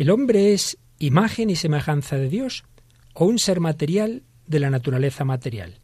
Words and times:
¿El 0.00 0.08
hombre 0.08 0.54
es 0.54 0.78
imagen 0.98 1.50
y 1.50 1.56
semejanza 1.56 2.16
de 2.16 2.30
Dios 2.30 2.64
o 3.12 3.26
un 3.26 3.38
ser 3.38 3.60
material 3.60 4.22
de 4.46 4.58
la 4.58 4.70
naturaleza 4.70 5.26
material? 5.26 5.82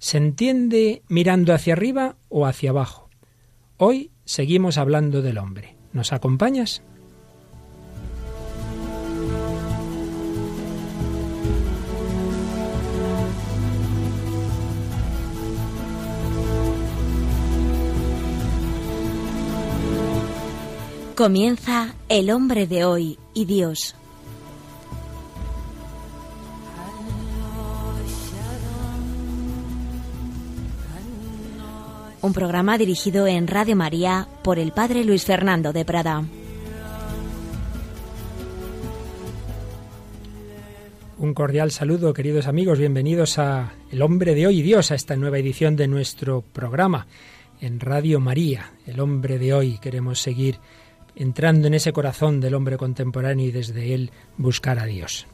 ¿Se 0.00 0.18
entiende 0.18 1.04
mirando 1.06 1.54
hacia 1.54 1.74
arriba 1.74 2.16
o 2.28 2.46
hacia 2.46 2.70
abajo? 2.70 3.08
Hoy 3.76 4.10
seguimos 4.24 4.78
hablando 4.78 5.22
del 5.22 5.38
hombre. 5.38 5.76
¿Nos 5.92 6.12
acompañas? 6.12 6.82
Comienza 21.14 21.94
El 22.08 22.32
hombre 22.32 22.66
de 22.66 22.84
hoy 22.84 23.18
y 23.34 23.44
Dios. 23.44 23.94
Un 32.22 32.32
programa 32.32 32.78
dirigido 32.78 33.26
en 33.26 33.48
Radio 33.48 33.74
María 33.74 34.28
por 34.44 34.60
el 34.60 34.70
Padre 34.70 35.04
Luis 35.04 35.24
Fernando 35.24 35.72
de 35.72 35.84
Prada. 35.84 36.22
Un 41.18 41.34
cordial 41.34 41.70
saludo, 41.70 42.12
queridos 42.14 42.46
amigos, 42.46 42.78
bienvenidos 42.78 43.38
a 43.38 43.74
El 43.90 44.02
hombre 44.02 44.34
de 44.34 44.46
hoy 44.46 44.58
y 44.58 44.62
Dios, 44.62 44.90
a 44.90 44.94
esta 44.94 45.16
nueva 45.16 45.38
edición 45.38 45.76
de 45.76 45.88
nuestro 45.88 46.42
programa 46.42 47.06
en 47.60 47.80
Radio 47.80 48.20
María. 48.20 48.72
El 48.86 49.00
hombre 49.00 49.38
de 49.38 49.54
hoy 49.54 49.78
queremos 49.78 50.20
seguir 50.20 50.58
entrando 51.16 51.66
en 51.66 51.74
ese 51.74 51.92
corazón 51.92 52.40
del 52.40 52.54
hombre 52.54 52.76
contemporáneo 52.76 53.46
y 53.46 53.52
desde 53.52 53.94
él 53.94 54.10
buscar 54.36 54.78
a 54.78 54.86
Dios. 54.86 55.26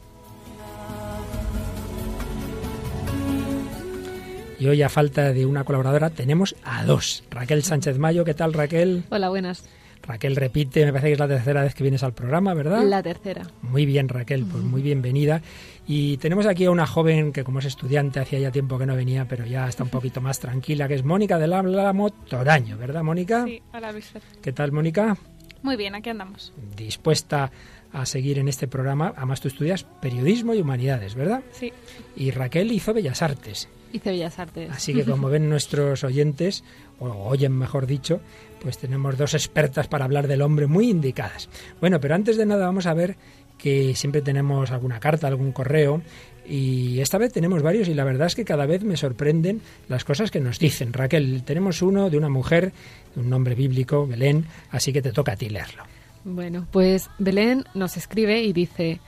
Y 4.59 4.67
hoy, 4.67 4.81
a 4.81 4.89
falta 4.89 5.31
de 5.31 5.45
una 5.45 5.63
colaboradora, 5.63 6.09
tenemos 6.09 6.53
a 6.63 6.83
dos. 6.83 7.23
Raquel 7.29 7.63
Sánchez 7.63 7.97
Mayo, 7.97 8.25
¿qué 8.25 8.33
tal 8.33 8.51
Raquel? 8.51 9.03
Hola, 9.09 9.29
buenas. 9.29 9.63
Raquel 10.01 10.35
repite, 10.35 10.85
me 10.85 10.91
parece 10.91 11.07
que 11.07 11.13
es 11.13 11.19
la 11.19 11.27
tercera 11.27 11.63
vez 11.63 11.75
que 11.75 11.83
vienes 11.83 12.03
al 12.03 12.13
programa, 12.13 12.53
¿verdad? 12.53 12.83
La 12.83 13.03
tercera. 13.03 13.43
Muy 13.61 13.85
bien, 13.85 14.09
Raquel, 14.09 14.45
pues 14.45 14.63
muy 14.63 14.81
bienvenida. 14.81 15.41
Y 15.87 16.17
tenemos 16.17 16.45
aquí 16.45 16.65
a 16.65 16.71
una 16.71 16.87
joven 16.87 17.31
que 17.31 17.43
como 17.43 17.59
es 17.59 17.65
estudiante 17.65 18.19
hacía 18.19 18.39
ya 18.39 18.51
tiempo 18.51 18.77
que 18.77 18.85
no 18.85 18.95
venía, 18.95 19.27
pero 19.27 19.45
ya 19.45 19.67
está 19.67 19.83
un 19.83 19.89
poquito 19.89 20.19
más 20.19 20.39
tranquila, 20.39 20.87
que 20.87 20.95
es 20.95 21.03
Mónica 21.03 21.37
del 21.37 21.53
Álamo 21.53 22.09
Toraño, 22.09 22.77
¿verdad, 22.77 23.03
Mónica? 23.03 23.45
Sí, 23.45 23.61
hola 23.73 23.91
Luis. 23.91 24.11
¿Qué 24.41 24.51
tal, 24.51 24.71
Mónica? 24.71 25.15
Muy 25.61 25.75
bien, 25.75 25.95
aquí 25.95 26.09
andamos. 26.09 26.53
Dispuesta 26.75 27.51
a 27.91 28.05
seguir 28.05 28.39
en 28.39 28.47
este 28.47 28.67
programa. 28.67 29.13
Además, 29.17 29.41
tú 29.41 29.47
estudias 29.47 29.83
periodismo 29.83 30.53
y 30.53 30.61
humanidades, 30.61 31.15
¿verdad? 31.15 31.41
Sí. 31.51 31.73
Y 32.15 32.31
Raquel 32.31 32.71
hizo 32.71 32.93
Bellas 32.93 33.21
Artes. 33.21 33.67
Hice 33.91 34.11
Bellas 34.11 34.37
Artes. 34.37 34.69
Así 34.71 34.93
que 34.93 35.03
como 35.03 35.29
ven 35.29 35.49
nuestros 35.49 36.03
oyentes, 36.03 36.63
o 36.99 37.09
oyen 37.09 37.53
mejor 37.53 37.87
dicho, 37.87 38.21
pues 38.61 38.77
tenemos 38.77 39.17
dos 39.17 39.33
expertas 39.33 39.87
para 39.87 40.05
hablar 40.05 40.27
del 40.27 40.43
hombre 40.43 40.67
muy 40.67 40.89
indicadas. 40.89 41.49
Bueno, 41.79 41.99
pero 41.99 42.15
antes 42.15 42.37
de 42.37 42.45
nada 42.45 42.65
vamos 42.65 42.85
a 42.85 42.93
ver 42.93 43.17
que 43.59 43.93
siempre 43.95 44.21
tenemos 44.21 44.71
alguna 44.71 44.99
carta, 44.99 45.27
algún 45.27 45.51
correo, 45.51 46.01
y 46.47 46.99
esta 46.99 47.19
vez 47.19 47.31
tenemos 47.31 47.61
varios 47.61 47.87
y 47.87 47.93
la 47.93 48.03
verdad 48.03 48.25
es 48.25 48.33
que 48.33 48.43
cada 48.43 48.65
vez 48.65 48.83
me 48.83 48.97
sorprenden 48.97 49.61
las 49.87 50.03
cosas 50.03 50.31
que 50.31 50.39
nos 50.39 50.57
dicen. 50.57 50.93
Raquel, 50.93 51.43
tenemos 51.43 51.83
uno 51.83 52.09
de 52.09 52.17
una 52.17 52.29
mujer, 52.29 52.71
un 53.15 53.29
nombre 53.29 53.53
bíblico, 53.53 54.07
Belén, 54.07 54.45
así 54.71 54.91
que 54.91 55.03
te 55.03 55.11
toca 55.11 55.33
a 55.33 55.35
ti 55.35 55.49
leerlo. 55.49 55.83
Bueno, 56.23 56.65
pues 56.71 57.09
Belén 57.19 57.65
nos 57.75 57.97
escribe 57.97 58.41
y 58.41 58.51
dice, 58.51 58.99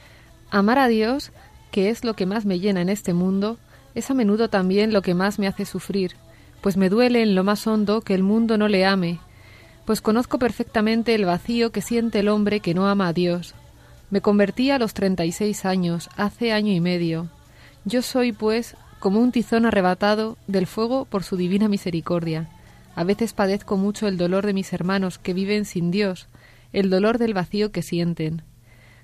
amar 0.52 0.78
a 0.78 0.88
Dios, 0.88 1.32
que 1.72 1.90
es 1.90 2.04
lo 2.04 2.16
que 2.16 2.28
más 2.28 2.46
me 2.46 2.60
llena 2.60 2.82
en 2.82 2.90
este 2.90 3.14
mundo, 3.14 3.58
es 3.96 4.12
a 4.12 4.14
menudo 4.14 4.50
también 4.50 4.94
lo 4.94 5.02
que 5.02 5.16
más 5.16 5.40
me 5.40 5.48
hace 5.48 5.66
sufrir, 5.66 6.12
pues 6.62 6.78
me 6.78 6.90
duele 6.90 7.24
en 7.24 7.34
lo 7.34 7.44
más 7.44 7.66
hondo 7.66 8.02
que 8.02 8.14
el 8.14 8.24
mundo 8.24 8.58
no 8.58 8.68
le 8.68 8.86
ame, 8.86 9.20
pues 9.86 10.02
conozco 10.02 10.38
perfectamente 10.38 11.16
el 11.16 11.26
vacío 11.26 11.72
que 11.72 11.82
siente 11.82 12.20
el 12.20 12.30
hombre 12.30 12.60
que 12.60 12.74
no 12.74 12.88
ama 12.88 13.08
a 13.08 13.14
Dios, 13.14 13.56
me 14.12 14.22
convertí 14.22 14.70
a 14.70 14.78
los 14.78 14.94
36 14.94 15.66
años, 15.66 16.10
hace 16.18 16.52
año 16.52 16.72
y 16.74 16.82
medio. 16.82 17.30
Yo 17.86 18.02
soy, 18.02 18.34
pues, 18.34 18.76
como 19.00 19.20
un 19.20 19.32
tizón 19.32 19.66
arrebatado 19.66 20.38
del 20.46 20.68
fuego 20.68 21.06
por 21.06 21.24
su 21.24 21.38
divina 21.38 21.68
misericordia. 21.68 22.50
A 22.94 23.04
veces 23.06 23.34
padezco 23.34 23.78
mucho 23.78 24.08
el 24.08 24.18
dolor 24.18 24.46
de 24.46 24.54
mis 24.54 24.74
hermanos 24.74 25.18
que 25.18 25.34
viven 25.34 25.66
sin 25.66 25.90
Dios, 25.92 26.28
el 26.74 26.90
dolor 26.90 27.18
del 27.18 27.34
vacío 27.34 27.72
que 27.72 27.82
sienten. 27.82 28.44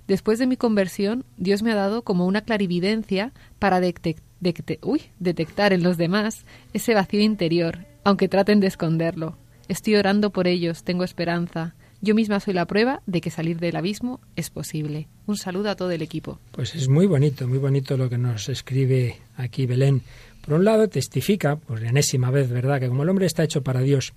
Después 0.07 0.39
de 0.39 0.47
mi 0.47 0.57
conversión, 0.57 1.25
Dios 1.37 1.63
me 1.63 1.71
ha 1.71 1.75
dado 1.75 2.01
como 2.01 2.25
una 2.27 2.41
clarividencia 2.41 3.31
para 3.59 3.79
detectar 3.79 5.73
en 5.73 5.83
los 5.83 5.97
demás 5.97 6.45
ese 6.73 6.93
vacío 6.93 7.21
interior, 7.21 7.85
aunque 8.03 8.27
traten 8.27 8.59
de 8.59 8.67
esconderlo. 8.67 9.37
Estoy 9.67 9.95
orando 9.95 10.31
por 10.31 10.47
ellos, 10.47 10.83
tengo 10.83 11.03
esperanza. 11.03 11.75
Yo 12.01 12.13
misma 12.13 12.39
soy 12.39 12.53
la 12.53 12.65
prueba 12.65 13.01
de 13.07 13.21
que 13.21 13.31
salir 13.31 13.59
del 13.59 13.75
abismo 13.75 14.19
es 14.35 14.49
posible. 14.49 15.07
Un 15.25 15.35
saludo 15.35 15.69
a 15.69 15.75
todo 15.75 15.91
el 15.91 16.01
equipo. 16.01 16.39
Pues 16.51 16.75
es 16.75 16.89
muy 16.89 17.07
bonito, 17.07 17.47
muy 17.47 17.57
bonito 17.57 17.97
lo 17.97 18.09
que 18.09 18.17
nos 18.17 18.49
escribe 18.49 19.17
aquí 19.35 19.65
Belén. 19.65 20.03
Por 20.45 20.53
un 20.53 20.65
lado, 20.65 20.87
testifica, 20.87 21.55
por 21.55 21.83
enésima 21.83 22.31
vez, 22.31 22.49
¿verdad?, 22.49 22.79
que 22.79 22.87
como 22.87 23.03
el 23.03 23.09
hombre 23.09 23.25
está 23.25 23.43
hecho 23.43 23.63
para 23.63 23.81
Dios, 23.81 24.13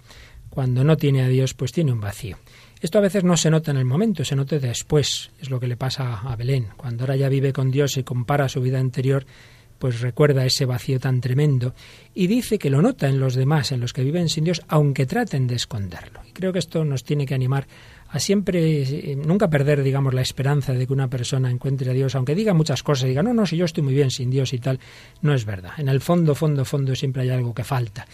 cuando 0.50 0.84
no 0.84 0.96
tiene 0.96 1.22
a 1.22 1.28
Dios, 1.28 1.54
pues 1.54 1.72
tiene 1.72 1.92
un 1.92 2.00
vacío. 2.00 2.36
Esto 2.80 2.98
a 2.98 3.02
veces 3.02 3.24
no 3.24 3.36
se 3.36 3.50
nota 3.50 3.70
en 3.70 3.76
el 3.76 3.84
momento, 3.84 4.24
se 4.24 4.36
nota 4.36 4.58
después. 4.58 5.30
Es 5.40 5.50
lo 5.50 5.60
que 5.60 5.66
le 5.66 5.76
pasa 5.76 6.20
a 6.20 6.36
Belén. 6.36 6.68
Cuando 6.76 7.04
ahora 7.04 7.16
ya 7.16 7.28
vive 7.28 7.52
con 7.52 7.70
Dios 7.70 7.96
y 7.96 8.04
compara 8.04 8.48
su 8.48 8.60
vida 8.60 8.78
anterior, 8.78 9.26
pues 9.80 10.02
recuerda 10.02 10.44
ese 10.44 10.66
vacío 10.66 11.00
tan 11.00 11.22
tremendo 11.22 11.74
y 12.14 12.26
dice 12.26 12.58
que 12.58 12.68
lo 12.68 12.82
nota 12.82 13.08
en 13.08 13.18
los 13.18 13.34
demás, 13.34 13.72
en 13.72 13.80
los 13.80 13.94
que 13.94 14.04
viven 14.04 14.28
sin 14.28 14.44
Dios, 14.44 14.60
aunque 14.68 15.06
traten 15.06 15.46
de 15.46 15.54
esconderlo. 15.54 16.20
Y 16.28 16.32
creo 16.32 16.52
que 16.52 16.58
esto 16.58 16.84
nos 16.84 17.02
tiene 17.02 17.24
que 17.24 17.34
animar 17.34 17.66
a 18.10 18.18
siempre, 18.18 18.82
eh, 18.82 19.16
nunca 19.16 19.48
perder, 19.48 19.82
digamos, 19.82 20.12
la 20.12 20.20
esperanza 20.20 20.74
de 20.74 20.86
que 20.86 20.92
una 20.92 21.08
persona 21.08 21.50
encuentre 21.50 21.90
a 21.90 21.94
Dios, 21.94 22.14
aunque 22.14 22.34
diga 22.34 22.52
muchas 22.52 22.82
cosas, 22.82 23.08
diga, 23.08 23.22
no, 23.22 23.32
no, 23.32 23.46
si 23.46 23.56
yo 23.56 23.64
estoy 23.64 23.82
muy 23.82 23.94
bien 23.94 24.10
sin 24.10 24.28
Dios 24.28 24.52
y 24.52 24.58
tal, 24.58 24.78
no 25.22 25.32
es 25.32 25.46
verdad. 25.46 25.72
En 25.78 25.88
el 25.88 26.02
fondo, 26.02 26.34
fondo, 26.34 26.66
fondo 26.66 26.94
siempre 26.94 27.22
hay 27.22 27.30
algo 27.30 27.54
que 27.54 27.64
falta. 27.64 28.06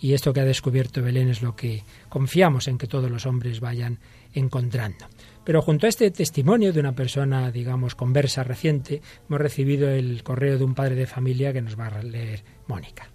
Y 0.00 0.14
esto 0.14 0.32
que 0.32 0.40
ha 0.40 0.46
descubierto 0.46 1.02
Belén 1.02 1.28
es 1.28 1.42
lo 1.42 1.54
que 1.54 1.84
confiamos 2.08 2.66
en 2.66 2.78
que 2.78 2.86
todos 2.86 3.10
los 3.10 3.26
hombres 3.26 3.60
vayan 3.60 3.98
encontrando. 4.32 5.04
Pero 5.50 5.62
junto 5.62 5.86
a 5.86 5.88
este 5.88 6.08
testimonio 6.12 6.72
de 6.72 6.78
una 6.78 6.92
persona, 6.92 7.50
digamos, 7.50 7.96
conversa 7.96 8.44
reciente, 8.44 9.02
hemos 9.28 9.40
recibido 9.40 9.90
el 9.90 10.22
correo 10.22 10.56
de 10.58 10.62
un 10.62 10.76
padre 10.76 10.94
de 10.94 11.08
familia 11.08 11.52
que 11.52 11.60
nos 11.60 11.76
va 11.76 11.88
a 11.88 12.02
leer 12.04 12.44
Mónica. 12.68 13.10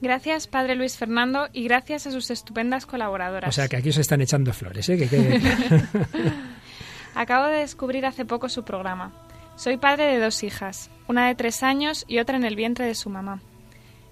Gracias, 0.00 0.46
Padre 0.46 0.74
Luis 0.74 0.96
Fernando, 0.96 1.50
y 1.52 1.64
gracias 1.64 2.06
a 2.06 2.12
sus 2.12 2.30
estupendas 2.30 2.86
colaboradoras. 2.86 3.50
O 3.50 3.52
sea, 3.52 3.68
que 3.68 3.76
aquí 3.76 3.92
se 3.92 4.00
están 4.00 4.22
echando 4.22 4.54
flores, 4.54 4.88
¿eh? 4.88 5.06
Acabo 7.14 7.48
de 7.48 7.58
descubrir 7.58 8.06
hace 8.06 8.24
poco 8.24 8.48
su 8.48 8.64
programa. 8.64 9.12
Soy 9.56 9.76
padre 9.76 10.04
de 10.04 10.20
dos 10.20 10.44
hijas, 10.44 10.90
una 11.08 11.28
de 11.28 11.34
tres 11.34 11.62
años 11.62 12.06
y 12.08 12.20
otra 12.20 12.38
en 12.38 12.44
el 12.44 12.56
vientre 12.56 12.86
de 12.86 12.94
su 12.94 13.10
mamá. 13.10 13.42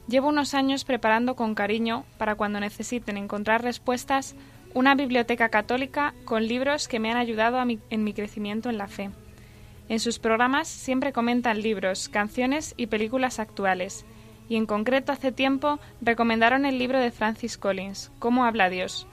Llevo 0.07 0.29
unos 0.29 0.53
años 0.53 0.85
preparando 0.85 1.35
con 1.35 1.55
cariño 1.55 2.05
para 2.19 2.35
cuando 2.35 2.61
necesiten 2.61 3.17
encontrar 3.17 3.63
respuestas 3.63 4.37
una 4.75 4.95
biblioteca 4.95 5.49
católica 5.49 6.15
con 6.25 6.47
libros 6.47 6.89
que 6.89 6.99
me 6.99 7.11
han 7.11 7.17
ayudado 7.17 7.63
en 7.63 8.05
mi 8.05 8.13
crecimiento 8.13 8.71
en 8.71 8.79
la 8.79 8.89
fe. 8.89 9.11
En 9.89 10.01
sus 10.01 10.19
programas 10.19 10.69
siempre 10.69 11.13
comentan 11.13 11.61
libros, 11.61 12.09
canciones 12.09 12.75
y 12.77 12.87
películas 12.87 13.39
actuales, 13.39 14.07
y 14.49 14.57
en 14.57 14.67
concreto 14.67 15.13
hace 15.13 15.33
tiempo 15.33 15.81
recomendaron 16.01 16.65
el 16.65 16.79
libro 16.79 16.99
de 16.99 17.11
Francis 17.11 17.59
Collins, 17.59 18.11
Cómo 18.19 18.45
habla 18.45 18.71
Dios. 18.71 19.07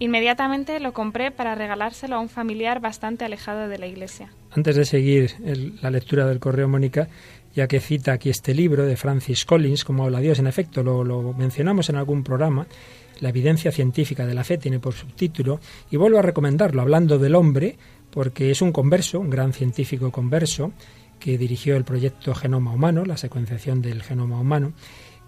Inmediatamente 0.00 0.78
lo 0.80 0.92
compré 0.92 1.30
para 1.30 1.54
regalárselo 1.54 2.16
a 2.16 2.20
un 2.20 2.28
familiar 2.28 2.80
bastante 2.80 3.24
alejado 3.24 3.68
de 3.68 3.78
la 3.78 3.86
iglesia. 3.86 4.30
Antes 4.50 4.76
de 4.76 4.84
seguir 4.84 5.34
la 5.82 5.90
lectura 5.90 6.26
del 6.26 6.38
correo, 6.38 6.68
Mónica, 6.68 7.08
ya 7.54 7.66
que 7.66 7.80
cita 7.80 8.12
aquí 8.12 8.30
este 8.30 8.54
libro 8.54 8.86
de 8.86 8.96
Francis 8.96 9.44
Collins, 9.44 9.84
Cómo 9.84 10.04
habla 10.04 10.20
Dios, 10.20 10.38
en 10.38 10.46
efecto 10.46 10.82
lo, 10.82 11.04
lo 11.04 11.32
mencionamos 11.32 11.90
en 11.90 11.96
algún 11.96 12.22
programa, 12.22 12.66
la 13.20 13.30
evidencia 13.30 13.72
científica 13.72 14.26
de 14.26 14.34
la 14.34 14.44
fe 14.44 14.58
tiene 14.58 14.80
por 14.80 14.94
subtítulo, 14.94 15.60
y 15.90 15.96
vuelvo 15.96 16.18
a 16.18 16.22
recomendarlo, 16.22 16.82
hablando 16.82 17.18
del 17.18 17.34
hombre, 17.34 17.76
porque 18.10 18.50
es 18.50 18.62
un 18.62 18.72
converso, 18.72 19.20
un 19.20 19.30
gran 19.30 19.52
científico 19.52 20.10
converso, 20.10 20.72
que 21.18 21.38
dirigió 21.38 21.76
el 21.76 21.84
proyecto 21.84 22.34
Genoma 22.34 22.72
Humano, 22.72 23.04
la 23.04 23.16
secuenciación 23.16 23.82
del 23.82 24.02
genoma 24.02 24.40
humano, 24.40 24.72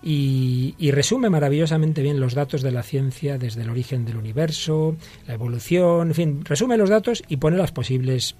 y, 0.02 0.90
resume 0.92 1.28
maravillosamente 1.28 2.02
bien 2.02 2.20
los 2.20 2.34
datos 2.34 2.62
de 2.62 2.70
la 2.70 2.82
ciencia 2.82 3.36
desde 3.36 3.62
el 3.62 3.70
origen 3.70 4.04
del 4.04 4.16
universo, 4.16 4.96
la 5.26 5.34
evolución, 5.34 6.08
en 6.08 6.14
fin, 6.14 6.44
resume 6.44 6.78
los 6.78 6.88
datos 6.88 7.22
y 7.28 7.36
pone 7.36 7.58
las 7.58 7.72
posibles 7.72 8.36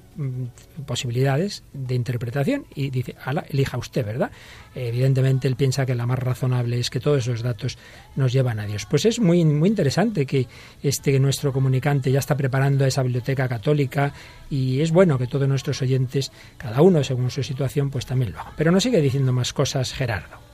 posibilidades 0.87 1.65
de 1.73 1.95
interpretación 1.95 2.67
y 2.75 2.91
dice, 2.91 3.17
ala, 3.25 3.45
elija 3.49 3.79
usted, 3.79 4.05
¿verdad? 4.05 4.31
Evidentemente 4.75 5.49
él 5.49 5.57
piensa 5.57 5.87
que 5.87 5.95
la 5.95 6.07
más 6.07 6.19
razonable 6.19 6.79
es 6.79 6.91
que 6.91 7.01
todos 7.01 7.19
esos 7.19 7.43
datos 7.43 7.79
nos 8.17 8.33
llevan 8.33 8.61
a 8.61 8.67
Dios. 8.67 8.87
Pues 8.87 9.05
es 9.05 9.21
muy, 9.21 9.45
muy 9.45 9.69
interesante 9.69 10.27
que 10.27 10.47
este 10.83 11.19
nuestro 11.19 11.53
comunicante 11.53 12.13
ya 12.13 12.19
está 12.19 12.37
preparando 12.37 12.85
esa 12.85 13.03
biblioteca 13.03 13.49
católica 13.49 14.13
y 14.49 14.81
es 14.81 14.91
bueno 14.91 15.19
que 15.19 15.27
todos 15.27 15.49
nuestros 15.49 15.81
oyentes, 15.83 16.33
cada 16.57 16.83
uno 16.83 17.03
según 17.05 17.31
su 17.31 17.43
situación, 17.43 17.91
pues 17.91 18.07
también 18.07 18.33
lo 18.33 18.41
hagan. 18.41 18.55
Pero 18.57 18.71
no 18.71 18.81
sigue 18.81 19.01
diciendo 19.01 19.33
más 19.33 19.53
cosas 19.53 19.93
Gerardo. 19.93 20.50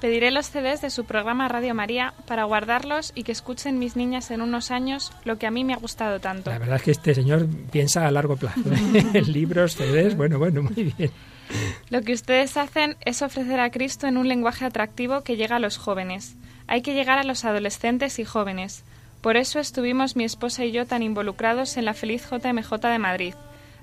Pediré 0.00 0.30
los 0.30 0.46
CDs 0.46 0.80
de 0.80 0.88
su 0.88 1.04
programa 1.04 1.46
Radio 1.48 1.74
María 1.74 2.14
para 2.26 2.44
guardarlos 2.44 3.12
y 3.14 3.22
que 3.22 3.32
escuchen 3.32 3.78
mis 3.78 3.96
niñas 3.96 4.30
en 4.30 4.40
unos 4.40 4.70
años 4.70 5.12
lo 5.24 5.36
que 5.36 5.46
a 5.46 5.50
mí 5.50 5.62
me 5.62 5.74
ha 5.74 5.76
gustado 5.76 6.20
tanto. 6.20 6.50
La 6.50 6.58
verdad 6.58 6.76
es 6.76 6.82
que 6.82 6.90
este 6.92 7.14
señor 7.14 7.46
piensa 7.70 8.06
a 8.06 8.10
largo 8.10 8.36
plazo. 8.36 8.62
¿eh? 8.72 9.22
Libros, 9.26 9.76
CDs, 9.76 10.16
bueno, 10.16 10.38
bueno, 10.38 10.62
muy 10.62 10.94
bien. 10.96 11.10
Lo 11.90 12.00
que 12.00 12.14
ustedes 12.14 12.56
hacen 12.56 12.96
es 13.04 13.20
ofrecer 13.20 13.60
a 13.60 13.70
Cristo 13.70 14.06
en 14.06 14.16
un 14.16 14.26
lenguaje 14.26 14.64
atractivo 14.64 15.20
que 15.20 15.36
llega 15.36 15.56
a 15.56 15.60
los 15.60 15.76
jóvenes. 15.76 16.34
Hay 16.66 16.80
que 16.80 16.94
llegar 16.94 17.18
a 17.18 17.24
los 17.24 17.44
adolescentes 17.44 18.18
y 18.18 18.24
jóvenes. 18.24 18.84
Por 19.20 19.36
eso 19.36 19.58
estuvimos 19.58 20.16
mi 20.16 20.24
esposa 20.24 20.64
y 20.64 20.72
yo 20.72 20.86
tan 20.86 21.02
involucrados 21.02 21.76
en 21.76 21.84
la 21.84 21.92
feliz 21.92 22.26
JMJ 22.30 22.72
de 22.80 22.98
Madrid. 22.98 23.34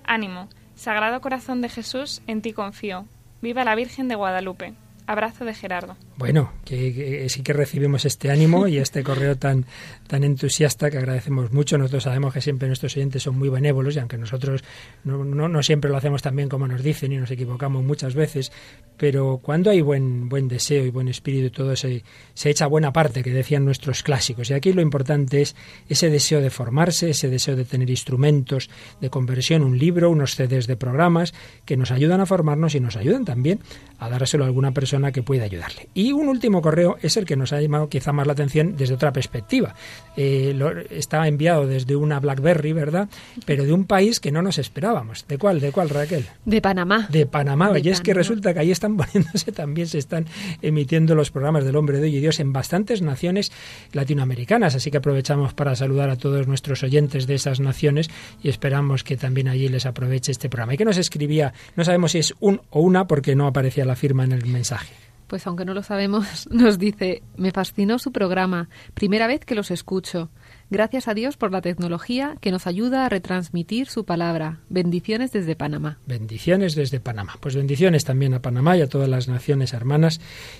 Ánimo, 0.04 0.50
Sagrado 0.76 1.22
Corazón 1.22 1.62
de 1.62 1.70
Jesús, 1.70 2.24
en 2.26 2.42
ti 2.42 2.54
confío. 2.54 3.06
Viva 3.44 3.64
la 3.64 3.76
Virgen 3.76 4.08
de 4.08 4.16
Guadalupe. 4.16 4.74
Abrazo 5.06 5.46
de 5.46 5.54
Gerardo. 5.54 5.96
Bueno, 6.18 6.52
que, 6.66 7.28
sí 7.30 7.44
que 7.44 7.54
recibimos 7.54 8.04
este 8.04 8.32
ánimo 8.32 8.68
y 8.68 8.80
este 8.80 9.04
correo 9.04 9.36
tan, 9.36 9.66
tan 10.08 10.24
entusiasta 10.24 10.90
que 10.90 10.98
agradecemos 10.98 11.52
mucho. 11.52 11.78
Nosotros 11.78 12.04
sabemos 12.04 12.34
que 12.34 12.42
siempre 12.42 12.68
nuestros 12.68 12.98
oyentes 12.98 13.22
son 13.22 13.38
muy 13.38 13.50
benévolos 13.50 13.96
y 13.96 14.00
aunque 14.00 14.18
nosotros 14.18 14.64
no, 15.04 15.62
siempre 15.62 15.92
lo 15.92 15.98
hacemos 15.98 16.24
tan 16.24 16.36
bien 16.36 16.50
como 16.50 16.68
nos 16.68 16.82
dicen 16.82 17.12
y 17.12 17.18
nos 17.18 17.30
equivocamos 17.30 17.84
muchas 17.84 18.16
veces, 18.16 18.52
pero 18.98 19.40
cuando 19.44 19.70
hay 19.70 19.82
buen, 19.82 20.28
buen 20.28 20.48
deseo 20.48 20.84
y 20.86 20.90
buen 20.90 21.08
espíritu, 21.08 21.52
todo 21.52 21.76
se, 21.76 22.04
se 22.34 22.50
echa 22.50 22.66
buena 22.66 22.92
parte, 22.92 23.22
que 23.22 23.32
decían 23.32 23.64
nuestros 23.64 24.02
clásicos. 24.02 24.50
Y 24.50 24.56
aquí 24.56 24.74
lo 24.74 24.82
importante 24.82 25.42
es 25.44 25.56
ese 25.88 26.10
deseo 26.10 26.42
de 26.42 26.50
formarse, 26.50 27.12
ese 27.12 27.30
deseo 27.30 27.56
de 27.56 27.66
tener 27.66 27.92
instrumentos 27.92 28.72
de 29.00 29.12
conversión, 29.12 29.62
un 29.62 29.78
libro, 29.78 30.10
unos 30.10 30.34
CDs 30.34 30.66
de 30.66 30.78
programas 30.78 31.36
que 31.64 31.78
nos 31.78 31.92
ayudan 31.92 32.22
a 32.22 32.26
formarnos 32.26 32.74
y 32.74 32.80
nos 32.80 32.96
ayudan 32.96 33.24
también 33.24 33.60
a 34.00 34.10
dárselo 34.10 34.46
a 34.46 34.48
alguna 34.48 34.72
persona 34.72 35.12
que 35.12 35.22
pueda 35.22 35.44
ayudarle. 35.44 35.90
Y 35.94 36.07
un 36.12 36.30
último 36.30 36.62
correo 36.62 36.98
es 37.02 37.18
el 37.18 37.26
que 37.26 37.36
nos 37.36 37.54
ha 37.54 37.62
llamado 37.62 37.90
quizá 37.90 38.12
más 38.12 38.28
la 38.28 38.34
atención 38.34 38.76
desde 38.76 38.94
otra 38.94 39.12
perspectiva. 39.12 39.76
Eh, 40.16 40.58
está 40.90 41.28
enviado 41.28 41.68
desde 41.68 41.96
una 41.96 42.20
BlackBerry, 42.20 42.74
¿verdad? 42.74 43.10
Pero 43.46 43.66
de 43.66 43.74
un 43.74 43.86
país 43.86 44.20
que 44.20 44.32
no 44.32 44.42
nos 44.42 44.58
esperábamos. 44.58 45.26
¿De 45.28 45.38
cuál? 45.38 45.60
¿De 45.60 45.72
cuál, 45.72 45.90
Raquel? 45.90 46.26
De 46.46 46.62
Panamá. 46.62 47.08
De 47.12 47.26
Panamá. 47.26 47.72
y 47.80 47.90
es 47.90 48.02
que 48.02 48.14
resulta 48.14 48.54
que 48.54 48.60
ahí 48.60 48.72
están 48.72 48.98
poniéndose 48.98 49.52
también, 49.52 49.88
se 49.88 49.98
están 49.98 50.26
emitiendo 50.62 51.16
los 51.16 51.32
programas 51.32 51.66
del 51.66 51.76
hombre 51.76 51.98
de 51.98 52.04
hoy 52.04 52.18
y 52.18 52.20
Dios 52.20 52.40
en 52.40 52.54
bastantes 52.54 53.02
naciones 53.02 53.52
latinoamericanas. 53.94 54.76
Así 54.76 54.92
que 54.92 54.98
aprovechamos 54.98 55.54
para 55.54 55.76
saludar 55.76 56.10
a 56.10 56.16
todos 56.18 56.48
nuestros 56.48 56.84
oyentes 56.84 57.28
de 57.28 57.36
esas 57.36 57.60
naciones 57.60 58.10
y 58.42 58.50
esperamos 58.50 59.04
que 59.04 59.18
también 59.18 59.48
allí 59.48 59.68
les 59.68 59.86
aproveche 59.86 60.32
este 60.32 60.50
programa. 60.50 60.74
¿Y 60.74 60.78
que 60.78 60.86
nos 60.86 60.98
escribía? 60.98 61.54
No 61.76 61.84
sabemos 61.84 62.12
si 62.12 62.20
es 62.20 62.34
un 62.40 62.62
o 62.70 62.82
una 62.82 63.08
porque 63.08 63.36
no 63.36 63.48
aparecía 63.48 63.86
la 63.86 63.96
firma 63.96 64.24
en 64.24 64.32
el 64.32 64.46
mensaje 64.46 65.07
pues 65.28 65.46
aunque 65.48 65.66
no 65.66 65.74
lo 65.74 65.84
sabemos, 65.84 66.48
nos 66.52 66.80
dice, 66.80 67.24
me 67.36 67.52
fascinó 67.52 68.00
su 68.00 68.12
programa, 68.12 68.70
primera 68.94 69.28
vez 69.28 69.46
que 69.46 69.56
los 69.56 69.72
escucho. 69.72 70.30
Gracias 70.70 71.08
a 71.08 71.14
Dios 71.14 71.38
por 71.38 71.52
la 71.52 71.62
tecnología 71.62 72.36
que 72.42 72.52
nos 72.52 72.68
ayuda 72.68 73.06
a 73.06 73.10
retransmitir 73.10 73.88
su 73.88 74.04
palabra. 74.04 74.60
Bendiciones 74.70 75.32
desde 75.32 75.56
Panamá. 75.56 76.00
Bendiciones 76.06 76.76
desde 76.76 77.00
Panamá. 77.00 77.38
Pues 77.40 77.56
bendiciones 77.56 78.04
también 78.04 78.34
a 78.34 78.42
Panamá 78.42 78.76
y 78.76 78.82
a 78.82 78.88
todas 78.88 79.08
las 79.08 79.30
naciones 79.30 79.74
hermanas 79.74 80.20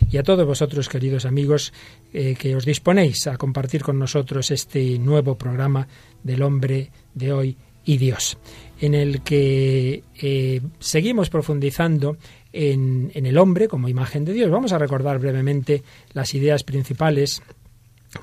y 0.10 0.18
a 0.18 0.24
todos 0.24 0.46
vosotros, 0.46 0.88
queridos 0.88 1.26
amigos, 1.26 1.74
eh, 2.14 2.36
que 2.40 2.56
os 2.56 2.66
disponéis 2.66 3.28
a 3.28 3.38
compartir 3.38 3.84
con 3.84 4.00
nosotros 4.00 4.52
este 4.52 4.98
nuevo 4.98 5.38
programa 5.38 5.88
del 6.24 6.42
hombre 6.42 6.92
de 7.14 7.34
hoy 7.34 7.58
y 7.88 7.98
Dios, 7.98 8.38
en 8.82 8.94
el 8.94 9.22
que 9.22 10.04
eh, 10.22 10.62
seguimos 10.80 11.30
profundizando 11.30 12.18
en, 12.54 13.12
el 13.14 13.38
hombre 13.38 13.68
como 13.68 13.90
imagen 13.90 14.26
de 14.26 14.34
Dios. 14.34 14.50
Vamos 14.50 14.72
a 14.72 14.78
recordar 14.78 15.20
brevemente 15.20 15.84
las 16.14 16.34
ideas 16.34 16.64
principales 16.64 17.42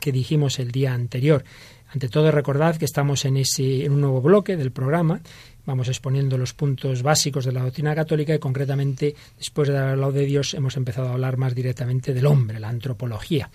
que 0.01 0.13
dijimos 0.13 0.59
el 0.59 0.71
día 0.71 0.95
anterior. 0.95 1.45
Ante 1.93 2.09
todo, 2.09 2.31
recordad 2.31 2.77
que 2.77 2.87
estamos 2.87 3.25
en, 3.25 3.37
ese, 3.37 3.85
en 3.85 3.93
un 3.93 4.01
nuevo 4.01 4.21
bloque 4.21 4.57
del 4.57 4.73
programa. 4.73 5.21
Vamos 5.65 5.89
exponiendo 5.89 6.37
los 6.37 6.53
puntos 6.53 7.03
básicos 7.03 7.45
de 7.45 7.53
la 7.53 7.63
doctrina 7.63 7.95
católica 7.95 8.35
y 8.35 8.39
concretamente, 8.39 9.15
después 9.39 9.69
de 9.69 9.79
haber 9.79 9.91
hablado 9.93 10.13
de 10.13 10.27
Dios, 10.27 10.55
hemos 10.55 10.77
empezado 10.77 11.09
a 11.09 11.13
hablar 11.13 11.37
más 11.37 11.55
directamente 11.55 12.13
del 12.13 12.27
hombre, 12.27 12.59
la 12.59 12.69
antropología. 12.69 13.49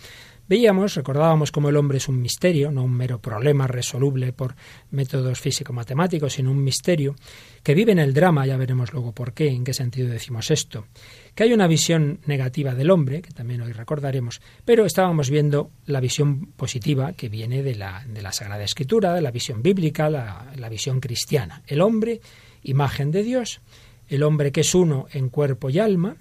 Veíamos, 0.50 0.96
recordábamos 0.96 1.52
cómo 1.52 1.70
el 1.70 1.78
hombre 1.78 2.00
es 2.00 2.10
un 2.10 2.20
misterio, 2.20 2.72
no 2.72 2.84
un 2.84 2.94
mero 2.94 3.22
problema 3.22 3.68
resoluble 3.68 4.34
por 4.34 4.56
métodos 4.90 5.40
físico-matemáticos, 5.40 6.34
sino 6.34 6.50
un 6.50 6.64
misterio 6.64 7.16
que 7.62 7.76
vive 7.76 7.92
en 7.92 8.00
el 8.00 8.16
drama, 8.16 8.48
ya 8.48 8.58
veremos 8.58 8.92
luego 8.92 9.12
por 9.12 9.34
qué, 9.34 9.50
en 9.50 9.64
qué 9.64 9.76
sentido 9.76 10.10
decimos 10.10 10.50
esto, 10.50 10.88
que 11.36 11.44
hay 11.44 11.54
una 11.54 11.68
visión 11.68 12.22
negativa 12.26 12.74
del 12.74 12.90
hombre, 12.90 13.22
que 13.22 13.30
también 13.30 13.62
hoy 13.62 13.74
recordaremos, 13.74 14.42
pero 14.66 14.88
estábamos 14.88 15.30
viendo 15.30 15.70
la 15.86 16.00
visión 16.00 16.48
positiva 16.54 17.14
que 17.14 17.30
viene 17.30 17.62
de 17.62 17.76
la, 17.76 18.04
de 18.08 18.24
la 18.24 18.32
Sagrada 18.32 18.64
Escritura, 18.64 19.14
de 19.14 19.22
la 19.22 19.30
visión 19.30 19.62
bíblica, 19.62 20.10
la, 20.10 20.52
la 20.56 20.70
visión 20.70 21.00
cristiana. 21.00 21.62
El 21.68 21.80
hombre, 21.80 22.22
imagen 22.64 23.12
de 23.12 23.22
Dios, 23.22 23.62
el 24.08 24.24
hombre 24.24 24.52
que 24.52 24.62
es 24.62 24.74
uno 24.74 25.06
en 25.12 25.30
cuerpo 25.30 25.70
y 25.70 25.78
alma, 25.78 26.16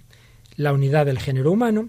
la 0.57 0.75
unidad 0.75 1.07
del 1.07 1.19
género 1.19 1.51
humano, 1.51 1.89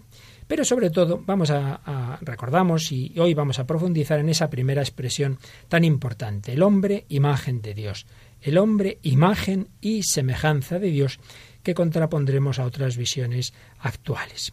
pero 0.50 0.66
sobre 0.66 0.90
todo 0.90 1.22
vamos 1.24 1.52
a, 1.52 2.18
recordamos 2.22 2.92
y 2.92 3.14
hoy 3.20 3.36
vamos 3.36 3.60
a 3.60 3.68
profundizar 3.68 4.20
en 4.20 4.30
esa 4.30 4.50
primera 4.50 4.82
expresión 4.82 5.38
tan 5.68 5.84
importante, 5.84 6.54
el 6.54 6.64
hombre 6.64 7.06
imagen 7.08 7.62
de 7.62 7.76
Dios, 7.76 8.08
el 8.42 8.58
hombre 8.58 8.98
imagen 9.04 9.68
y 9.80 10.02
semejanza 10.02 10.80
de 10.80 10.90
Dios 10.90 11.20
que 11.62 11.76
contrapondremos 11.76 12.58
a 12.58 12.66
otras 12.66 12.98
visiones 12.98 13.54
actuales. 13.78 14.52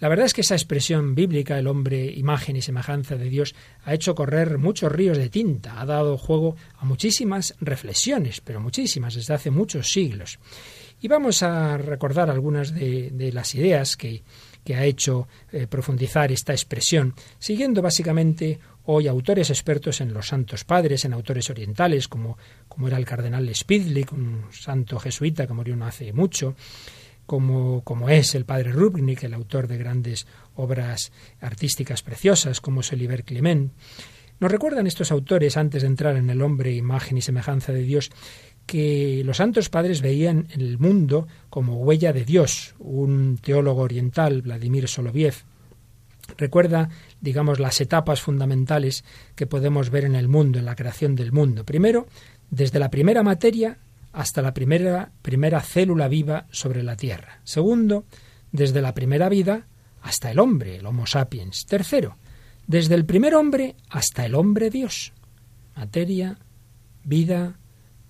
La 0.00 0.08
verdad 0.08 0.24
es 0.24 0.32
que 0.32 0.40
esa 0.40 0.54
expresión 0.54 1.14
bíblica, 1.14 1.58
el 1.58 1.66
hombre 1.66 2.06
imagen 2.06 2.56
y 2.56 2.62
semejanza 2.62 3.16
de 3.16 3.28
Dios, 3.28 3.54
ha 3.84 3.92
hecho 3.92 4.14
correr 4.14 4.56
muchos 4.56 4.90
ríos 4.90 5.18
de 5.18 5.28
tinta, 5.28 5.78
ha 5.78 5.84
dado 5.84 6.16
juego 6.16 6.56
a 6.78 6.86
muchísimas 6.86 7.54
reflexiones, 7.60 8.40
pero 8.40 8.60
muchísimas, 8.60 9.14
desde 9.14 9.34
hace 9.34 9.50
muchos 9.50 9.88
siglos. 9.88 10.38
Y 11.02 11.08
vamos 11.08 11.42
a 11.42 11.76
recordar 11.76 12.30
algunas 12.30 12.72
de 12.72 13.30
las 13.34 13.54
ideas 13.54 13.98
que 13.98 14.22
que 14.64 14.74
ha 14.74 14.84
hecho 14.84 15.28
eh, 15.52 15.66
profundizar 15.66 16.32
esta 16.32 16.52
expresión, 16.52 17.14
siguiendo 17.38 17.82
básicamente 17.82 18.58
hoy 18.84 19.08
autores 19.08 19.50
expertos 19.50 20.00
en 20.00 20.12
los 20.12 20.28
santos 20.28 20.64
padres, 20.64 21.04
en 21.04 21.12
autores 21.12 21.48
orientales, 21.50 22.08
como, 22.08 22.36
como 22.68 22.88
era 22.88 22.96
el 22.96 23.04
cardenal 23.04 23.54
Spidlik, 23.54 24.12
un 24.12 24.44
santo 24.50 24.98
jesuita 24.98 25.46
que 25.46 25.52
murió 25.52 25.76
no 25.76 25.86
hace 25.86 26.12
mucho, 26.12 26.54
como, 27.26 27.82
como 27.82 28.08
es 28.08 28.34
el 28.34 28.44
padre 28.44 28.72
Rubnik, 28.72 29.24
el 29.24 29.34
autor 29.34 29.68
de 29.68 29.78
grandes 29.78 30.26
obras 30.54 31.12
artísticas 31.40 32.02
preciosas, 32.02 32.60
como 32.60 32.80
es 32.80 32.92
Oliver 32.92 33.24
Clement. 33.24 33.72
Nos 34.40 34.50
recuerdan 34.50 34.86
estos 34.86 35.12
autores, 35.12 35.56
antes 35.56 35.82
de 35.82 35.88
entrar 35.88 36.16
en 36.16 36.28
el 36.28 36.42
hombre, 36.42 36.74
imagen 36.74 37.16
y 37.16 37.22
semejanza 37.22 37.72
de 37.72 37.82
Dios, 37.82 38.10
que 38.66 39.22
los 39.24 39.38
santos 39.38 39.68
padres 39.68 40.00
veían 40.00 40.48
el 40.50 40.78
mundo 40.78 41.28
como 41.50 41.78
huella 41.78 42.12
de 42.12 42.24
Dios. 42.24 42.74
Un 42.78 43.38
teólogo 43.38 43.82
oriental, 43.82 44.42
Vladimir 44.42 44.88
Soloviev, 44.88 45.34
recuerda, 46.36 46.88
digamos, 47.20 47.60
las 47.60 47.80
etapas 47.80 48.20
fundamentales 48.20 49.04
que 49.34 49.46
podemos 49.46 49.90
ver 49.90 50.04
en 50.04 50.14
el 50.14 50.28
mundo, 50.28 50.58
en 50.58 50.64
la 50.64 50.76
creación 50.76 51.14
del 51.14 51.32
mundo. 51.32 51.64
Primero, 51.64 52.06
desde 52.50 52.78
la 52.78 52.90
primera 52.90 53.22
materia 53.22 53.78
hasta 54.12 54.42
la 54.42 54.54
primera, 54.54 55.10
primera 55.22 55.60
célula 55.60 56.08
viva 56.08 56.46
sobre 56.50 56.82
la 56.82 56.96
Tierra. 56.96 57.40
Segundo, 57.44 58.04
desde 58.52 58.80
la 58.80 58.94
primera 58.94 59.28
vida 59.28 59.66
hasta 60.02 60.30
el 60.30 60.38
hombre, 60.38 60.76
el 60.76 60.86
Homo 60.86 61.06
sapiens. 61.06 61.66
Tercero, 61.66 62.16
desde 62.66 62.94
el 62.94 63.04
primer 63.04 63.34
hombre 63.34 63.74
hasta 63.90 64.24
el 64.24 64.34
hombre 64.34 64.70
Dios. 64.70 65.12
Materia, 65.74 66.38
vida, 67.02 67.58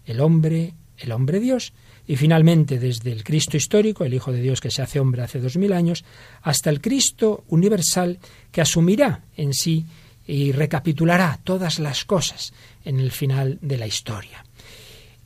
el 0.06 0.20
hombre, 0.20 0.74
el 0.98 1.12
hombre 1.12 1.40
Dios, 1.40 1.72
y 2.06 2.16
finalmente 2.16 2.78
desde 2.78 3.12
el 3.12 3.24
Cristo 3.24 3.56
histórico, 3.56 4.04
el 4.04 4.14
Hijo 4.14 4.32
de 4.32 4.42
Dios 4.42 4.60
que 4.60 4.70
se 4.70 4.82
hace 4.82 5.00
hombre 5.00 5.22
hace 5.22 5.40
dos 5.40 5.56
mil 5.56 5.72
años, 5.72 6.04
hasta 6.42 6.70
el 6.70 6.80
Cristo 6.80 7.44
universal 7.48 8.18
que 8.52 8.60
asumirá 8.60 9.24
en 9.36 9.54
sí 9.54 9.86
y 10.26 10.52
recapitulará 10.52 11.40
todas 11.44 11.78
las 11.78 12.04
cosas 12.04 12.52
en 12.84 13.00
el 13.00 13.10
final 13.10 13.58
de 13.60 13.78
la 13.78 13.86
historia. 13.86 14.44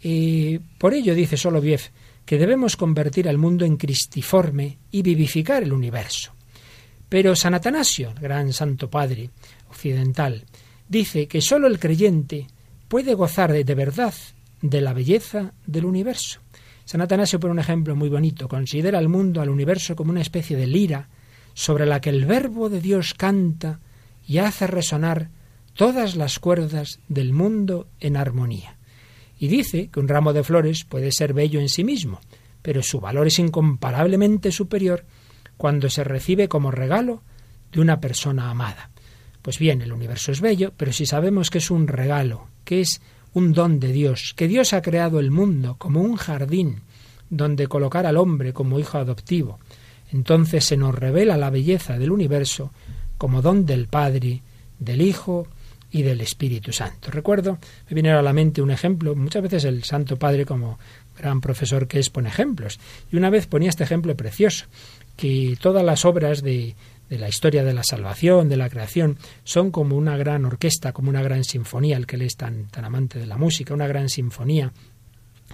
Y 0.00 0.58
por 0.58 0.94
ello 0.94 1.14
dice 1.14 1.36
Soloviev 1.36 1.90
que 2.24 2.38
debemos 2.38 2.76
convertir 2.76 3.28
al 3.28 3.38
mundo 3.38 3.64
en 3.64 3.76
cristiforme 3.76 4.78
y 4.90 5.02
vivificar 5.02 5.62
el 5.62 5.72
universo. 5.72 6.32
Pero 7.08 7.34
San 7.34 7.54
Atanasio, 7.54 8.12
gran 8.20 8.52
santo 8.52 8.90
padre 8.90 9.30
occidental, 9.70 10.44
dice 10.88 11.26
que 11.26 11.40
sólo 11.40 11.66
el 11.66 11.78
creyente 11.78 12.46
puede 12.86 13.14
gozar 13.14 13.52
de, 13.52 13.64
de 13.64 13.74
verdad 13.74 14.14
de 14.62 14.80
la 14.80 14.92
belleza 14.92 15.52
del 15.66 15.84
universo. 15.84 16.40
San 16.84 17.00
Atanasio 17.00 17.38
pone 17.38 17.52
un 17.52 17.58
ejemplo 17.58 17.94
muy 17.94 18.08
bonito. 18.08 18.48
Considera 18.48 18.98
al 18.98 19.08
mundo, 19.08 19.40
al 19.40 19.50
universo, 19.50 19.94
como 19.94 20.10
una 20.10 20.22
especie 20.22 20.56
de 20.56 20.66
lira 20.66 21.08
sobre 21.54 21.86
la 21.86 22.00
que 22.00 22.10
el 22.10 22.24
verbo 22.24 22.70
de 22.70 22.80
Dios 22.80 23.14
canta 23.14 23.80
y 24.26 24.38
hace 24.38 24.66
resonar 24.66 25.30
todas 25.74 26.16
las 26.16 26.38
cuerdas 26.38 27.00
del 27.08 27.32
mundo 27.32 27.88
en 28.00 28.16
armonía. 28.16 28.78
Y 29.38 29.48
dice 29.48 29.88
que 29.88 30.00
un 30.00 30.08
ramo 30.08 30.32
de 30.32 30.42
flores 30.42 30.84
puede 30.84 31.12
ser 31.12 31.34
bello 31.34 31.60
en 31.60 31.68
sí 31.68 31.84
mismo, 31.84 32.20
pero 32.62 32.82
su 32.82 33.00
valor 33.00 33.26
es 33.26 33.38
incomparablemente 33.38 34.50
superior 34.50 35.04
cuando 35.56 35.90
se 35.90 36.04
recibe 36.04 36.48
como 36.48 36.70
regalo 36.70 37.22
de 37.70 37.80
una 37.80 38.00
persona 38.00 38.50
amada. 38.50 38.90
Pues 39.42 39.58
bien, 39.58 39.82
el 39.82 39.92
universo 39.92 40.32
es 40.32 40.40
bello, 40.40 40.72
pero 40.76 40.92
si 40.92 41.06
sabemos 41.06 41.50
que 41.50 41.58
es 41.58 41.70
un 41.70 41.86
regalo, 41.86 42.48
que 42.64 42.80
es 42.80 43.00
un 43.38 43.52
don 43.52 43.78
de 43.78 43.92
Dios, 43.92 44.34
que 44.36 44.48
Dios 44.48 44.72
ha 44.72 44.82
creado 44.82 45.20
el 45.20 45.30
mundo 45.30 45.76
como 45.78 46.02
un 46.02 46.16
jardín 46.16 46.82
donde 47.30 47.68
colocar 47.68 48.04
al 48.04 48.16
hombre 48.16 48.52
como 48.52 48.78
hijo 48.78 48.98
adoptivo, 48.98 49.58
entonces 50.12 50.64
se 50.64 50.76
nos 50.76 50.94
revela 50.94 51.36
la 51.36 51.50
belleza 51.50 51.98
del 51.98 52.10
universo 52.10 52.72
como 53.16 53.40
don 53.40 53.64
del 53.64 53.86
Padre, 53.86 54.42
del 54.78 55.02
Hijo 55.02 55.46
y 55.90 56.02
del 56.02 56.20
Espíritu 56.20 56.72
Santo. 56.72 57.10
Recuerdo, 57.10 57.58
me 57.88 57.94
viene 57.94 58.10
a 58.12 58.22
la 58.22 58.32
mente 58.32 58.60
un 58.60 58.70
ejemplo, 58.70 59.14
muchas 59.14 59.42
veces 59.42 59.64
el 59.64 59.84
Santo 59.84 60.18
Padre 60.18 60.44
como 60.44 60.78
gran 61.16 61.40
profesor 61.40 61.86
que 61.86 61.98
es 61.98 62.10
pone 62.10 62.28
ejemplos, 62.28 62.78
y 63.12 63.16
una 63.16 63.30
vez 63.30 63.46
ponía 63.46 63.70
este 63.70 63.84
ejemplo 63.84 64.16
precioso, 64.16 64.66
que 65.16 65.56
todas 65.60 65.84
las 65.84 66.04
obras 66.04 66.42
de, 66.42 66.74
de 67.08 67.18
la 67.18 67.28
historia 67.28 67.64
de 67.64 67.72
la 67.72 67.82
salvación, 67.82 68.48
de 68.48 68.56
la 68.56 68.68
creación, 68.68 69.18
son 69.44 69.70
como 69.70 69.96
una 69.96 70.16
gran 70.16 70.44
orquesta, 70.44 70.92
como 70.92 71.10
una 71.10 71.22
gran 71.22 71.44
sinfonía, 71.44 71.96
el 71.96 72.06
que 72.06 72.16
él 72.16 72.22
es 72.22 72.36
tan, 72.36 72.66
tan 72.66 72.84
amante 72.84 73.18
de 73.18 73.26
la 73.26 73.36
música, 73.36 73.74
una 73.74 73.86
gran 73.86 74.08
sinfonía 74.08 74.72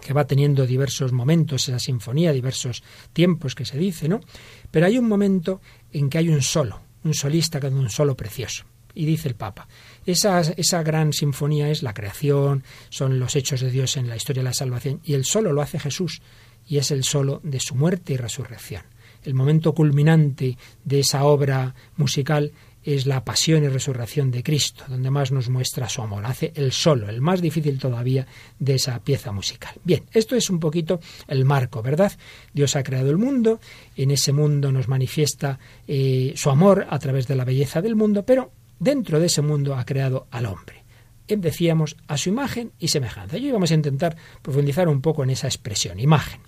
que 0.00 0.12
va 0.12 0.26
teniendo 0.26 0.66
diversos 0.66 1.12
momentos, 1.12 1.68
esa 1.68 1.78
sinfonía, 1.78 2.32
diversos 2.32 2.82
tiempos 3.12 3.54
que 3.54 3.64
se 3.64 3.78
dice, 3.78 4.08
¿no? 4.08 4.20
Pero 4.70 4.86
hay 4.86 4.98
un 4.98 5.08
momento 5.08 5.60
en 5.92 6.10
que 6.10 6.18
hay 6.18 6.28
un 6.28 6.42
solo, 6.42 6.80
un 7.04 7.14
solista 7.14 7.60
con 7.60 7.74
un 7.74 7.88
solo 7.88 8.16
precioso. 8.16 8.64
Y 8.96 9.06
dice 9.06 9.28
el 9.28 9.34
Papa, 9.34 9.66
esa, 10.06 10.40
esa 10.40 10.82
gran 10.82 11.12
sinfonía 11.12 11.68
es 11.70 11.82
la 11.82 11.94
creación, 11.94 12.62
son 12.90 13.18
los 13.18 13.34
hechos 13.34 13.60
de 13.60 13.70
Dios 13.70 13.96
en 13.96 14.08
la 14.08 14.16
historia 14.16 14.42
de 14.42 14.50
la 14.50 14.54
salvación, 14.54 15.00
y 15.04 15.14
el 15.14 15.24
solo 15.24 15.52
lo 15.52 15.62
hace 15.62 15.80
Jesús, 15.80 16.22
y 16.66 16.78
es 16.78 16.90
el 16.90 17.02
solo 17.02 17.40
de 17.42 17.60
su 17.60 17.74
muerte 17.74 18.12
y 18.12 18.16
resurrección 18.16 18.82
el 19.24 19.34
momento 19.34 19.74
culminante 19.74 20.56
de 20.84 21.00
esa 21.00 21.24
obra 21.24 21.74
musical 21.96 22.52
es 22.84 23.06
la 23.06 23.24
pasión 23.24 23.64
y 23.64 23.68
resurrección 23.68 24.30
de 24.30 24.42
Cristo, 24.42 24.84
donde 24.88 25.10
más 25.10 25.32
nos 25.32 25.48
muestra 25.48 25.88
su 25.88 26.02
amor. 26.02 26.26
Hace 26.26 26.52
el 26.54 26.70
solo, 26.72 27.08
el 27.08 27.20
más 27.20 27.40
difícil 27.40 27.78
todavía 27.78 28.26
de 28.58 28.74
esa 28.74 28.98
pieza 29.00 29.32
musical. 29.32 29.74
Bien, 29.84 30.04
esto 30.12 30.36
es 30.36 30.50
un 30.50 30.60
poquito 30.60 31.00
el 31.26 31.44
marco, 31.44 31.82
¿verdad? 31.82 32.12
Dios 32.52 32.76
ha 32.76 32.82
creado 32.82 33.10
el 33.10 33.16
mundo, 33.16 33.58
en 33.96 34.10
ese 34.10 34.32
mundo 34.32 34.70
nos 34.70 34.88
manifiesta 34.88 35.58
eh, 35.88 36.34
su 36.36 36.50
amor 36.50 36.86
a 36.90 36.98
través 36.98 37.26
de 37.26 37.36
la 37.36 37.44
belleza 37.44 37.80
del 37.80 37.96
mundo, 37.96 38.24
pero 38.24 38.52
dentro 38.78 39.18
de 39.18 39.26
ese 39.26 39.40
mundo 39.40 39.74
ha 39.74 39.86
creado 39.86 40.26
al 40.30 40.46
hombre. 40.46 40.84
Decíamos 41.26 41.96
a 42.06 42.18
su 42.18 42.28
imagen 42.28 42.72
y 42.78 42.88
semejanza. 42.88 43.38
Y 43.38 43.46
hoy 43.46 43.52
vamos 43.52 43.70
a 43.70 43.74
intentar 43.74 44.14
profundizar 44.42 44.88
un 44.88 45.00
poco 45.00 45.24
en 45.24 45.30
esa 45.30 45.46
expresión, 45.46 45.98
imagen. 45.98 46.40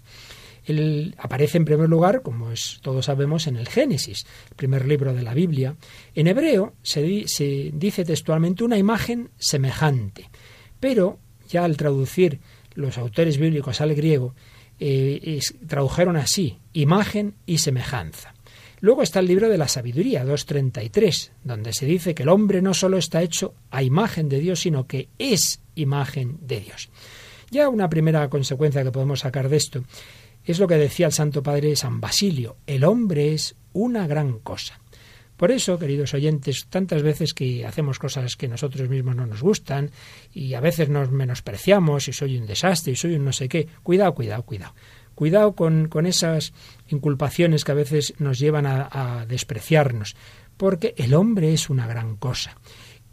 Él 0.67 1.15
aparece 1.19 1.59
en 1.59 1.65
primer 1.65 1.89
lugar, 1.89 2.23
como 2.23 2.51
es, 2.51 2.81
todos 2.83 3.07
sabemos, 3.07 3.47
en 3.47 3.57
el 3.57 3.69
Génesis, 3.69 4.27
el 4.51 4.57
primer 4.57 4.87
libro 4.87 5.15
de 5.15 5.23
la 5.23 5.33
Biblia. 5.33 5.77
En 6.15 6.27
hebreo 6.27 6.75
se, 6.83 7.03
dice 7.03 8.05
textualmente 8.05 8.65
una 8.65 8.77
imagen 8.77 9.31
semejante, 9.39 10.29
pero 10.81 11.19
ya 11.49 11.65
al 11.65 11.77
traducir 11.77 12.41
los 12.75 12.99
autores 12.99 13.39
bíblicos 13.39 13.81
al 13.81 13.95
griego, 13.95 14.35
eh, 14.79 15.41
tradujeron 15.67 16.17
así, 16.17 16.59
imagen 16.73 17.35
y 17.47 17.59
semejanza. 17.59 18.35
Luego 18.81 19.03
está 19.03 19.21
el 19.21 19.27
libro 19.27 19.49
de 19.49 19.57
la 19.57 19.69
sabiduría, 19.69 20.25
2.33, 20.25 21.31
donde 21.45 21.73
se 21.73 21.87
dice 21.87 22.15
que 22.15 22.25
el 22.25 22.29
hombre 22.29 22.61
no 22.61 22.75
solo 22.75 22.99
está 22.99 23.23
hecho 23.23 23.55
a 23.71 23.83
imagen 23.83 24.29
de 24.29 24.41
Dios, 24.41 24.61
sino 24.61 24.87
que 24.87 25.09
es 25.19 25.61
imagen 25.77 26.39
de 26.43 26.61
Dios. 26.61 26.91
Ya 27.51 27.69
una 27.69 27.89
primera 27.89 28.29
consecuencia 28.29 28.83
que 28.83 28.93
podemos 28.93 29.21
sacar 29.21 29.49
de 29.49 29.57
esto 29.57 29.85
es 30.47 30.59
lo 30.59 30.67
que 30.67 30.77
decía 30.77 31.07
el 31.07 31.13
Santo 31.13 31.43
Padre 31.43 31.77
San 31.77 32.01
Basilio, 32.01 32.57
el 32.67 32.85
hombre 32.85 33.35
es 33.35 33.57
una 33.73 34.07
gran 34.07 34.39
cosa. 34.39 34.81
Por 35.37 35.51
eso, 35.51 35.79
queridos 35.79 36.15
oyentes, 36.15 36.67
tantas 36.71 37.03
veces 37.03 37.35
que 37.35 37.67
hacemos 37.67 37.99
cosas 37.99 38.37
que 38.37 38.49
nosotros 38.49 38.89
mismos 38.89 39.17
no 39.17 39.27
nos 39.27 39.43
gustan 39.43 39.91
y 40.33 40.55
a 40.55 40.61
veces 40.61 40.89
nos 40.89 41.11
menospreciamos 41.11 42.09
y 42.09 42.15
soy 42.15 42.39
un 42.39 42.47
desastre 42.47 42.93
y 42.93 42.97
soy 42.97 43.17
un 43.17 43.25
no 43.27 43.33
sé 43.33 43.49
qué, 43.49 43.69
cuidado, 43.83 44.15
cuidado, 44.15 44.45
cuidado. 44.45 44.75
Cuidado 45.15 45.55
con, 45.55 45.89
con 45.89 46.07
esas 46.07 46.53
inculpaciones 46.89 47.65
que 47.65 47.73
a 47.73 47.77
veces 47.77 48.15
nos 48.19 48.39
llevan 48.39 48.67
a, 48.67 48.89
a 48.91 49.27
despreciarnos, 49.27 50.17
porque 50.57 50.95
el 50.97 51.15
hombre 51.15 51.53
es 51.53 51.69
una 51.69 51.87
gran 51.87 52.17
cosa. 52.17 52.57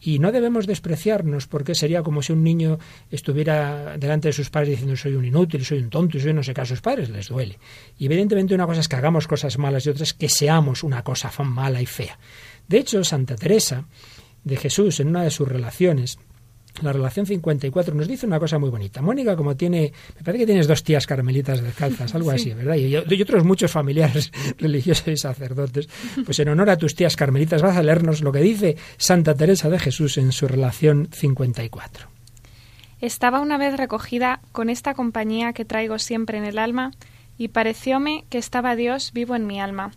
Y 0.06 0.20
no 0.20 0.34
debemos 0.34 0.68
despreciarnos 0.68 1.48
porque 1.48 1.76
sería 1.76 2.04
como 2.04 2.22
si 2.22 2.34
un 2.34 2.44
niño 2.44 2.78
estuviera 3.10 3.98
delante 3.98 4.28
de 4.28 4.34
sus 4.34 4.50
padres 4.50 4.72
diciendo 4.72 4.98
soy 4.98 5.16
un 5.16 5.24
inútil, 5.24 5.64
soy 5.64 5.80
un 5.80 5.90
tonto 5.90 6.20
soy 6.20 6.34
no 6.34 6.44
sé 6.44 6.54
qué 6.54 6.62
a 6.62 6.66
sus 6.66 6.82
padres, 6.82 7.10
les 7.10 7.30
duele. 7.30 7.58
Y 7.98 8.06
evidentemente 8.08 8.54
una 8.54 8.66
cosa 8.68 8.82
es 8.82 8.90
que 8.90 8.98
hagamos 8.98 9.28
cosas 9.28 9.58
malas 9.58 9.86
y 9.86 9.90
otra 9.90 10.04
es 10.04 10.14
que 10.14 10.28
seamos 10.28 10.84
una 10.84 11.04
cosa 11.04 11.32
mala 11.44 11.82
y 11.82 11.86
fea. 11.86 12.20
De 12.68 12.80
hecho, 12.80 13.04
Santa 13.04 13.36
Teresa 13.36 13.86
de 14.44 14.58
Jesús 14.58 15.00
en 15.00 15.08
una 15.08 15.24
de 15.24 15.32
sus 15.32 15.48
relaciones 15.48 16.18
la 16.82 16.92
relación 16.92 17.26
54 17.26 17.94
nos 17.94 18.08
dice 18.08 18.26
una 18.26 18.40
cosa 18.40 18.58
muy 18.58 18.70
bonita. 18.70 19.02
Mónica, 19.02 19.36
como 19.36 19.56
tiene, 19.56 19.94
me 20.16 20.24
parece 20.24 20.40
que 20.40 20.46
tienes 20.48 20.68
dos 20.68 20.84
tías 20.84 21.06
carmelitas 21.06 21.62
descalzas, 21.62 22.14
algo 22.16 22.32
así, 22.32 22.54
¿verdad? 22.54 22.76
Y, 22.76 22.96
y, 22.96 23.22
otros 23.22 23.44
muchos 23.44 23.72
familiares 23.72 24.32
religiosos 24.58 25.08
y 25.08 25.18
sacerdotes. 25.18 25.88
Pues 26.26 26.40
en 26.40 26.50
honor 26.50 26.70
a 26.70 26.78
tus 26.78 26.96
tías 26.96 27.16
carmelitas 27.16 27.62
vas 27.62 27.78
a 27.78 27.84
leernos 27.84 28.22
lo 28.22 28.32
que 28.32 28.40
dice 28.40 28.78
Santa 28.98 29.36
Teresa 29.36 29.70
de 29.70 29.80
Jesús 29.80 30.18
en 30.18 30.32
su 30.32 30.48
relación 30.48 31.10
54. 31.12 32.08
Estaba 33.02 33.42
una 33.42 33.58
vez 33.58 33.78
recogida 33.78 34.40
con 34.52 34.70
esta 34.70 34.94
compañía 34.94 35.54
que 35.54 35.66
traigo 35.66 36.00
siempre 36.00 36.38
en 36.38 36.46
el 36.46 36.58
alma, 36.58 36.92
y 37.38 37.50
parecióme 37.50 38.26
que 38.30 38.38
estaba 38.38 38.76
Dios 38.76 39.12
vivo 39.12 39.36
en 39.36 39.48
mi 39.48 39.60
alma. 39.60 39.92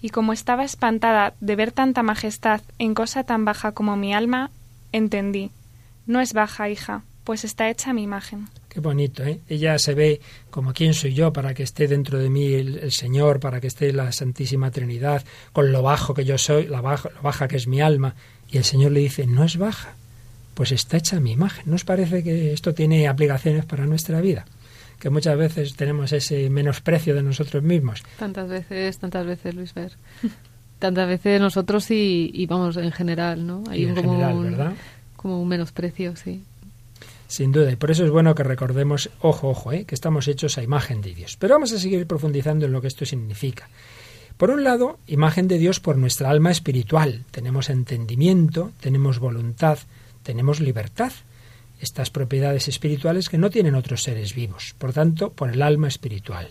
Y 0.00 0.10
como 0.10 0.32
estaba 0.32 0.64
espantada 0.64 1.34
de 1.40 1.56
ver 1.56 1.70
tanta 1.70 2.02
majestad 2.02 2.60
en 2.78 2.94
cosa 2.94 3.22
tan 3.22 3.44
baja 3.44 3.72
como 3.72 3.96
mi 3.96 4.12
alma, 4.12 4.50
entendí 4.90 5.52
no 6.06 6.20
es 6.20 6.32
baja, 6.32 6.68
hija, 6.68 7.02
pues 7.24 7.44
está 7.44 7.70
hecha 7.70 7.90
a 7.90 7.94
mi 7.94 8.02
imagen. 8.02 8.48
Qué 8.68 8.80
bonito, 8.80 9.22
¿eh? 9.22 9.40
Ella 9.48 9.78
se 9.78 9.94
ve 9.94 10.20
como 10.50 10.72
quién 10.72 10.94
soy 10.94 11.14
yo 11.14 11.32
para 11.32 11.54
que 11.54 11.62
esté 11.62 11.86
dentro 11.88 12.18
de 12.18 12.30
mí 12.30 12.54
el, 12.54 12.90
Señor, 12.90 13.38
para 13.38 13.60
que 13.60 13.66
esté 13.66 13.92
la 13.92 14.10
Santísima 14.12 14.70
Trinidad, 14.70 15.24
con 15.52 15.72
lo 15.72 15.82
bajo 15.82 16.14
que 16.14 16.24
yo 16.24 16.38
soy, 16.38 16.66
la 16.66 16.80
baja, 16.80 17.10
lo 17.14 17.22
baja 17.22 17.48
que 17.48 17.56
es 17.56 17.66
mi 17.66 17.80
alma. 17.80 18.14
Y 18.50 18.58
el 18.58 18.64
Señor 18.64 18.92
le 18.92 19.00
dice, 19.00 19.26
no 19.26 19.44
es 19.44 19.56
baja, 19.56 19.94
pues 20.54 20.72
está 20.72 20.96
hecha 20.96 21.18
a 21.18 21.20
mi 21.20 21.32
imagen. 21.32 21.64
¿No 21.66 21.76
os 21.76 21.84
parece 21.84 22.22
que 22.22 22.52
esto 22.52 22.74
tiene 22.74 23.08
aplicaciones 23.08 23.64
para 23.64 23.86
nuestra 23.86 24.20
vida? 24.20 24.46
Que 24.98 25.10
muchas 25.10 25.36
veces 25.36 25.74
tenemos 25.74 26.12
ese 26.12 26.48
menosprecio 26.48 27.14
de 27.14 27.22
nosotros 27.22 27.62
mismos. 27.62 28.02
Tantas 28.18 28.48
veces, 28.48 28.98
tantas 28.98 29.26
veces, 29.26 29.54
Luis 29.54 29.74
Ver. 29.74 29.92
tantas 30.78 31.08
veces 31.08 31.40
nosotros 31.40 31.90
y, 31.90 32.46
vamos, 32.48 32.76
en 32.76 32.92
general, 32.92 33.46
¿no? 33.46 33.64
Hay 33.68 33.84
en 33.84 33.96
general, 33.96 34.42
¿verdad? 34.42 34.72
Como 35.22 35.40
un 35.40 35.48
menosprecio, 35.48 36.16
sí. 36.16 36.42
Sin 37.28 37.50
duda, 37.50 37.72
y 37.72 37.76
por 37.76 37.90
eso 37.90 38.04
es 38.04 38.10
bueno 38.10 38.34
que 38.34 38.42
recordemos, 38.42 39.08
ojo, 39.20 39.48
ojo, 39.48 39.72
¿eh? 39.72 39.86
que 39.86 39.94
estamos 39.94 40.28
hechos 40.28 40.58
a 40.58 40.62
imagen 40.62 41.00
de 41.00 41.14
Dios. 41.14 41.36
Pero 41.38 41.54
vamos 41.54 41.72
a 41.72 41.78
seguir 41.78 42.06
profundizando 42.06 42.66
en 42.66 42.72
lo 42.72 42.82
que 42.82 42.88
esto 42.88 43.06
significa. 43.06 43.70
Por 44.36 44.50
un 44.50 44.64
lado, 44.64 44.98
imagen 45.06 45.48
de 45.48 45.56
Dios 45.56 45.80
por 45.80 45.96
nuestra 45.96 46.28
alma 46.28 46.50
espiritual. 46.50 47.24
Tenemos 47.30 47.70
entendimiento, 47.70 48.72
tenemos 48.80 49.18
voluntad, 49.18 49.78
tenemos 50.22 50.60
libertad. 50.60 51.12
Estas 51.80 52.10
propiedades 52.10 52.68
espirituales 52.68 53.28
que 53.28 53.38
no 53.38 53.50
tienen 53.50 53.76
otros 53.76 54.02
seres 54.02 54.34
vivos. 54.34 54.74
Por 54.78 54.92
tanto, 54.92 55.30
por 55.30 55.50
el 55.50 55.62
alma 55.62 55.88
espiritual. 55.88 56.48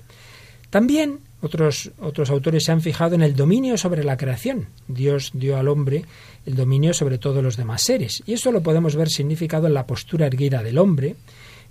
También 0.70 1.20
otros, 1.42 1.92
otros 2.00 2.30
autores 2.30 2.66
se 2.66 2.72
han 2.72 2.82
fijado 2.82 3.16
en 3.16 3.22
el 3.22 3.36
dominio 3.36 3.78
sobre 3.78 4.04
la 4.04 4.18
creación. 4.18 4.68
Dios 4.88 5.32
dio 5.34 5.58
al 5.58 5.68
hombre 5.68 6.06
el 6.46 6.56
dominio 6.56 6.94
sobre 6.94 7.18
todos 7.18 7.44
los 7.44 7.58
demás 7.58 7.82
seres. 7.82 8.24
Y 8.26 8.34
eso 8.34 8.52
lo 8.52 8.62
podemos 8.62 8.96
ver 8.96 9.10
significado 9.10 9.68
en 9.68 9.74
la 9.74 9.88
postura 9.88 10.28
erguida 10.28 10.64
del 10.64 10.78
hombre. 10.78 11.16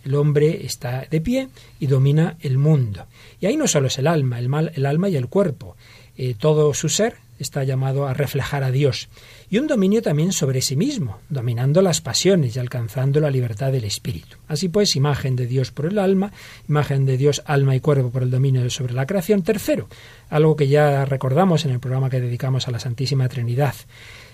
El 0.05 0.15
hombre 0.15 0.65
está 0.65 1.07
de 1.11 1.21
pie 1.21 1.49
y 1.79 1.87
domina 1.87 2.37
el 2.41 2.59
mundo. 2.59 3.07
Y 3.41 3.47
ahí 3.47 3.57
no 3.57 3.69
solo 3.69 3.89
es 3.89 3.99
el 3.99 4.07
alma, 4.07 4.39
el, 4.39 4.49
mal, 4.49 4.73
el 4.75 4.87
alma 4.87 5.09
y 5.09 5.17
el 5.17 5.29
cuerpo. 5.29 5.77
Eh, 6.17 6.35
todo 6.39 6.73
su 6.75 6.89
ser 6.89 7.17
está 7.39 7.65
llamado 7.65 8.07
a 8.07 8.15
reflejar 8.15 8.63
a 8.63 8.71
Dios. 8.71 9.09
Y 9.49 9.59
un 9.59 9.67
dominio 9.67 10.03
también 10.03 10.33
sobre 10.33 10.61
sí 10.61 10.77
mismo, 10.77 11.19
dominando 11.31 11.81
las 11.81 12.01
pasiones 12.01 12.55
y 12.55 12.59
alcanzando 12.59 13.19
la 13.21 13.31
libertad 13.31 13.73
del 13.73 13.85
espíritu. 13.85 14.37
Así 14.47 14.69
pues, 14.69 14.95
imagen 14.95 15.37
de 15.37 15.47
Dios 15.47 15.71
por 15.71 15.87
el 15.87 15.99
alma, 15.99 16.33
imagen 16.69 17.07
de 17.07 17.17
Dios 17.17 17.43
alma 17.47 17.75
y 17.75 17.81
cuerpo 17.81 18.11
por 18.11 18.23
el 18.23 18.31
dominio 18.31 18.69
sobre 18.71 18.93
la 18.93 19.07
creación. 19.07 19.43
Tercero, 19.43 19.89
algo 20.29 20.55
que 20.55 20.69
ya 20.69 21.05
recordamos 21.07 21.65
en 21.65 21.73
el 21.73 21.81
programa 21.81 22.11
que 22.11 22.21
dedicamos 22.21 22.69
a 22.69 22.71
la 22.71 22.79
Santísima 22.79 23.29
Trinidad 23.29 23.75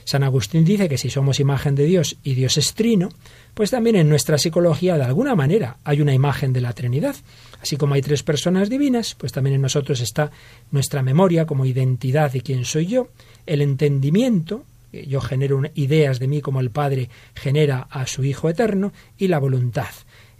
San 0.06 0.22
Agustín 0.22 0.64
dice 0.64 0.88
que 0.88 0.98
si 0.98 1.10
somos 1.10 1.40
imagen 1.40 1.74
de 1.74 1.84
Dios 1.84 2.16
y 2.22 2.34
Dios 2.34 2.56
es 2.58 2.74
trino, 2.74 3.08
pues 3.54 3.72
también 3.72 3.96
en 3.96 4.08
nuestra 4.08 4.38
psicología 4.38 4.96
de 4.96 5.02
alguna 5.02 5.34
manera 5.34 5.78
hay 5.82 6.00
una 6.00 6.14
imagen 6.14 6.52
de 6.52 6.60
la 6.60 6.72
Trinidad. 6.74 7.16
Así 7.60 7.76
como 7.76 7.94
hay 7.94 8.02
tres 8.02 8.22
personas 8.22 8.68
divinas, 8.68 9.14
pues 9.14 9.32
también 9.32 9.54
en 9.54 9.62
nosotros 9.62 10.00
está 10.00 10.30
nuestra 10.70 11.02
memoria 11.02 11.46
como 11.46 11.66
identidad 11.66 12.34
y 12.34 12.40
quién 12.40 12.64
soy 12.64 12.86
yo, 12.86 13.08
el 13.46 13.62
entendimiento, 13.62 14.64
yo 14.92 15.20
genero 15.20 15.60
ideas 15.74 16.18
de 16.18 16.28
mí 16.28 16.40
como 16.40 16.60
el 16.60 16.70
Padre 16.70 17.10
genera 17.34 17.86
a 17.90 18.06
su 18.06 18.24
Hijo 18.24 18.48
eterno, 18.48 18.92
y 19.18 19.28
la 19.28 19.38
voluntad. 19.38 19.90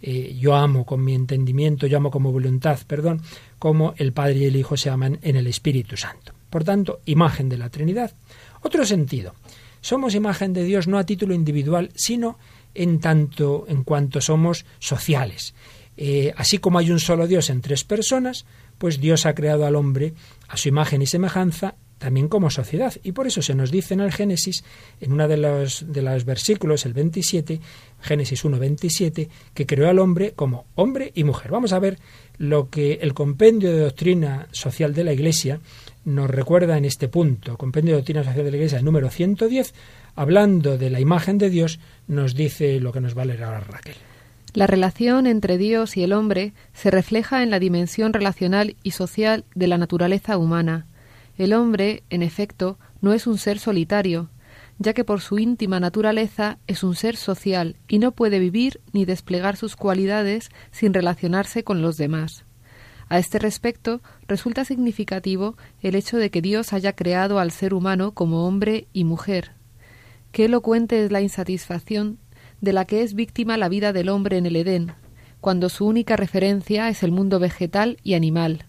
Eh, 0.01 0.37
yo 0.39 0.55
amo 0.55 0.85
con 0.85 1.03
mi 1.03 1.15
entendimiento, 1.15 1.87
yo 1.87 1.97
amo 1.97 2.11
como 2.11 2.31
voluntad, 2.31 2.79
perdón, 2.85 3.21
como 3.57 3.93
el 3.97 4.13
Padre 4.13 4.37
y 4.37 4.45
el 4.45 4.55
Hijo 4.55 4.77
se 4.77 4.89
aman 4.89 5.19
en 5.21 5.35
el 5.35 5.47
Espíritu 5.47 5.97
Santo. 5.97 6.33
Por 6.49 6.63
tanto, 6.63 7.01
imagen 7.05 7.49
de 7.49 7.57
la 7.57 7.69
Trinidad. 7.69 8.11
Otro 8.61 8.85
sentido. 8.85 9.33
Somos 9.81 10.15
imagen 10.15 10.53
de 10.53 10.63
Dios 10.63 10.87
no 10.87 10.97
a 10.97 11.05
título 11.05 11.33
individual, 11.33 11.91
sino 11.95 12.37
en 12.73 12.99
tanto 12.99 13.65
en 13.67 13.83
cuanto 13.83 14.21
somos 14.21 14.65
sociales. 14.79 15.53
Eh, 15.97 16.33
así 16.37 16.59
como 16.59 16.79
hay 16.79 16.91
un 16.91 16.99
solo 16.99 17.27
Dios 17.27 17.49
en 17.49 17.61
tres 17.61 17.83
personas, 17.83 18.45
pues 18.77 19.01
Dios 19.01 19.25
ha 19.25 19.33
creado 19.33 19.65
al 19.65 19.75
hombre 19.75 20.13
a 20.47 20.55
su 20.55 20.69
imagen 20.69 21.01
y 21.01 21.07
semejanza 21.07 21.75
también 21.97 22.27
como 22.27 22.49
sociedad. 22.49 22.93
Y 23.03 23.11
por 23.11 23.27
eso 23.27 23.41
se 23.41 23.55
nos 23.55 23.71
dice 23.71 23.93
en 23.93 24.01
el 24.01 24.11
Génesis, 24.11 24.63
en 25.01 25.13
uno 25.13 25.27
de 25.27 25.37
los, 25.37 25.85
de 25.91 26.01
los 26.01 26.25
versículos, 26.25 26.85
el 26.85 26.93
27, 26.93 27.59
Génesis 28.01 28.45
1, 28.45 28.59
27, 28.59 29.29
que 29.53 29.65
creó 29.65 29.89
al 29.89 29.99
hombre 29.99 30.33
como 30.35 30.65
hombre 30.75 31.11
y 31.15 31.23
mujer. 31.23 31.51
Vamos 31.51 31.73
a 31.73 31.79
ver 31.79 31.97
lo 32.37 32.69
que 32.69 32.99
el 33.01 33.13
compendio 33.13 33.71
de 33.71 33.79
doctrina 33.79 34.47
social 34.51 34.93
de 34.93 35.03
la 35.03 35.13
Iglesia 35.13 35.59
nos 36.05 36.29
recuerda 36.29 36.77
en 36.77 36.85
este 36.85 37.07
punto. 37.07 37.57
Compendio 37.57 37.93
de 37.93 38.01
doctrina 38.01 38.23
social 38.23 38.45
de 38.45 38.51
la 38.51 38.57
Iglesia, 38.57 38.81
número 38.81 39.09
110, 39.09 39.73
hablando 40.15 40.77
de 40.77 40.89
la 40.89 40.99
imagen 40.99 41.37
de 41.37 41.49
Dios, 41.49 41.79
nos 42.07 42.35
dice 42.35 42.79
lo 42.79 42.93
que 42.93 43.01
nos 43.01 43.17
va 43.17 43.23
a 43.23 43.25
leer 43.25 43.43
ahora 43.43 43.59
Raquel. 43.61 44.06
La 44.57 44.65
relación 44.65 45.27
entre 45.27 45.59
Dios 45.59 45.97
y 45.97 46.03
el 46.03 46.13
hombre 46.13 46.51
se 46.73 46.89
refleja 46.89 47.43
en 47.43 47.51
la 47.51 47.59
dimensión 47.59 48.11
relacional 48.11 48.75
y 48.81 48.89
social 48.89 49.45
de 49.53 49.67
la 49.67 49.77
naturaleza 49.77 50.35
humana. 50.39 50.87
El 51.37 51.53
hombre, 51.53 52.01
en 52.09 52.23
efecto, 52.23 52.79
no 52.99 53.13
es 53.13 53.27
un 53.27 53.37
ser 53.37 53.59
solitario, 53.59 54.31
ya 54.79 54.93
que 54.93 55.03
por 55.03 55.21
su 55.21 55.37
íntima 55.37 55.79
naturaleza 55.79 56.57
es 56.65 56.81
un 56.81 56.95
ser 56.95 57.17
social 57.17 57.75
y 57.87 57.99
no 57.99 58.13
puede 58.13 58.39
vivir 58.39 58.81
ni 58.93 59.05
desplegar 59.05 59.57
sus 59.57 59.75
cualidades 59.75 60.49
sin 60.71 60.91
relacionarse 60.91 61.63
con 61.63 61.83
los 61.83 61.95
demás. 61.97 62.43
A 63.09 63.19
este 63.19 63.37
respecto, 63.37 64.01
resulta 64.27 64.65
significativo 64.65 65.55
el 65.83 65.93
hecho 65.93 66.17
de 66.17 66.31
que 66.31 66.41
Dios 66.41 66.73
haya 66.73 66.93
creado 66.93 67.37
al 67.37 67.51
ser 67.51 67.75
humano 67.75 68.11
como 68.15 68.47
hombre 68.47 68.87
y 68.91 69.03
mujer. 69.03 69.51
Qué 70.31 70.45
elocuente 70.45 71.05
es 71.05 71.11
la 71.11 71.21
insatisfacción 71.21 72.17
de 72.61 72.73
la 72.73 72.85
que 72.85 73.03
es 73.03 73.13
víctima 73.13 73.57
la 73.57 73.69
vida 73.69 73.93
del 73.93 74.09
hombre 74.09 74.37
en 74.37 74.45
el 74.45 74.55
Edén, 74.55 74.93
cuando 75.41 75.69
su 75.69 75.85
única 75.85 76.15
referencia 76.15 76.89
es 76.89 77.03
el 77.03 77.11
mundo 77.11 77.39
vegetal 77.39 77.97
y 78.03 78.15
animal. 78.15 78.65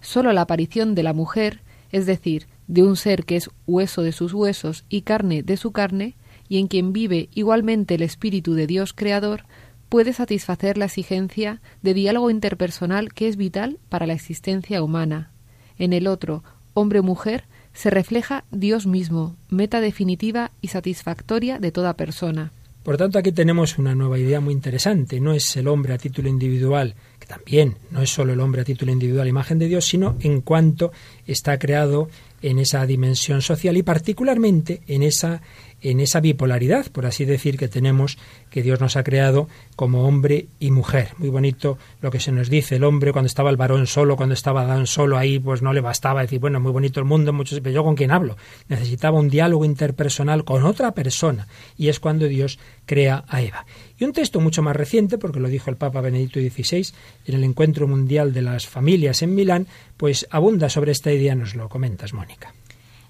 Sólo 0.00 0.32
la 0.32 0.42
aparición 0.42 0.94
de 0.94 1.02
la 1.02 1.12
mujer, 1.12 1.60
es 1.90 2.06
decir, 2.06 2.46
de 2.66 2.82
un 2.82 2.96
ser 2.96 3.24
que 3.24 3.36
es 3.36 3.50
hueso 3.66 4.02
de 4.02 4.12
sus 4.12 4.32
huesos 4.32 4.84
y 4.88 5.02
carne 5.02 5.42
de 5.42 5.56
su 5.56 5.72
carne, 5.72 6.16
y 6.48 6.58
en 6.58 6.68
quien 6.68 6.92
vive 6.92 7.28
igualmente 7.34 7.94
el 7.94 8.02
espíritu 8.02 8.54
de 8.54 8.66
Dios 8.66 8.92
creador, 8.92 9.44
puede 9.88 10.12
satisfacer 10.12 10.78
la 10.78 10.86
exigencia 10.86 11.60
de 11.82 11.94
diálogo 11.94 12.30
interpersonal 12.30 13.12
que 13.12 13.28
es 13.28 13.36
vital 13.36 13.78
para 13.88 14.06
la 14.06 14.12
existencia 14.12 14.82
humana. 14.82 15.30
En 15.78 15.92
el 15.92 16.06
otro, 16.06 16.44
hombre-mujer, 16.74 17.44
se 17.72 17.90
refleja 17.90 18.44
Dios 18.50 18.86
mismo, 18.86 19.36
meta 19.48 19.80
definitiva 19.80 20.50
y 20.60 20.68
satisfactoria 20.68 21.58
de 21.58 21.72
toda 21.72 21.94
persona. 21.94 22.52
Por 22.88 22.96
tanto, 22.96 23.18
aquí 23.18 23.32
tenemos 23.32 23.76
una 23.76 23.94
nueva 23.94 24.18
idea 24.18 24.40
muy 24.40 24.54
interesante. 24.54 25.20
No 25.20 25.34
es 25.34 25.54
el 25.58 25.68
hombre 25.68 25.92
a 25.92 25.98
título 25.98 26.30
individual, 26.30 26.94
que 27.20 27.26
también 27.26 27.76
no 27.90 28.00
es 28.00 28.08
solo 28.08 28.32
el 28.32 28.40
hombre 28.40 28.62
a 28.62 28.64
título 28.64 28.90
individual, 28.90 29.28
imagen 29.28 29.58
de 29.58 29.66
Dios, 29.66 29.84
sino 29.84 30.16
en 30.20 30.40
cuanto 30.40 30.90
está 31.26 31.58
creado 31.58 32.08
en 32.40 32.58
esa 32.58 32.86
dimensión 32.86 33.42
social 33.42 33.76
y 33.76 33.82
particularmente 33.82 34.80
en 34.86 35.02
esa 35.02 35.42
en 35.80 36.00
esa 36.00 36.20
bipolaridad, 36.20 36.86
por 36.90 37.06
así 37.06 37.24
decir, 37.24 37.56
que 37.56 37.68
tenemos, 37.68 38.18
que 38.50 38.62
Dios 38.62 38.80
nos 38.80 38.96
ha 38.96 39.04
creado 39.04 39.48
como 39.76 40.06
hombre 40.06 40.46
y 40.58 40.70
mujer. 40.70 41.10
Muy 41.18 41.28
bonito 41.28 41.78
lo 42.00 42.10
que 42.10 42.20
se 42.20 42.32
nos 42.32 42.50
dice, 42.50 42.76
el 42.76 42.84
hombre 42.84 43.12
cuando 43.12 43.26
estaba 43.26 43.50
el 43.50 43.56
varón 43.56 43.86
solo, 43.86 44.16
cuando 44.16 44.34
estaba 44.34 44.62
Adán 44.62 44.86
solo 44.86 45.16
ahí, 45.16 45.38
pues 45.38 45.62
no 45.62 45.72
le 45.72 45.80
bastaba 45.80 46.22
decir, 46.22 46.40
bueno, 46.40 46.60
muy 46.60 46.72
bonito 46.72 47.00
el 47.00 47.06
mundo, 47.06 47.32
muchos, 47.32 47.60
pero 47.60 47.74
yo 47.74 47.84
con 47.84 47.94
quién 47.94 48.10
hablo. 48.10 48.36
Necesitaba 48.68 49.18
un 49.18 49.28
diálogo 49.28 49.64
interpersonal 49.64 50.44
con 50.44 50.64
otra 50.64 50.92
persona, 50.92 51.46
y 51.76 51.88
es 51.88 52.00
cuando 52.00 52.26
Dios 52.26 52.58
crea 52.86 53.24
a 53.28 53.42
Eva. 53.42 53.66
Y 53.98 54.04
un 54.04 54.12
texto 54.12 54.40
mucho 54.40 54.62
más 54.62 54.76
reciente, 54.76 55.18
porque 55.18 55.40
lo 55.40 55.48
dijo 55.48 55.70
el 55.70 55.76
Papa 55.76 56.00
Benedicto 56.00 56.40
XVI 56.40 56.92
en 57.26 57.34
el 57.34 57.44
Encuentro 57.44 57.86
Mundial 57.86 58.32
de 58.32 58.42
las 58.42 58.66
Familias 58.66 59.22
en 59.22 59.34
Milán, 59.34 59.66
pues 59.96 60.26
abunda 60.30 60.68
sobre 60.68 60.92
esta 60.92 61.12
idea, 61.12 61.34
nos 61.34 61.54
lo 61.54 61.68
comentas, 61.68 62.12
Mónica. 62.12 62.54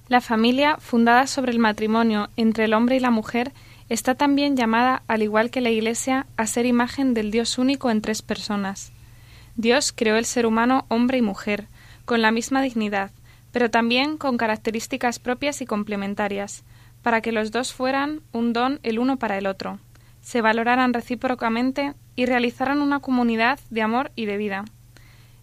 La 0.08 0.22
familia, 0.22 0.78
fundada 0.78 1.26
sobre 1.26 1.52
el 1.52 1.58
matrimonio 1.58 2.30
entre 2.36 2.64
el 2.64 2.72
hombre 2.72 2.96
y 2.96 3.00
la 3.00 3.10
mujer, 3.10 3.52
está 3.90 4.14
también 4.14 4.56
llamada, 4.56 5.02
al 5.06 5.22
igual 5.22 5.50
que 5.50 5.60
la 5.60 5.68
Iglesia, 5.68 6.26
a 6.38 6.46
ser 6.46 6.64
imagen 6.64 7.12
del 7.12 7.30
Dios 7.30 7.58
único 7.58 7.90
en 7.90 8.00
tres 8.00 8.22
personas. 8.22 8.90
Dios 9.56 9.92
creó 9.92 10.16
el 10.16 10.24
ser 10.24 10.46
humano 10.46 10.86
hombre 10.88 11.18
y 11.18 11.22
mujer, 11.22 11.66
con 12.06 12.22
la 12.22 12.30
misma 12.30 12.62
dignidad, 12.62 13.10
pero 13.52 13.70
también 13.70 14.16
con 14.16 14.38
características 14.38 15.18
propias 15.18 15.60
y 15.60 15.66
complementarias, 15.66 16.64
para 17.02 17.20
que 17.20 17.32
los 17.32 17.50
dos 17.50 17.74
fueran 17.74 18.22
un 18.32 18.54
don 18.54 18.80
el 18.82 18.98
uno 18.98 19.18
para 19.18 19.36
el 19.36 19.46
otro, 19.46 19.78
se 20.22 20.40
valoraran 20.40 20.94
recíprocamente 20.94 21.94
y 22.16 22.26
realizaran 22.26 22.80
una 22.80 23.00
comunidad 23.00 23.58
de 23.70 23.82
amor 23.82 24.10
y 24.16 24.24
de 24.24 24.36
vida. 24.36 24.64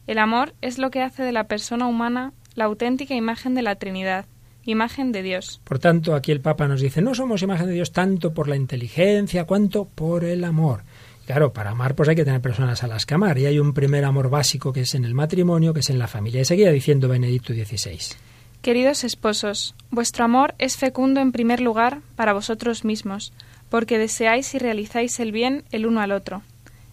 El 0.08 0.18
amor 0.18 0.54
es 0.62 0.78
lo 0.78 0.92
que 0.92 1.02
hace 1.02 1.24
de 1.24 1.32
la 1.32 1.46
persona 1.46 1.88
humana 1.88 2.34
la 2.56 2.66
auténtica 2.66 3.16
imagen 3.16 3.54
de 3.54 3.62
la 3.62 3.76
Trinidad, 3.76 4.26
imagen 4.66 5.12
de 5.12 5.24
Dios. 5.24 5.62
Por 5.64 5.80
tanto, 5.80 6.16
aquí 6.16 6.32
el 6.32 6.42
Papa 6.42 6.68
nos 6.68 6.82
dice, 6.82 7.02
no 7.02 7.16
somos 7.16 7.42
imagen 7.42 7.68
de 7.68 7.74
Dios 7.74 7.92
tanto 7.92 8.34
por 8.34 8.48
la 8.48 8.56
inteligencia, 8.56 9.46
cuanto 9.46 9.86
por 9.86 10.24
el 10.24 10.44
amor. 10.44 10.84
Claro, 11.26 11.54
para 11.54 11.72
amar 11.72 11.96
pues 11.96 12.08
hay 12.08 12.16
que 12.16 12.26
tener 12.26 12.42
personas 12.42 12.84
a 12.84 12.88
las 12.88 13.06
que 13.06 13.16
amar. 13.16 13.38
Y 13.38 13.48
hay 13.48 13.60
un 13.60 13.74
primer 13.74 14.06
amor 14.06 14.30
básico 14.30 14.72
que 14.72 14.82
es 14.82 14.94
en 14.94 15.06
el 15.06 15.14
matrimonio, 15.14 15.74
que 15.74 15.80
es 15.80 15.90
en 15.90 16.00
la 16.00 16.08
familia. 16.08 16.42
Y 16.42 16.46
seguía 16.46 16.72
diciendo 16.72 17.08
Benedicto 17.08 17.54
XVI. 17.54 18.16
Queridos 18.62 19.04
esposos, 19.04 19.76
vuestro 19.92 20.26
amor 20.26 20.56
es 20.58 20.78
fecundo 20.78 21.22
en 21.22 21.32
primer 21.32 21.62
lugar 21.62 22.02
para 22.16 22.34
vosotros 22.34 22.84
mismos, 22.84 23.34
porque 23.70 23.98
deseáis 23.98 24.54
y 24.56 24.60
realizáis 24.60 25.20
el 25.20 25.32
bien 25.32 25.64
el 25.72 25.86
uno 25.86 26.02
al 26.02 26.12
otro, 26.12 26.42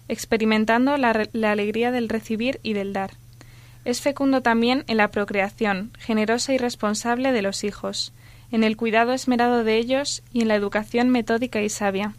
experimentando 0.08 0.96
la, 0.96 1.28
la 1.32 1.52
alegría 1.52 1.90
del 1.90 2.08
recibir 2.08 2.60
y 2.62 2.74
del 2.74 2.92
dar. 2.92 3.12
Es 3.84 4.00
fecundo 4.00 4.42
también 4.42 4.84
en 4.86 4.96
la 4.96 5.08
procreación, 5.08 5.90
generosa 5.98 6.52
y 6.52 6.58
responsable 6.58 7.32
de 7.32 7.42
los 7.42 7.64
hijos, 7.64 8.12
en 8.52 8.64
el 8.64 8.76
cuidado 8.76 9.12
esmerado 9.12 9.64
de 9.64 9.76
ellos 9.76 10.22
y 10.32 10.42
en 10.42 10.48
la 10.48 10.54
educación 10.54 11.10
metódica 11.10 11.62
y 11.62 11.68
sabia. 11.68 12.14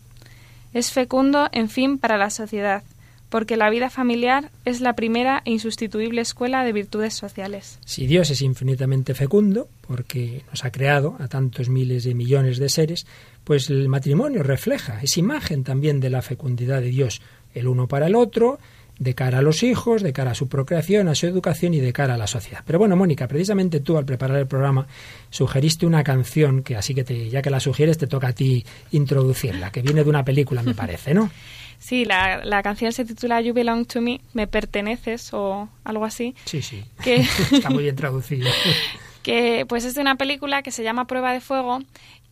Es 0.74 0.92
fecundo, 0.92 1.50
en 1.52 1.70
fin, 1.70 2.00
para 2.00 2.18
la 2.18 2.32
sociedad, 2.32 2.84
porque 3.30 3.58
la 3.58 3.70
vida 3.70 3.90
familiar 3.90 4.52
es 4.66 4.82
la 4.82 4.94
primera 4.94 5.42
e 5.46 5.52
insustituible 5.52 6.22
escuela 6.22 6.64
de 6.64 6.74
virtudes 6.74 7.14
sociales. 7.14 7.80
Si 7.86 8.08
Dios 8.08 8.30
es 8.30 8.42
infinitamente 8.42 9.14
fecundo, 9.14 9.68
porque 9.88 10.44
nos 10.50 10.66
ha 10.66 10.72
creado 10.72 11.16
a 11.20 11.28
tantos 11.28 11.70
miles 11.70 12.04
de 12.04 12.14
millones 12.14 12.58
de 12.58 12.70
seres, 12.70 13.08
pues 13.44 13.70
el 13.70 13.88
matrimonio 13.88 14.44
refleja, 14.44 15.02
es 15.02 15.18
imagen 15.18 15.64
también 15.64 16.00
de 16.00 16.10
la 16.10 16.22
fecundidad 16.22 16.82
de 16.82 16.90
Dios, 16.90 17.22
el 17.54 17.68
uno 17.68 17.88
para 17.88 18.08
el 18.08 18.16
otro, 18.16 18.60
de 19.00 19.16
cara 19.16 19.40
a 19.40 19.42
los 19.42 19.64
hijos, 19.64 20.02
de 20.02 20.14
cara 20.14 20.32
a 20.32 20.36
su 20.36 20.48
procreación, 20.48 21.08
a 21.08 21.16
su 21.16 21.26
educación 21.28 21.74
y 21.74 21.80
de 21.80 21.94
cara 21.94 22.14
a 22.14 22.18
la 22.18 22.28
sociedad. 22.28 22.64
Pero 22.66 22.80
bueno, 22.80 22.96
Mónica, 22.96 23.28
precisamente 23.28 23.80
tú 23.80 23.98
al 23.98 24.06
preparar 24.06 24.38
el 24.38 24.48
programa 24.48 24.88
sugeriste 25.30 25.86
una 25.86 26.04
canción 26.04 26.64
que 26.64 26.76
así 26.76 26.94
que 26.94 27.04
te, 27.04 27.30
ya 27.30 27.42
que 27.42 27.50
la 27.50 27.60
sugieres 27.60 27.98
te 27.98 28.08
toca 28.08 28.30
a 28.30 28.34
ti 28.34 28.66
introducirla, 28.92 29.72
que 29.72 29.82
viene 29.82 30.04
de 30.04 30.10
una 30.10 30.24
película, 30.24 30.64
me 30.64 30.74
parece, 30.74 31.14
¿no? 31.14 31.30
Sí, 31.84 32.06
la, 32.06 32.46
la 32.46 32.64
canción 32.64 32.94
se 32.94 33.04
titula 33.04 33.42
You 33.42 33.54
Belong 33.54 33.86
to 33.86 34.00
Me, 34.00 34.22
Me 34.32 34.48
Perteneces 34.48 35.34
o 35.34 35.68
algo 35.84 36.06
así. 36.06 36.34
Sí, 36.46 36.62
sí, 36.62 36.82
que, 37.04 37.18
está 37.52 37.70
muy 37.70 37.84
bien 37.84 37.98
traducido. 37.98 38.50
que 39.22 39.66
pues 39.68 39.84
es 39.84 39.94
de 39.96 40.00
una 40.00 40.16
película 40.16 40.64
que 40.64 40.72
se 40.72 40.84
llama 40.84 41.08
Prueba 41.08 41.34
de 41.34 41.42
Fuego 41.42 41.80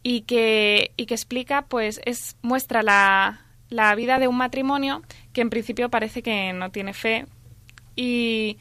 y 0.03 0.21
que, 0.21 0.91
y 0.95 1.05
que 1.05 1.15
explica, 1.15 1.63
pues 1.63 1.99
es 2.05 2.37
muestra 2.41 2.81
la, 2.81 3.41
la 3.71 3.95
vida 3.95 4.19
de 4.19 4.27
un 4.27 4.37
matrimonio 4.37 5.01
que 5.33 5.41
en 5.41 5.49
principio 5.49 5.89
parece 5.89 6.21
que 6.21 6.53
no 6.53 6.71
tiene 6.71 6.93
fe 6.93 7.25
y, 7.95 8.57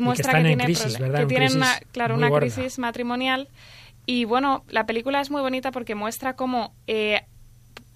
muestra 0.00 0.32
que, 0.34 0.44
tiene 0.44 0.66
que 0.66 1.26
tienen 1.26 1.56
una, 1.56 1.78
claro, 1.92 2.14
una 2.14 2.30
crisis 2.30 2.78
matrimonial. 2.78 3.48
Y 4.06 4.24
bueno, 4.24 4.64
la 4.68 4.86
película 4.86 5.20
es 5.20 5.30
muy 5.30 5.42
bonita 5.42 5.72
porque 5.72 5.96
muestra 5.96 6.36
cómo, 6.36 6.74
eh, 6.86 7.22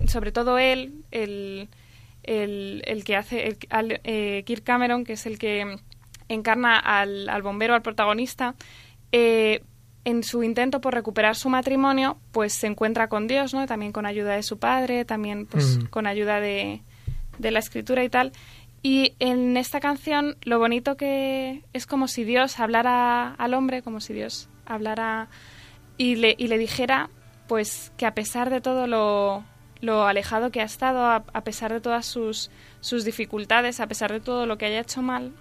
sobre 0.08 0.32
todo 0.32 0.58
él, 0.58 1.04
el, 1.12 1.68
el, 2.24 3.04
que 3.04 3.16
hace, 3.16 3.46
el, 3.70 4.00
eh, 4.04 4.42
Kirk 4.44 4.64
Cameron, 4.64 5.04
que 5.04 5.12
es 5.12 5.26
el 5.26 5.38
que 5.38 5.78
encarna 6.28 6.78
al, 6.78 7.28
al 7.28 7.42
bombero, 7.42 7.74
al 7.74 7.82
protagonista, 7.82 8.56
eh, 9.12 9.62
en 10.04 10.22
su 10.22 10.42
intento 10.42 10.80
por 10.80 10.94
recuperar 10.94 11.36
su 11.36 11.48
matrimonio, 11.50 12.16
pues 12.32 12.54
se 12.54 12.66
encuentra 12.66 13.08
con 13.08 13.26
Dios, 13.26 13.52
¿no? 13.54 13.66
También 13.66 13.92
con 13.92 14.06
ayuda 14.06 14.34
de 14.34 14.42
su 14.42 14.58
padre, 14.58 15.04
también 15.04 15.46
pues 15.46 15.78
Mm. 15.78 15.86
con 15.86 16.06
ayuda 16.06 16.40
de, 16.40 16.82
de 17.38 17.50
la 17.50 17.58
escritura 17.58 18.02
y 18.04 18.08
tal. 18.08 18.32
Y 18.82 19.14
en 19.18 19.56
esta 19.58 19.78
canción 19.80 20.36
lo 20.42 20.58
bonito 20.58 20.96
que 20.96 21.62
es 21.74 21.86
como 21.86 22.08
si 22.08 22.24
Dios 22.24 22.58
hablara 22.60 23.34
al 23.34 23.52
hombre, 23.52 23.82
como 23.82 24.00
si 24.00 24.14
Dios 24.14 24.48
hablara 24.64 25.28
y 25.98 26.16
le, 26.16 26.34
y 26.38 26.46
le 26.48 26.56
dijera 26.56 27.10
pues 27.46 27.92
que 27.98 28.06
a 28.06 28.14
pesar 28.14 28.48
de 28.48 28.62
todo 28.62 28.86
lo, 28.86 29.44
lo 29.82 30.06
alejado 30.06 30.50
que 30.50 30.62
ha 30.62 30.64
estado, 30.64 31.04
a, 31.04 31.24
a 31.32 31.44
pesar 31.44 31.72
de 31.72 31.80
todas 31.80 32.06
sus, 32.06 32.50
sus 32.80 33.04
dificultades, 33.04 33.80
a 33.80 33.86
pesar 33.86 34.12
de 34.12 34.20
todo 34.20 34.46
lo 34.46 34.56
que 34.56 34.64
haya 34.66 34.80
hecho 34.80 35.02
mal, 35.02 35.32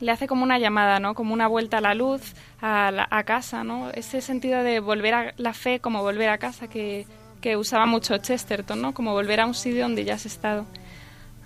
le 0.00 0.10
hace 0.10 0.26
como 0.26 0.42
una 0.42 0.58
llamada, 0.58 0.98
¿no? 0.98 1.14
Como 1.14 1.32
una 1.34 1.46
vuelta 1.46 1.78
a 1.78 1.80
la 1.80 1.94
luz, 1.94 2.34
a, 2.60 2.90
la- 2.90 3.06
a 3.10 3.22
casa, 3.24 3.64
¿no? 3.64 3.90
Ese 3.90 4.20
sentido 4.20 4.62
de 4.62 4.80
volver 4.80 5.14
a 5.14 5.34
la 5.36 5.52
fe 5.54 5.80
como 5.80 6.02
volver 6.02 6.28
a 6.30 6.38
casa 6.38 6.68
que, 6.68 7.06
que 7.40 7.56
usaba 7.56 7.86
mucho 7.86 8.16
Chesterton, 8.18 8.80
¿no? 8.80 8.94
Como 8.94 9.12
volver 9.12 9.40
a 9.40 9.46
un 9.46 9.54
sitio 9.54 9.82
donde 9.82 10.04
ya 10.04 10.14
has 10.14 10.26
estado. 10.26 10.64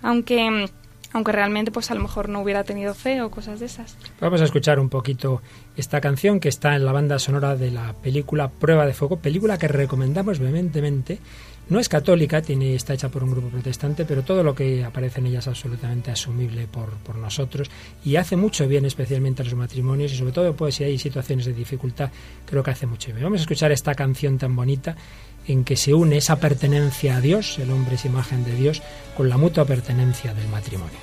Aunque, 0.01 0.69
aunque 1.13 1.31
realmente 1.31 1.71
pues 1.71 1.89
a 1.91 1.95
lo 1.95 2.01
mejor 2.01 2.29
no 2.29 2.41
hubiera 2.41 2.63
tenido 2.63 2.93
fe 2.93 3.21
o 3.21 3.31
cosas 3.31 3.59
de 3.59 3.65
esas. 3.67 3.97
Vamos 4.19 4.41
a 4.41 4.45
escuchar 4.45 4.79
un 4.79 4.89
poquito 4.89 5.41
esta 5.77 5.99
canción 6.01 6.39
que 6.39 6.49
está 6.49 6.75
en 6.75 6.85
la 6.85 6.91
banda 6.91 7.19
sonora 7.19 7.55
de 7.55 7.71
la 7.71 7.93
película 7.93 8.49
Prueba 8.49 8.85
de 8.85 8.93
Fuego, 8.93 9.17
película 9.17 9.57
que 9.57 9.67
recomendamos 9.67 10.39
vehementemente. 10.39 11.19
No 11.67 11.79
es 11.79 11.89
católica, 11.89 12.43
tiene, 12.43 12.75
está 12.75 12.93
hecha 12.93 13.09
por 13.09 13.23
un 13.23 13.31
grupo 13.31 13.47
protestante, 13.49 14.05
pero 14.05 14.21
todo 14.21 14.43
lo 14.43 14.53
que 14.53 14.83
aparece 14.83 15.19
en 15.19 15.27
ella 15.27 15.39
es 15.39 15.47
absolutamente 15.47 16.11
asumible 16.11 16.67
por, 16.67 17.15
nosotros 17.15 17.71
y 18.03 18.17
hace 18.17 18.35
mucho 18.35 18.67
bien 18.67 18.85
especialmente 18.85 19.41
a 19.41 19.45
los 19.45 19.55
matrimonios 19.55 20.11
y 20.13 20.17
sobre 20.17 20.31
todo 20.31 20.53
pues 20.55 20.75
si 20.75 20.83
hay 20.83 20.99
situaciones 20.99 21.45
de 21.45 21.53
dificultad, 21.53 22.11
creo 22.45 22.61
que 22.61 22.71
hace 22.71 22.85
mucho 22.85 23.07
bien. 23.07 23.23
Vamos 23.23 23.39
a 23.39 23.43
escuchar 23.43 23.71
esta 23.71 23.95
canción 23.95 24.37
tan 24.37 24.55
bonita 24.55 24.95
en 25.47 25.63
que 25.63 25.75
se 25.75 25.93
une 25.93 26.17
esa 26.17 26.35
pertenencia 26.39 27.17
a 27.17 27.21
Dios, 27.21 27.57
el 27.57 27.71
hombre 27.71 27.95
es 27.95 28.05
imagen 28.05 28.43
de 28.43 28.53
Dios, 28.55 28.81
con 29.15 29.29
la 29.29 29.37
mutua 29.37 29.65
pertenencia 29.65 30.33
del 30.33 30.47
matrimonio. 30.49 30.99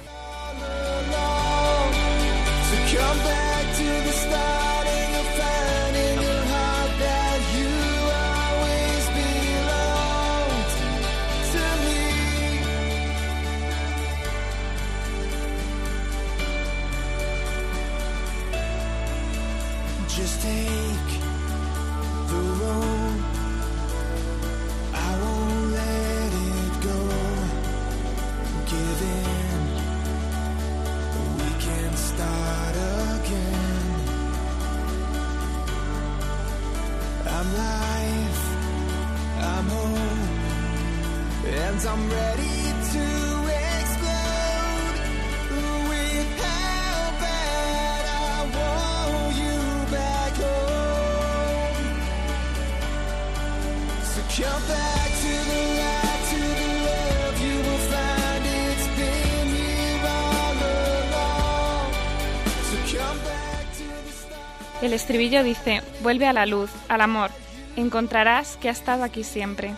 El 64.82 64.92
estribillo 64.92 65.44
dice, 65.44 65.80
vuelve 66.02 66.26
a 66.26 66.32
la 66.32 66.44
luz, 66.44 66.70
al 66.88 67.02
amor, 67.02 67.30
encontrarás 67.76 68.56
que 68.56 68.68
ha 68.68 68.72
estado 68.72 69.04
aquí 69.04 69.22
siempre. 69.22 69.74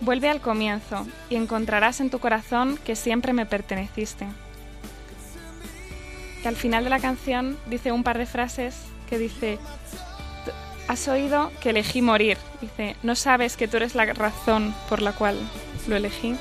Vuelve 0.00 0.28
al 0.28 0.40
comienzo 0.40 1.06
y 1.30 1.36
encontrarás 1.36 2.00
en 2.00 2.10
tu 2.10 2.18
corazón 2.18 2.78
que 2.84 2.96
siempre 2.96 3.32
me 3.32 3.46
perteneciste. 3.46 4.26
Y 6.44 6.48
al 6.48 6.56
final 6.56 6.84
de 6.84 6.90
la 6.90 7.00
canción 7.00 7.56
dice 7.66 7.90
un 7.90 8.02
par 8.02 8.18
de 8.18 8.26
frases 8.26 8.76
que 9.08 9.18
dice, 9.18 9.58
has 10.88 11.08
oído 11.08 11.50
que 11.60 11.70
elegí 11.70 12.02
morir. 12.02 12.36
Dice, 12.60 12.96
no 13.02 13.14
sabes 13.14 13.56
que 13.56 13.68
tú 13.68 13.78
eres 13.78 13.94
la 13.94 14.04
razón 14.06 14.74
por 14.88 15.00
la 15.00 15.12
cual 15.12 15.38
lo 15.88 15.96
elegí. 15.96 16.36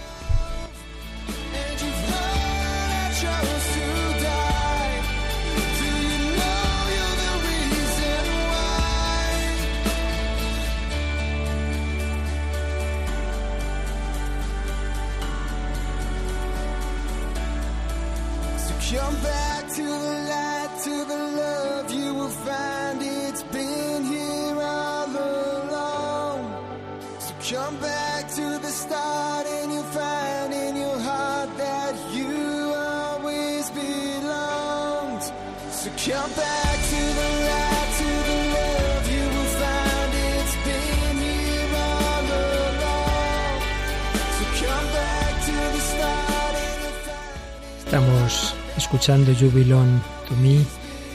Escuchando 48.93 49.31
You 49.31 49.49
to 49.49 50.35
Me, 50.35 50.63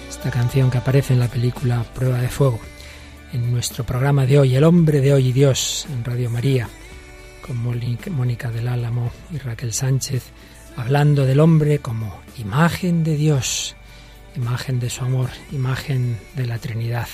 esta 0.09 0.33
canción 0.33 0.69
que 0.69 0.79
aparece 0.79 1.12
en 1.12 1.21
la 1.21 1.29
película 1.29 1.85
Prueba 1.95 2.21
de 2.21 2.29
Fuego. 2.29 2.59
En 3.33 3.53
nuestro 3.53 3.85
programa 3.85 4.27
de 4.27 4.41
hoy, 4.41 4.57
El 4.57 4.64
hombre 4.64 5.01
de 5.01 5.12
hoy 5.12 5.29
y 5.29 5.33
Dios, 5.33 5.87
en 5.88 6.05
Radio 6.05 6.29
María, 6.29 6.69
con 7.41 7.57
Mónica 7.57 8.51
del 8.51 8.67
Álamo 8.67 9.12
y 9.31 9.38
Raquel 9.38 9.73
Sánchez, 9.73 10.25
hablando 10.77 11.25
del 11.25 11.38
hombre 11.38 11.79
como 11.79 12.21
imagen 12.37 13.05
de 13.05 13.17
Dios, 13.17 13.77
imagen 14.35 14.81
de 14.81 14.91
su 14.91 15.05
amor, 15.05 15.31
imagen 15.53 16.19
de 16.35 16.47
la 16.47 16.59
Trinidad. 16.59 17.07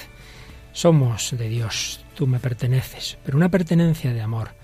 Somos 0.72 1.36
de 1.36 1.50
Dios, 1.50 2.06
tú 2.14 2.26
me 2.26 2.38
perteneces, 2.38 3.18
pero 3.22 3.36
una 3.36 3.50
pertenencia 3.50 4.14
de 4.14 4.22
amor, 4.22 4.54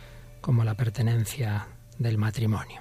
como 0.40 0.64
la 0.64 0.72
pertenencia 0.72 1.68
del 1.98 2.16
matrimonio. 2.16 2.80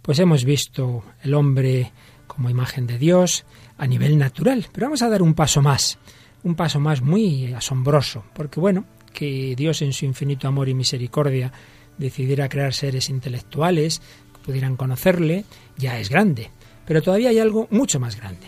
Pues 0.00 0.20
hemos 0.20 0.44
visto 0.44 1.02
el 1.24 1.34
hombre 1.34 1.90
como 2.26 2.50
imagen 2.50 2.86
de 2.86 2.98
Dios 2.98 3.44
a 3.78 3.86
nivel 3.86 4.18
natural, 4.18 4.66
pero 4.72 4.86
vamos 4.86 5.02
a 5.02 5.08
dar 5.08 5.22
un 5.22 5.34
paso 5.34 5.62
más, 5.62 5.98
un 6.42 6.54
paso 6.54 6.80
más 6.80 7.02
muy 7.02 7.52
asombroso, 7.52 8.24
porque 8.34 8.60
bueno, 8.60 8.84
que 9.12 9.54
Dios 9.56 9.82
en 9.82 9.92
su 9.92 10.04
infinito 10.04 10.48
amor 10.48 10.68
y 10.68 10.74
misericordia 10.74 11.52
decidiera 11.98 12.48
crear 12.48 12.74
seres 12.74 13.08
intelectuales 13.08 14.00
que 14.32 14.40
pudieran 14.44 14.76
conocerle, 14.76 15.44
ya 15.76 15.98
es 15.98 16.10
grande, 16.10 16.50
pero 16.86 17.02
todavía 17.02 17.30
hay 17.30 17.38
algo 17.38 17.68
mucho 17.70 18.00
más 18.00 18.16
grande, 18.16 18.46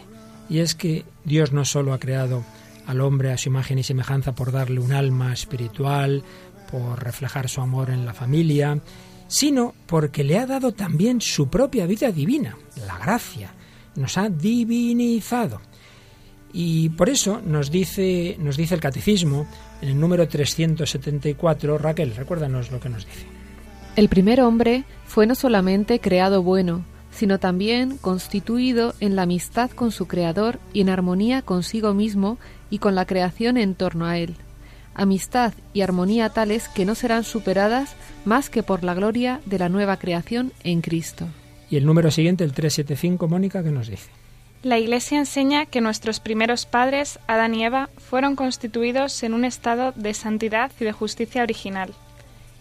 y 0.49 0.59
es 0.59 0.75
que 0.75 1.05
Dios 1.25 1.53
no 1.53 1.65
solo 1.65 1.93
ha 1.93 1.99
creado 1.99 2.45
al 2.87 3.01
hombre 3.01 3.33
a 3.33 3.39
su 3.39 3.49
imagen 3.49 3.79
y 3.79 3.83
semejanza 3.83 4.35
por 4.35 4.53
darle 4.53 4.81
un 4.81 4.93
alma 4.93 5.33
espiritual, 5.33 6.23
por 6.71 7.03
reflejar 7.03 7.49
su 7.49 7.61
amor 7.61 7.91
en 7.91 8.07
la 8.07 8.15
familia, 8.15 8.81
sino 9.29 9.75
porque 9.87 10.25
le 10.25 10.39
ha 10.39 10.47
dado 10.47 10.73
también 10.73 11.21
su 11.21 11.49
propia 11.49 11.87
vida 11.87 12.13
divina, 12.13 12.57
la 12.87 12.99
gracia, 12.99 13.55
nos 13.97 14.19
ha 14.19 14.29
divinizado. 14.29 15.61
Y 16.53 16.89
por 16.91 17.09
eso 17.09 17.43
nos 17.45 17.71
dice, 17.71 18.37
nos 18.39 18.57
dice 18.57 18.75
el 18.75 18.81
catecismo 18.81 19.47
en 19.83 19.91
el 19.91 20.01
número 20.01 20.27
374, 20.27 21.79
Raquel, 21.79 22.15
recuérdanos 22.15 22.71
lo 22.71 22.81
que 22.81 22.89
nos 22.89 23.05
dice. 23.05 23.27
El 23.97 24.09
primer 24.09 24.41
hombre 24.41 24.85
fue 25.07 25.27
no 25.27 25.35
solamente 25.35 26.01
creado 26.01 26.43
bueno, 26.43 26.85
sino 27.11 27.39
también 27.39 27.97
constituido 27.97 28.95
en 29.01 29.17
la 29.17 29.23
amistad 29.23 29.71
con 29.71 29.91
su 29.91 30.07
Creador 30.07 30.59
y 30.73 30.83
en 30.83 30.91
armonía 30.91 31.43
consigo 31.43 31.95
mismo 31.95 32.39
y 32.69 32.79
con 32.79 32.95
la 32.95 33.07
creación 33.07 33.57
en 33.57 33.75
torno 33.75 34.07
a 34.07 34.19
él. 34.19 34.37
Amistad 34.95 35.55
y 35.73 35.83
armonía 35.83 36.31
tales 36.31 36.69
que 36.69 36.85
no 36.85 36.95
serán 36.95 37.25
superadas 37.25 37.97
más 38.25 38.51
que 38.51 38.63
por 38.63 38.83
la 38.83 38.95
gloria 38.95 39.41
de 39.47 39.59
la 39.59 39.69
nueva 39.69 39.99
creación 39.99 40.53
en 40.63 40.81
Cristo. 40.81 41.27
Y 41.71 41.77
el 41.77 41.87
número 41.87 42.11
siguiente, 42.11 42.45
el 42.45 42.53
375, 42.53 43.29
Mónica, 43.29 43.63
¿qué 43.63 43.71
nos 43.71 43.89
dice? 43.89 44.09
La 44.63 44.79
Iglesia 44.79 45.19
enseña 45.19 45.67
que 45.67 45.81
nuestros 45.81 46.21
primeros 46.21 46.67
padres, 46.67 47.19
Adán 47.27 47.55
y 47.55 47.65
Eva, 47.65 47.89
fueron 47.99 48.37
constituidos 48.37 49.23
en 49.23 49.35
un 49.35 49.45
estado 49.45 49.93
de 49.97 50.15
santidad 50.15 50.73
y 50.81 50.85
de 50.85 50.93
justicia 50.93 51.43
original. 51.43 51.93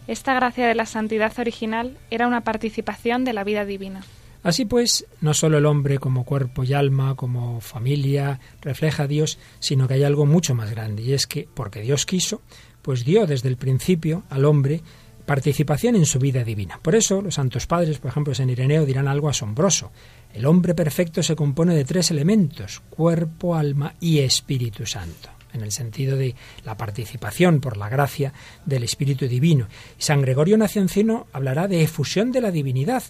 Esta 0.07 0.35
gracia 0.35 0.67
de 0.67 0.75
la 0.75 0.85
santidad 0.85 1.33
original 1.39 1.97
era 2.11 2.27
una 2.27 2.41
participación 2.41 3.23
de 3.23 3.33
la 3.33 3.43
vida 3.43 3.65
divina. 3.65 4.03
Así 4.43 4.65
pues, 4.65 5.07
no 5.21 5.33
solo 5.33 5.57
el 5.57 5.65
hombre 5.65 5.97
como 5.97 6.23
cuerpo 6.23 6.63
y 6.63 6.73
alma, 6.73 7.15
como 7.15 7.61
familia, 7.61 8.39
refleja 8.61 9.03
a 9.03 9.07
Dios, 9.07 9.39
sino 9.59 9.87
que 9.87 9.95
hay 9.95 10.03
algo 10.03 10.27
mucho 10.27 10.53
más 10.53 10.69
grande, 10.69 11.01
y 11.01 11.13
es 11.13 11.25
que, 11.25 11.47
porque 11.51 11.81
Dios 11.81 12.05
quiso, 12.05 12.41
pues 12.83 13.03
dio 13.03 13.25
desde 13.25 13.49
el 13.49 13.57
principio 13.57 14.21
al 14.29 14.45
hombre 14.45 14.81
participación 15.25 15.95
en 15.95 16.05
su 16.05 16.19
vida 16.19 16.43
divina. 16.43 16.79
Por 16.81 16.95
eso 16.95 17.21
los 17.21 17.35
santos 17.35 17.67
padres, 17.67 17.97
por 17.99 18.11
ejemplo, 18.11 18.33
en 18.37 18.49
Ireneo 18.49 18.85
dirán 18.85 19.07
algo 19.07 19.29
asombroso. 19.29 19.91
El 20.33 20.45
hombre 20.45 20.75
perfecto 20.75 21.23
se 21.23 21.35
compone 21.35 21.75
de 21.75 21.85
tres 21.85 22.11
elementos, 22.11 22.81
cuerpo, 22.89 23.55
alma 23.55 23.95
y 23.99 24.19
Espíritu 24.19 24.85
Santo 24.85 25.29
en 25.55 25.61
el 25.61 25.71
sentido 25.71 26.17
de 26.17 26.35
la 26.63 26.77
participación 26.77 27.61
por 27.61 27.77
la 27.77 27.89
gracia 27.89 28.33
del 28.65 28.83
Espíritu 28.83 29.27
Divino. 29.27 29.67
San 29.97 30.21
Gregorio 30.21 30.57
Nacianceno 30.57 31.27
hablará 31.31 31.67
de 31.67 31.81
efusión 31.81 32.31
de 32.33 32.41
la 32.41 32.51
divinidad, 32.51 33.03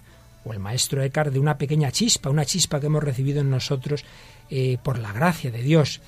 o 0.46 0.54
el 0.54 0.60
maestro 0.60 1.02
Eckhart 1.02 1.34
de 1.34 1.40
una 1.40 1.58
pequeña 1.58 1.92
chispa, 1.92 2.30
una 2.30 2.46
chispa 2.46 2.80
que 2.80 2.86
hemos 2.86 3.04
recibido 3.04 3.42
en 3.42 3.50
nosotros 3.50 4.06
eh, 4.52 4.78
por 4.84 5.00
la 5.00 5.12
gracia 5.12 5.50
de 5.50 5.64
Dios. 5.64 6.02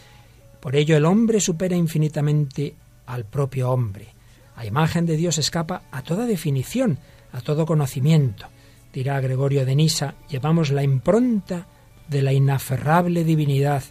Por 0.59 0.75
ello 0.75 0.95
el 0.95 1.05
hombre 1.05 1.39
supera 1.39 1.75
infinitamente 1.75 2.75
al 3.07 3.25
propio 3.25 3.71
hombre. 3.71 4.16
La 4.57 4.65
imagen 4.65 5.05
de 5.05 5.15
Dios 5.15 5.37
escapa 5.37 5.83
a 5.91 6.01
toda 6.01 6.25
definición, 6.25 6.97
a 7.31 7.41
todo 7.41 7.67
conocimiento. 7.67 8.47
Dirá 8.91 9.21
Gregorio 9.21 9.65
de 9.65 9.75
Nisa, 9.75 10.15
llevamos 10.27 10.71
la 10.71 10.81
impronta 10.81 11.67
de 12.07 12.23
la 12.23 12.33
inaferrable 12.33 13.23
divinidad 13.23 13.83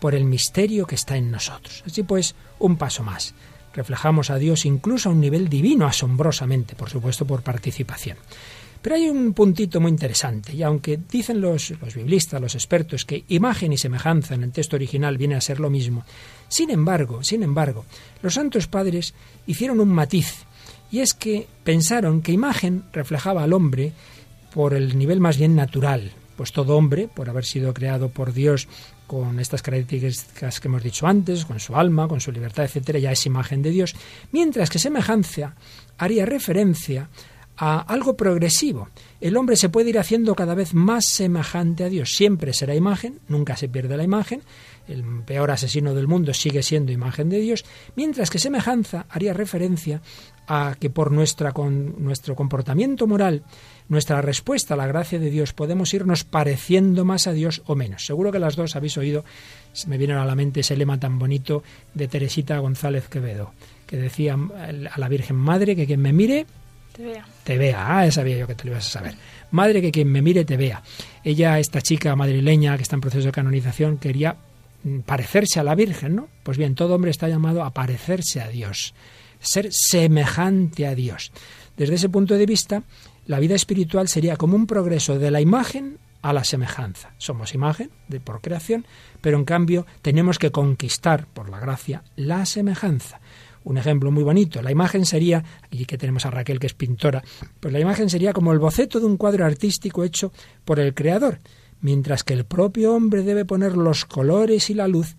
por 0.00 0.14
el 0.14 0.24
misterio 0.24 0.86
que 0.86 0.96
está 0.96 1.16
en 1.16 1.30
nosotros. 1.30 1.82
Así 1.86 2.02
pues, 2.02 2.34
un 2.58 2.76
paso 2.76 3.02
más. 3.02 3.34
Reflejamos 3.72 4.28
a 4.28 4.36
Dios 4.36 4.66
incluso 4.66 5.08
a 5.08 5.12
un 5.12 5.20
nivel 5.20 5.48
divino, 5.48 5.86
asombrosamente, 5.86 6.76
por 6.76 6.90
supuesto, 6.90 7.26
por 7.26 7.42
participación. 7.42 8.18
Pero 8.84 8.96
hay 8.96 9.08
un 9.08 9.32
puntito 9.32 9.80
muy 9.80 9.90
interesante, 9.90 10.52
y 10.52 10.62
aunque 10.62 11.00
dicen 11.10 11.40
los, 11.40 11.70
los, 11.80 11.94
biblistas, 11.94 12.38
los 12.38 12.54
expertos, 12.54 13.06
que 13.06 13.24
imagen 13.28 13.72
y 13.72 13.78
semejanza 13.78 14.34
en 14.34 14.42
el 14.42 14.52
texto 14.52 14.76
original 14.76 15.16
viene 15.16 15.36
a 15.36 15.40
ser 15.40 15.58
lo 15.58 15.70
mismo, 15.70 16.04
sin 16.48 16.68
embargo, 16.68 17.24
sin 17.24 17.42
embargo, 17.42 17.86
los 18.20 18.34
santos 18.34 18.66
padres 18.66 19.14
hicieron 19.46 19.80
un 19.80 19.88
matiz, 19.88 20.44
y 20.90 21.00
es 21.00 21.14
que 21.14 21.46
pensaron 21.64 22.20
que 22.20 22.32
imagen 22.32 22.84
reflejaba 22.92 23.42
al 23.42 23.54
hombre 23.54 23.94
por 24.52 24.74
el 24.74 24.98
nivel 24.98 25.18
más 25.18 25.38
bien 25.38 25.56
natural, 25.56 26.12
pues 26.36 26.52
todo 26.52 26.76
hombre, 26.76 27.08
por 27.08 27.30
haber 27.30 27.46
sido 27.46 27.72
creado 27.72 28.10
por 28.10 28.34
Dios 28.34 28.68
con 29.06 29.40
estas 29.40 29.62
características 29.62 30.60
que 30.60 30.68
hemos 30.68 30.82
dicho 30.82 31.06
antes, 31.06 31.46
con 31.46 31.58
su 31.58 31.74
alma, 31.74 32.06
con 32.06 32.20
su 32.20 32.30
libertad, 32.32 32.64
etcétera, 32.64 32.98
ya 32.98 33.12
es 33.12 33.24
imagen 33.24 33.62
de 33.62 33.70
Dios, 33.70 33.94
mientras 34.30 34.68
que 34.68 34.78
semejanza 34.78 35.54
haría 35.96 36.26
referencia 36.26 37.08
a 37.56 37.80
algo 37.80 38.16
progresivo. 38.16 38.88
El 39.20 39.36
hombre 39.36 39.56
se 39.56 39.68
puede 39.68 39.90
ir 39.90 39.98
haciendo 39.98 40.34
cada 40.34 40.54
vez 40.54 40.74
más 40.74 41.06
semejante 41.06 41.84
a 41.84 41.88
Dios. 41.88 42.14
Siempre 42.16 42.52
será 42.52 42.74
imagen, 42.74 43.20
nunca 43.28 43.56
se 43.56 43.68
pierde 43.68 43.96
la 43.96 44.04
imagen. 44.04 44.42
El 44.88 45.02
peor 45.24 45.50
asesino 45.50 45.94
del 45.94 46.08
mundo 46.08 46.34
sigue 46.34 46.62
siendo 46.62 46.92
imagen 46.92 47.30
de 47.30 47.40
Dios, 47.40 47.64
mientras 47.96 48.28
que 48.28 48.38
semejanza 48.38 49.06
haría 49.08 49.32
referencia 49.32 50.02
a 50.46 50.76
que 50.78 50.90
por 50.90 51.10
nuestra, 51.10 51.52
con, 51.52 52.04
nuestro 52.04 52.34
comportamiento 52.34 53.06
moral, 53.06 53.44
nuestra 53.88 54.20
respuesta 54.20 54.74
a 54.74 54.76
la 54.76 54.86
gracia 54.86 55.18
de 55.18 55.30
Dios, 55.30 55.54
podemos 55.54 55.94
irnos 55.94 56.24
pareciendo 56.24 57.06
más 57.06 57.26
a 57.26 57.32
Dios 57.32 57.62
o 57.64 57.74
menos. 57.74 58.04
Seguro 58.04 58.30
que 58.30 58.38
las 58.38 58.56
dos 58.56 58.76
habéis 58.76 58.98
oído, 58.98 59.24
me 59.86 59.96
viene 59.96 60.14
a 60.14 60.24
la 60.26 60.34
mente 60.34 60.60
ese 60.60 60.76
lema 60.76 61.00
tan 61.00 61.18
bonito 61.18 61.62
de 61.94 62.08
Teresita 62.08 62.58
González 62.58 63.08
Quevedo, 63.08 63.52
que 63.86 63.96
decía 63.96 64.36
a 64.36 64.98
la 64.98 65.08
Virgen 65.08 65.36
Madre 65.36 65.76
que 65.76 65.86
quien 65.86 66.02
me 66.02 66.12
mire 66.12 66.44
Te 66.94 67.02
vea. 67.02 67.26
te 67.42 67.58
vea. 67.58 67.98
Ah, 67.98 68.08
sabía 68.12 68.36
yo 68.36 68.46
que 68.46 68.54
te 68.54 68.64
lo 68.64 68.70
ibas 68.70 68.86
a 68.86 68.90
saber. 68.90 69.14
Madre 69.50 69.82
que 69.82 69.90
quien 69.90 70.08
me 70.12 70.22
mire 70.22 70.44
te 70.44 70.56
vea. 70.56 70.80
Ella, 71.24 71.58
esta 71.58 71.82
chica 71.82 72.14
madrileña 72.14 72.76
que 72.76 72.84
está 72.84 72.94
en 72.94 73.00
proceso 73.00 73.26
de 73.26 73.32
canonización, 73.32 73.98
quería 73.98 74.36
mm, 74.84 75.00
parecerse 75.00 75.58
a 75.58 75.64
la 75.64 75.74
Virgen, 75.74 76.14
¿no? 76.14 76.28
Pues 76.44 76.56
bien, 76.56 76.76
todo 76.76 76.94
hombre 76.94 77.10
está 77.10 77.28
llamado 77.28 77.64
a 77.64 77.70
parecerse 77.70 78.40
a 78.40 78.46
Dios, 78.46 78.94
ser 79.40 79.70
semejante 79.72 80.86
a 80.86 80.94
Dios. 80.94 81.32
Desde 81.76 81.96
ese 81.96 82.08
punto 82.08 82.34
de 82.34 82.46
vista, 82.46 82.84
la 83.26 83.40
vida 83.40 83.56
espiritual 83.56 84.06
sería 84.06 84.36
como 84.36 84.54
un 84.54 84.68
progreso 84.68 85.18
de 85.18 85.32
la 85.32 85.40
imagen 85.40 85.98
a 86.22 86.32
la 86.32 86.44
semejanza. 86.44 87.10
Somos 87.18 87.54
imagen 87.54 87.90
de 88.06 88.20
por 88.20 88.40
creación, 88.40 88.86
pero 89.20 89.36
en 89.36 89.44
cambio 89.44 89.84
tenemos 90.00 90.38
que 90.38 90.52
conquistar 90.52 91.26
por 91.26 91.48
la 91.48 91.58
gracia 91.58 92.04
la 92.14 92.46
semejanza 92.46 93.20
un 93.64 93.78
ejemplo 93.78 94.10
muy 94.10 94.22
bonito. 94.22 94.62
La 94.62 94.70
imagen 94.70 95.04
sería, 95.04 95.42
aquí 95.64 95.84
que 95.84 95.98
tenemos 95.98 96.24
a 96.26 96.30
Raquel 96.30 96.60
que 96.60 96.66
es 96.66 96.74
pintora, 96.74 97.22
pues 97.60 97.72
la 97.72 97.80
imagen 97.80 98.08
sería 98.08 98.32
como 98.32 98.52
el 98.52 98.58
boceto 98.58 99.00
de 99.00 99.06
un 99.06 99.16
cuadro 99.16 99.44
artístico 99.44 100.04
hecho 100.04 100.32
por 100.64 100.78
el 100.78 100.94
creador, 100.94 101.40
mientras 101.80 102.22
que 102.22 102.34
el 102.34 102.44
propio 102.44 102.94
hombre 102.94 103.22
debe 103.22 103.44
poner 103.44 103.76
los 103.76 104.04
colores 104.04 104.70
y 104.70 104.74
la 104.74 104.88
luz 104.88 105.16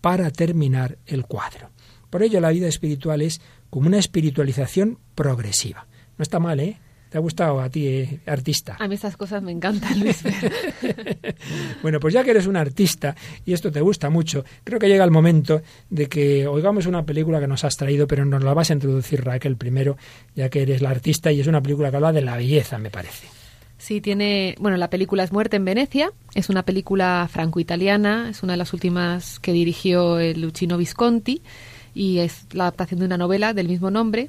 para 0.00 0.30
terminar 0.30 0.98
el 1.06 1.26
cuadro. 1.26 1.70
Por 2.10 2.22
ello 2.22 2.40
la 2.40 2.50
vida 2.50 2.68
espiritual 2.68 3.22
es 3.22 3.40
como 3.70 3.86
una 3.86 3.98
espiritualización 3.98 4.98
progresiva. 5.14 5.86
No 6.18 6.22
está 6.22 6.38
mal, 6.38 6.60
¿eh? 6.60 6.78
¿Te 7.10 7.18
ha 7.18 7.20
gustado 7.20 7.60
a 7.60 7.68
ti, 7.68 7.88
eh, 7.88 8.20
artista? 8.26 8.76
A 8.78 8.86
mí 8.86 8.94
estas 8.94 9.16
cosas 9.16 9.42
me 9.42 9.50
encantan, 9.50 9.98
Luis. 9.98 10.22
bueno, 11.82 11.98
pues 11.98 12.14
ya 12.14 12.22
que 12.22 12.30
eres 12.30 12.46
un 12.46 12.56
artista 12.56 13.16
y 13.44 13.52
esto 13.52 13.72
te 13.72 13.80
gusta 13.80 14.10
mucho, 14.10 14.44
creo 14.62 14.78
que 14.78 14.86
llega 14.86 15.04
el 15.04 15.10
momento 15.10 15.60
de 15.90 16.08
que 16.08 16.46
oigamos 16.46 16.86
una 16.86 17.04
película 17.04 17.40
que 17.40 17.48
nos 17.48 17.64
has 17.64 17.76
traído, 17.76 18.06
pero 18.06 18.24
nos 18.24 18.44
la 18.44 18.54
vas 18.54 18.70
a 18.70 18.74
introducir 18.74 19.24
Raquel 19.24 19.56
primero, 19.56 19.96
ya 20.36 20.48
que 20.48 20.62
eres 20.62 20.82
la 20.82 20.90
artista 20.90 21.32
y 21.32 21.40
es 21.40 21.48
una 21.48 21.60
película 21.60 21.90
que 21.90 21.96
habla 21.96 22.12
de 22.12 22.22
la 22.22 22.36
belleza, 22.36 22.78
me 22.78 22.90
parece. 22.90 23.26
Sí, 23.80 24.02
tiene. 24.02 24.54
Bueno, 24.60 24.76
la 24.76 24.90
película 24.90 25.24
es 25.24 25.32
Muerte 25.32 25.56
en 25.56 25.64
Venecia. 25.64 26.12
Es 26.34 26.50
una 26.50 26.64
película 26.64 27.26
franco-italiana. 27.32 28.28
Es 28.28 28.42
una 28.42 28.52
de 28.52 28.58
las 28.58 28.74
últimas 28.74 29.40
que 29.40 29.52
dirigió 29.52 30.18
el 30.20 30.42
Luchino 30.42 30.76
Visconti. 30.76 31.40
Y 31.94 32.18
es 32.18 32.44
la 32.52 32.64
adaptación 32.64 33.00
de 33.00 33.06
una 33.06 33.16
novela 33.16 33.54
del 33.54 33.68
mismo 33.68 33.90
nombre. 33.90 34.28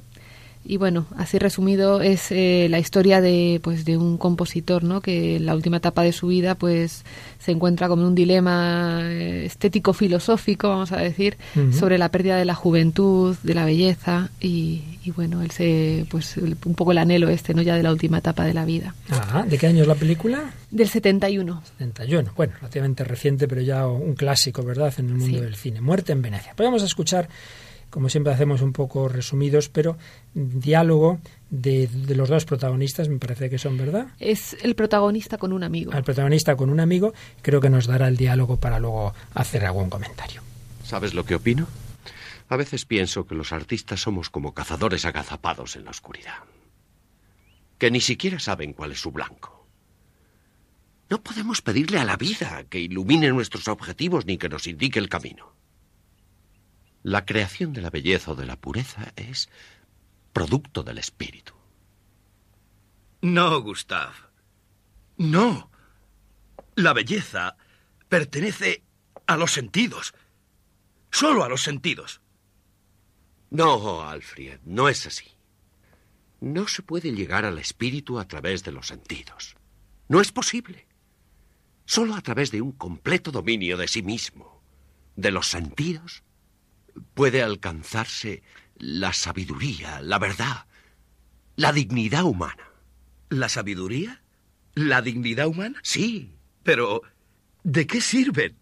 Y 0.64 0.76
bueno, 0.76 1.06
así 1.16 1.38
resumido 1.40 2.00
es 2.02 2.30
eh, 2.30 2.68
la 2.70 2.78
historia 2.78 3.20
de 3.20 3.60
pues 3.64 3.84
de 3.84 3.96
un 3.96 4.16
compositor, 4.16 4.84
¿no? 4.84 5.00
Que 5.00 5.36
en 5.36 5.46
la 5.46 5.56
última 5.56 5.78
etapa 5.78 6.02
de 6.02 6.12
su 6.12 6.28
vida 6.28 6.54
pues 6.54 7.04
se 7.40 7.50
encuentra 7.50 7.88
como 7.88 8.02
en 8.02 8.08
un 8.08 8.14
dilema 8.14 9.00
eh, 9.02 9.44
estético 9.44 9.92
filosófico, 9.92 10.68
vamos 10.68 10.92
a 10.92 10.98
decir, 10.98 11.36
sobre 11.76 11.98
la 11.98 12.10
pérdida 12.10 12.36
de 12.36 12.44
la 12.44 12.54
juventud, 12.54 13.36
de 13.42 13.54
la 13.54 13.64
belleza 13.64 14.30
y, 14.40 14.82
y 15.04 15.10
bueno, 15.10 15.42
él 15.42 15.50
se 15.50 16.06
pues 16.08 16.36
un 16.36 16.74
poco 16.76 16.92
el 16.92 16.98
anhelo 16.98 17.28
este, 17.28 17.54
¿no? 17.54 17.62
Ya 17.62 17.76
de 17.76 17.82
la 17.82 17.90
última 17.90 18.18
etapa 18.18 18.44
de 18.44 18.54
la 18.54 18.64
vida. 18.64 18.94
Ah, 19.10 19.44
¿de 19.48 19.58
qué 19.58 19.66
año 19.66 19.82
es 19.82 19.88
la 19.88 19.96
película? 19.96 20.52
Del 20.70 20.88
71. 20.88 21.60
71. 21.78 22.30
Bueno, 22.36 22.52
relativamente 22.60 23.02
reciente, 23.02 23.48
pero 23.48 23.60
ya 23.62 23.86
un 23.88 24.14
clásico, 24.14 24.62
¿verdad?, 24.62 24.94
en 24.98 25.06
el 25.08 25.14
mundo 25.16 25.38
Sí. 25.38 25.42
del 25.44 25.56
cine. 25.56 25.80
Muerte 25.80 26.12
en 26.12 26.22
Venecia. 26.22 26.52
Pues 26.56 26.66
vamos 26.66 26.82
a 26.82 26.86
escuchar, 26.86 27.28
como 27.92 28.08
siempre 28.08 28.32
hacemos 28.32 28.62
un 28.62 28.72
poco 28.72 29.06
resumidos, 29.06 29.68
pero 29.68 29.98
diálogo 30.32 31.20
de, 31.50 31.86
de 31.86 32.14
los 32.14 32.30
dos 32.30 32.46
protagonistas, 32.46 33.10
me 33.10 33.18
parece 33.18 33.50
que 33.50 33.58
son, 33.58 33.76
¿verdad? 33.76 34.06
Es 34.18 34.56
el 34.62 34.74
protagonista 34.74 35.36
con 35.36 35.52
un 35.52 35.62
amigo. 35.62 35.92
Al 35.92 36.02
protagonista 36.02 36.56
con 36.56 36.70
un 36.70 36.80
amigo, 36.80 37.12
creo 37.42 37.60
que 37.60 37.68
nos 37.68 37.86
dará 37.86 38.08
el 38.08 38.16
diálogo 38.16 38.56
para 38.56 38.78
luego 38.80 39.12
hacer 39.34 39.66
algún 39.66 39.90
comentario. 39.90 40.40
¿Sabes 40.82 41.12
lo 41.12 41.26
que 41.26 41.34
opino? 41.34 41.68
A 42.48 42.56
veces 42.56 42.86
pienso 42.86 43.26
que 43.26 43.34
los 43.34 43.52
artistas 43.52 44.00
somos 44.00 44.30
como 44.30 44.54
cazadores 44.54 45.04
agazapados 45.04 45.76
en 45.76 45.84
la 45.84 45.90
oscuridad, 45.90 46.38
que 47.76 47.90
ni 47.90 48.00
siquiera 48.00 48.38
saben 48.38 48.72
cuál 48.72 48.92
es 48.92 49.00
su 49.00 49.10
blanco. 49.10 49.68
No 51.10 51.22
podemos 51.22 51.60
pedirle 51.60 51.98
a 51.98 52.06
la 52.06 52.16
vida 52.16 52.64
que 52.70 52.80
ilumine 52.80 53.28
nuestros 53.28 53.68
objetivos 53.68 54.24
ni 54.24 54.38
que 54.38 54.48
nos 54.48 54.66
indique 54.66 54.98
el 54.98 55.10
camino. 55.10 55.52
La 57.02 57.24
creación 57.24 57.72
de 57.72 57.82
la 57.82 57.90
belleza 57.90 58.32
o 58.32 58.34
de 58.34 58.46
la 58.46 58.56
pureza 58.56 59.12
es 59.16 59.48
producto 60.32 60.82
del 60.82 60.98
espíritu. 60.98 61.52
No, 63.22 63.60
Gustav. 63.60 64.12
No. 65.16 65.70
La 66.74 66.92
belleza 66.92 67.56
pertenece 68.08 68.82
a 69.26 69.36
los 69.36 69.52
sentidos. 69.52 70.14
Solo 71.10 71.44
a 71.44 71.48
los 71.48 71.62
sentidos. 71.62 72.20
No, 73.50 74.02
Alfred, 74.02 74.60
no 74.64 74.88
es 74.88 75.06
así. 75.06 75.26
No 76.40 76.66
se 76.66 76.82
puede 76.82 77.12
llegar 77.12 77.44
al 77.44 77.58
espíritu 77.58 78.18
a 78.18 78.26
través 78.26 78.64
de 78.64 78.72
los 78.72 78.86
sentidos. 78.86 79.56
No 80.08 80.20
es 80.20 80.32
posible. 80.32 80.86
Solo 81.84 82.14
a 82.14 82.22
través 82.22 82.50
de 82.50 82.62
un 82.62 82.72
completo 82.72 83.30
dominio 83.30 83.76
de 83.76 83.88
sí 83.88 84.02
mismo, 84.02 84.62
de 85.16 85.30
los 85.30 85.48
sentidos, 85.48 86.22
puede 87.14 87.42
alcanzarse 87.42 88.42
la 88.76 89.12
sabiduría, 89.12 90.00
la 90.00 90.18
verdad, 90.18 90.66
la 91.56 91.72
dignidad 91.72 92.24
humana. 92.24 92.68
¿La 93.28 93.48
sabiduría? 93.48 94.22
¿La 94.74 95.02
dignidad 95.02 95.46
humana? 95.46 95.78
Sí, 95.82 96.30
Pero 96.62 97.02
¿De 97.64 97.86
qué 97.86 98.00
sirven? 98.00 98.56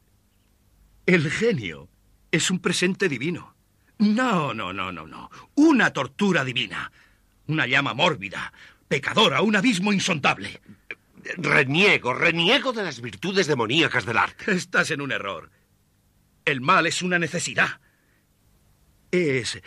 El 1.06 1.30
genio 1.30 1.88
es 2.30 2.50
un 2.50 2.58
presente 2.58 3.08
divino. 3.08 3.54
No, 3.98 4.52
no, 4.52 4.72
no, 4.72 4.92
no, 4.92 5.06
no. 5.06 5.30
Una 5.54 5.92
tortura 5.92 6.44
divina. 6.44 6.92
Una 7.46 7.66
llama 7.66 7.94
mórbida, 7.94 8.52
pecadora, 8.88 9.40
un 9.40 9.56
abismo 9.56 9.92
insondable. 9.92 10.60
Reniego, 11.36 12.14
reniego 12.14 12.72
de 12.72 12.84
las 12.84 13.00
virtudes 13.00 13.46
demoníacas 13.46 14.04
del 14.04 14.18
arte. 14.18 14.52
Estás 14.52 14.90
en 14.90 15.00
un 15.00 15.12
error. 15.12 15.50
El 16.44 16.60
mal 16.60 16.86
es 16.86 17.02
una 17.02 17.18
necesidad. 17.18 17.80
Es 19.10 19.56
eh, 19.56 19.60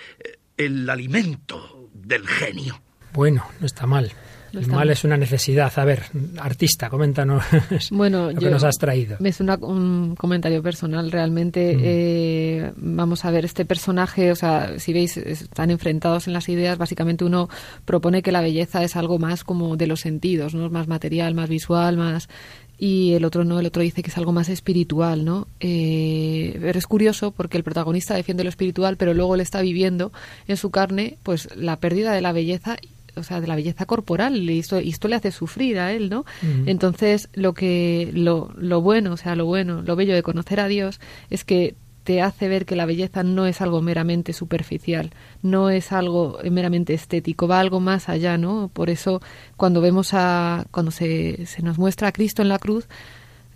el 0.57 0.89
alimento 0.89 1.89
del 1.93 2.27
genio. 2.27 2.81
Bueno, 3.13 3.45
no 3.59 3.65
está 3.65 3.85
mal. 3.85 4.11
No 4.53 4.59
El 4.59 4.65
está 4.65 4.75
mal 4.75 4.85
mal. 4.87 4.89
es 4.91 5.03
una 5.03 5.17
necesidad. 5.17 5.71
A 5.77 5.83
ver, 5.85 6.03
artista, 6.39 6.89
coméntanos 6.89 7.43
Bueno, 7.91 8.25
lo 8.27 8.31
yo, 8.33 8.39
que 8.39 8.49
nos 8.51 8.63
has 8.63 8.77
traído. 8.77 9.17
Es 9.23 9.39
una- 9.39 9.55
un 9.55 10.15
comentario 10.15 10.61
personal, 10.61 11.11
realmente. 11.11 11.75
Mm. 11.75 11.81
eh, 11.83 12.71
vamos 12.75 13.25
a 13.25 13.31
ver, 13.31 13.45
este 13.45 13.65
personaje, 13.65 14.31
o 14.31 14.35
sea, 14.35 14.77
si 14.79 14.93
veis, 14.93 15.17
están 15.17 15.71
enfrentados 15.71 16.27
en 16.27 16.33
las 16.33 16.49
ideas. 16.49 16.77
Básicamente, 16.77 17.25
uno 17.25 17.49
propone 17.85 18.21
que 18.21 18.31
la 18.31 18.41
belleza 18.41 18.83
es 18.83 18.95
algo 18.95 19.17
más 19.17 19.43
como 19.43 19.75
de 19.75 19.87
los 19.87 20.01
sentidos, 20.01 20.53
¿no? 20.53 20.69
Más 20.69 20.87
material, 20.87 21.33
más 21.33 21.49
visual, 21.49 21.97
más. 21.97 22.29
Y 22.77 23.13
el 23.13 23.23
otro 23.23 23.43
no, 23.43 23.59
el 23.59 23.65
otro 23.65 23.81
dice 23.81 24.01
que 24.03 24.09
es 24.09 24.17
algo 24.17 24.31
más 24.31 24.49
espiritual, 24.49 25.23
¿no? 25.23 25.47
Eh, 25.59 26.57
pero 26.59 26.77
es 26.77 26.87
curioso 26.87 27.31
porque 27.31 27.57
el 27.57 27.63
protagonista 27.63 28.15
defiende 28.15 28.43
lo 28.43 28.49
espiritual, 28.49 28.97
pero 28.97 29.13
luego 29.13 29.35
le 29.35 29.43
está 29.43 29.61
viviendo 29.61 30.11
en 30.47 30.57
su 30.57 30.71
carne, 30.71 31.17
pues, 31.23 31.49
la 31.55 31.79
pérdida 31.79 32.13
de 32.13 32.21
la 32.21 32.31
belleza 32.31 32.77
o 33.15 33.23
sea, 33.23 33.41
de 33.41 33.47
la 33.47 33.55
belleza 33.55 33.85
corporal 33.85 34.49
y 34.49 34.59
esto, 34.59 34.81
y 34.81 34.89
esto 34.89 35.07
le 35.07 35.15
hace 35.15 35.31
sufrir 35.31 35.77
a 35.79 35.93
él, 35.93 36.09
¿no? 36.09 36.25
Entonces, 36.65 37.29
lo 37.33 37.53
que 37.53 38.09
lo, 38.13 38.51
lo 38.57 38.81
bueno, 38.81 39.13
o 39.13 39.17
sea, 39.17 39.35
lo 39.35 39.45
bueno, 39.45 39.81
lo 39.81 39.95
bello 39.95 40.15
de 40.15 40.23
conocer 40.23 40.59
a 40.59 40.67
Dios 40.67 40.99
es 41.29 41.43
que 41.43 41.75
te 42.03 42.21
hace 42.21 42.47
ver 42.47 42.65
que 42.65 42.75
la 42.75 42.85
belleza 42.85 43.23
no 43.23 43.45
es 43.45 43.61
algo 43.61 43.81
meramente 43.81 44.33
superficial, 44.33 45.11
no 45.41 45.69
es 45.69 45.91
algo 45.91 46.39
meramente 46.51 46.93
estético, 46.93 47.47
va 47.47 47.59
algo 47.59 47.79
más 47.79 48.09
allá, 48.09 48.37
¿no? 48.37 48.69
Por 48.73 48.89
eso 48.89 49.21
cuando 49.57 49.81
vemos 49.81 50.13
a 50.13 50.65
cuando 50.71 50.91
se, 50.91 51.45
se 51.45 51.61
nos 51.61 51.77
muestra 51.77 52.09
a 52.09 52.11
Cristo 52.11 52.41
en 52.41 52.49
la 52.49 52.59
cruz, 52.59 52.87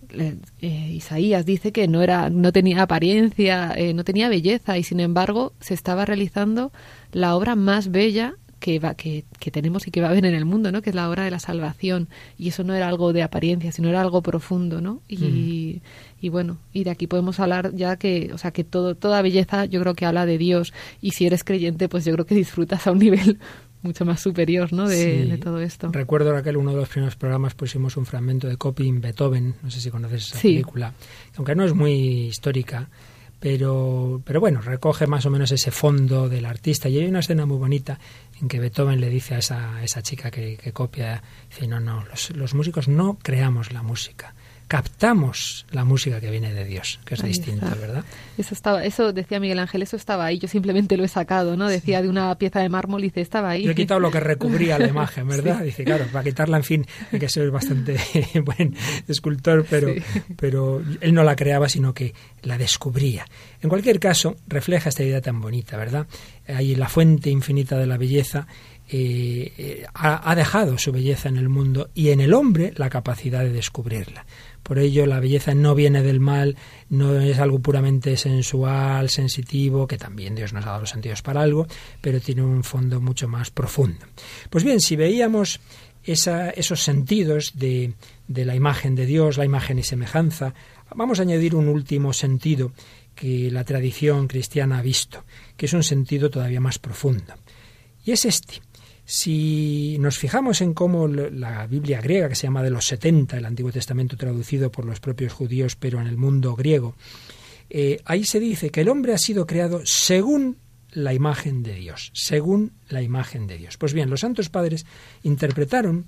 eh, 0.10 0.38
Isaías 0.62 1.46
dice 1.46 1.72
que 1.72 1.88
no 1.88 2.02
era 2.02 2.30
no 2.30 2.52
tenía 2.54 2.84
apariencia, 2.84 3.74
eh, 3.76 3.94
no 3.94 4.04
tenía 4.04 4.30
belleza 4.30 4.78
y 4.78 4.84
sin 4.84 5.00
embargo 5.00 5.54
se 5.60 5.74
estaba 5.74 6.06
realizando 6.06 6.72
la 7.12 7.36
obra 7.36 7.56
más 7.56 7.92
bella 7.92 8.36
que, 8.60 8.80
va, 8.80 8.96
que, 8.96 9.24
que 9.40 9.52
tenemos 9.52 9.88
y 9.88 9.92
que 9.92 10.02
va 10.02 10.08
a 10.08 10.12
haber 10.12 10.26
en 10.26 10.34
el 10.36 10.46
mundo, 10.46 10.72
¿no? 10.72 10.82
Que 10.82 10.90
es 10.90 10.96
la 10.96 11.10
obra 11.10 11.24
de 11.24 11.32
la 11.32 11.40
salvación. 11.40 12.08
Y 12.38 12.48
eso 12.50 12.64
no 12.64 12.74
era 12.74 12.88
algo 12.88 13.14
de 13.14 13.24
apariencia, 13.24 13.72
sino 13.72 13.90
era 13.90 14.02
algo 14.02 14.22
profundo, 14.22 14.82
¿no? 14.82 15.02
Y, 15.08 15.82
y 16.22 16.30
bueno, 16.30 16.58
y 16.74 16.84
de 16.84 16.90
aquí 16.90 17.06
podemos 17.08 17.40
hablar 17.40 17.74
ya 17.76 17.98
que, 17.98 18.32
o 18.34 18.38
sea, 18.38 18.52
que 18.52 18.64
todo, 18.64 18.96
toda 18.96 19.22
belleza 19.22 19.66
yo 19.66 19.80
creo 19.82 19.94
que 19.94 20.06
habla 20.06 20.26
de 20.26 20.38
Dios. 20.38 20.74
Y 21.02 21.12
si 21.12 21.26
eres 21.28 21.44
creyente, 21.44 21.88
pues 21.90 22.06
yo 22.06 22.14
creo 22.14 22.26
que 22.26 22.36
disfrutas 22.36 22.88
a 22.88 22.92
un 22.92 23.00
nivel 23.08 23.38
mucho 23.84 24.06
más 24.06 24.20
superior, 24.20 24.74
¿no? 24.74 24.88
De, 24.90 24.96
Sí. 25.24 25.30
de 25.30 25.38
todo 25.38 25.62
esto. 25.62 25.90
Recuerdo 25.92 26.42
que 26.42 26.50
en 26.50 26.58
uno 26.58 26.72
de 26.72 26.78
los 26.78 26.90
primeros 26.90 27.16
programas 27.16 27.54
pusimos 27.54 27.96
un 27.96 28.06
fragmento 28.08 28.48
de 28.48 28.58
Copy 28.58 28.86
in 28.88 29.02
Beethoven, 29.02 29.54
no 29.62 29.70
sé 29.70 29.80
si 29.80 29.92
conoces 29.92 30.26
esa 30.30 30.40
Sí. 30.40 30.48
película, 30.54 30.94
aunque 31.36 31.56
no 31.56 31.64
es 31.64 31.74
muy 31.76 31.92
histórica, 32.28 32.90
pero, 33.40 34.22
pero 34.26 34.40
bueno, 34.40 34.62
recoge 34.62 35.06
más 35.08 35.26
o 35.26 35.30
menos 35.30 35.52
ese 35.52 35.72
fondo 35.72 36.30
del 36.30 36.46
artista. 36.46 36.90
Y 36.90 36.98
hay 36.98 37.06
una 37.06 37.20
escena 37.20 37.46
muy 37.46 37.58
bonita 37.58 38.00
en 38.42 38.48
que 38.48 38.60
Beethoven 38.60 39.00
le 39.00 39.10
dice 39.10 39.36
a 39.36 39.40
esa, 39.40 39.76
a 39.76 39.84
esa 39.84 40.02
chica 40.02 40.32
que, 40.32 40.58
que 40.58 40.72
copia, 40.72 41.22
dice, 41.50 41.68
no, 41.68 41.80
no, 41.80 42.04
los, 42.06 42.32
los 42.32 42.54
músicos 42.54 42.88
no 42.88 43.18
creamos 43.22 43.72
la 43.72 43.84
música, 43.84 44.34
captamos 44.68 45.66
la 45.72 45.86
música 45.86 46.20
que 46.20 46.30
viene 46.30 46.54
de 46.54 46.66
Dios, 46.66 47.00
que 47.06 47.16
es 47.16 47.22
Ahí 47.24 47.30
distinto, 47.30 47.66
está. 47.66 47.78
¿verdad? 47.80 48.04
Eso 48.38 48.54
estaba, 48.54 48.84
eso 48.86 49.14
decía 49.14 49.40
Miguel 49.40 49.60
Ángel, 49.60 49.82
eso 49.82 49.96
estaba 49.96 50.26
ahí, 50.26 50.40
yo 50.40 50.48
simplemente 50.48 50.98
lo 50.98 51.04
he 51.04 51.08
sacado, 51.08 51.56
¿no? 51.58 51.68
Decía 51.68 52.02
de 52.02 52.10
una 52.10 52.36
pieza 52.38 52.60
de 52.60 52.70
mármol 52.70 53.02
y 53.02 53.08
dice, 53.08 53.22
estaba 53.22 53.52
ahí. 53.52 53.64
Yo 53.64 53.72
he 53.72 53.76
quitado 53.76 54.00
lo 54.00 54.12
que 54.12 54.20
recubría 54.20 54.78
la 54.78 54.88
imagen, 54.88 55.28
¿verdad? 55.30 55.62
Dice, 55.62 55.84
claro, 55.84 56.06
para 56.12 56.24
quitarla, 56.24 56.58
en 56.58 56.64
fin, 56.64 56.86
hay 57.12 57.20
que 57.20 57.30
ser 57.30 57.50
bastante 57.50 57.98
buen 58.46 58.76
escultor, 59.08 59.66
pero, 59.70 59.88
Sí. 59.94 60.02
pero 60.36 60.82
él 61.02 61.14
no 61.14 61.24
la 61.24 61.36
creaba, 61.36 61.70
sino 61.70 61.94
que 61.94 62.14
la 62.44 62.58
descubría. 62.58 63.26
En 63.62 63.70
cualquier 63.70 64.00
caso, 64.00 64.36
refleja 64.48 64.90
esta 64.90 65.04
idea 65.04 65.22
tan 65.22 65.40
bonita, 65.42 65.78
¿verdad? 65.78 66.08
Ahí 66.48 66.76
la 66.76 66.90
fuente 66.90 67.30
infinita 67.30 67.78
de 67.78 67.88
la 67.88 67.98
belleza 67.98 68.48
eh, 68.90 69.52
eh, 69.58 69.86
ha, 69.94 70.30
ha 70.32 70.36
dejado 70.36 70.78
su 70.78 70.92
belleza 70.94 71.28
en 71.28 71.38
el 71.38 71.50
mundo 71.50 71.90
y 71.94 72.10
en 72.12 72.22
el 72.22 72.34
hombre 72.34 72.74
la 72.78 72.90
capacidad 72.90 73.42
de 73.42 73.52
descubrirla. 73.52 74.26
Por 74.68 74.80
ello, 74.80 75.06
la 75.06 75.22
belleza 75.22 75.56
no 75.56 75.76
viene 75.76 76.04
del 76.04 76.20
mal, 76.20 76.58
no 76.90 77.18
es 77.22 77.40
algo 77.40 77.60
puramente 77.60 78.18
sensual, 78.18 79.10
sensitivo, 79.10 79.88
que 79.88 79.98
también 79.98 80.36
Dios 80.36 80.52
nos 80.52 80.66
ha 80.66 80.72
dado 80.72 80.82
los 80.82 80.90
sentidos 80.90 81.22
para 81.22 81.42
algo, 81.42 81.68
pero 82.02 82.20
tiene 82.20 82.42
un 82.42 82.66
fondo 82.66 83.00
mucho 83.00 83.30
más 83.30 83.50
profundo. 83.50 84.06
Pues 84.50 84.66
bien, 84.66 84.82
si 84.82 84.98
veíamos 84.98 85.62
esos 86.04 86.84
sentidos 86.84 87.54
de, 87.56 87.94
de 88.28 88.44
la 88.44 88.56
imagen 88.56 88.94
de 88.94 89.06
Dios, 89.06 89.38
la 89.38 89.46
imagen 89.46 89.80
y 89.80 89.84
semejanza, 89.84 90.54
vamos 90.94 91.20
a 91.20 91.22
añadir 91.22 91.56
un 91.56 91.70
último 91.70 92.12
sentido 92.12 92.74
que 93.16 93.50
la 93.50 93.64
tradición 93.64 94.28
cristiana 94.28 94.80
ha 94.80 94.82
visto, 94.82 95.24
que 95.56 95.68
es 95.68 95.72
un 95.72 95.84
sentido 95.84 96.30
todavía 96.30 96.60
más 96.60 96.78
profundo. 96.78 97.36
Y 98.04 98.12
es 98.12 98.26
este. 98.26 98.62
Si 99.10 99.96
nos 100.02 100.18
fijamos 100.18 100.60
en 100.60 100.74
cómo 100.74 101.08
la 101.08 101.66
Biblia 101.66 102.02
griega, 102.02 102.28
que 102.28 102.36
se 102.36 102.46
llama 102.46 102.62
de 102.62 102.72
los 102.72 102.88
70, 102.88 103.38
el 103.38 103.46
Antiguo 103.46 103.72
Testamento 103.72 104.18
traducido 104.18 104.70
por 104.70 104.84
los 104.84 105.00
propios 105.00 105.32
judíos, 105.32 105.78
pero 105.78 106.02
en 106.02 106.08
el 106.08 106.18
mundo 106.18 106.58
griego, 106.58 106.94
eh, 107.70 108.02
ahí 108.04 108.26
se 108.26 108.42
dice 108.42 108.70
que 108.70 108.82
el 108.82 108.90
hombre 108.90 109.14
ha 109.14 109.18
sido 109.18 109.48
creado 109.48 109.80
según 109.86 110.58
la 110.92 111.14
imagen 111.14 111.64
de 111.64 111.76
Dios, 111.76 112.12
según 112.14 112.74
la 112.90 113.02
imagen 113.02 113.48
de 113.48 113.58
Dios. 113.58 113.78
Pues 113.78 113.94
bien, 113.94 114.10
los 114.10 114.20
santos 114.20 114.50
padres 114.50 114.86
interpretaron 115.24 116.06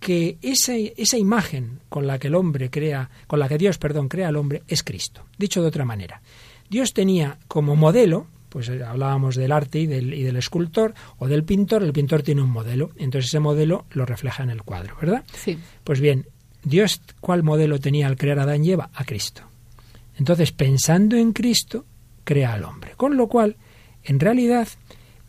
que 0.00 0.38
esa, 0.42 0.74
esa 0.74 1.18
imagen 1.18 1.78
con 1.88 2.08
la 2.08 2.18
que 2.18 2.26
el 2.26 2.34
hombre 2.34 2.70
crea, 2.70 3.08
con 3.28 3.38
la 3.38 3.48
que 3.48 3.56
Dios, 3.56 3.78
perdón, 3.78 4.08
crea 4.08 4.26
al 4.26 4.36
hombre, 4.36 4.64
es 4.66 4.82
Cristo. 4.82 5.26
Dicho 5.38 5.62
de 5.62 5.68
otra 5.68 5.84
manera, 5.84 6.22
Dios 6.68 6.92
tenía 6.92 7.38
como 7.46 7.76
modelo, 7.76 8.26
pues 8.52 8.68
eh, 8.68 8.84
hablábamos 8.84 9.34
del 9.34 9.50
arte 9.50 9.80
y 9.80 9.86
del, 9.86 10.12
y 10.12 10.22
del 10.22 10.36
escultor 10.36 10.92
o 11.18 11.26
del 11.26 11.42
pintor, 11.42 11.82
el 11.82 11.92
pintor 11.92 12.22
tiene 12.22 12.42
un 12.42 12.50
modelo, 12.50 12.90
entonces 12.96 13.30
ese 13.30 13.40
modelo 13.40 13.86
lo 13.92 14.04
refleja 14.04 14.42
en 14.42 14.50
el 14.50 14.62
cuadro, 14.62 14.94
¿verdad? 15.00 15.24
Sí. 15.32 15.58
Pues 15.82 16.00
bien, 16.00 16.26
Dios, 16.62 17.00
¿cuál 17.20 17.42
modelo 17.42 17.80
tenía 17.80 18.06
al 18.06 18.16
crear 18.16 18.38
a 18.38 18.42
Adán 18.42 18.64
y 18.64 18.72
Eva? 18.72 18.90
A 18.94 19.04
Cristo. 19.04 19.42
Entonces, 20.18 20.52
pensando 20.52 21.16
en 21.16 21.32
Cristo, 21.32 21.86
crea 22.24 22.52
al 22.52 22.64
hombre. 22.64 22.92
Con 22.96 23.16
lo 23.16 23.26
cual, 23.26 23.56
en 24.04 24.20
realidad, 24.20 24.68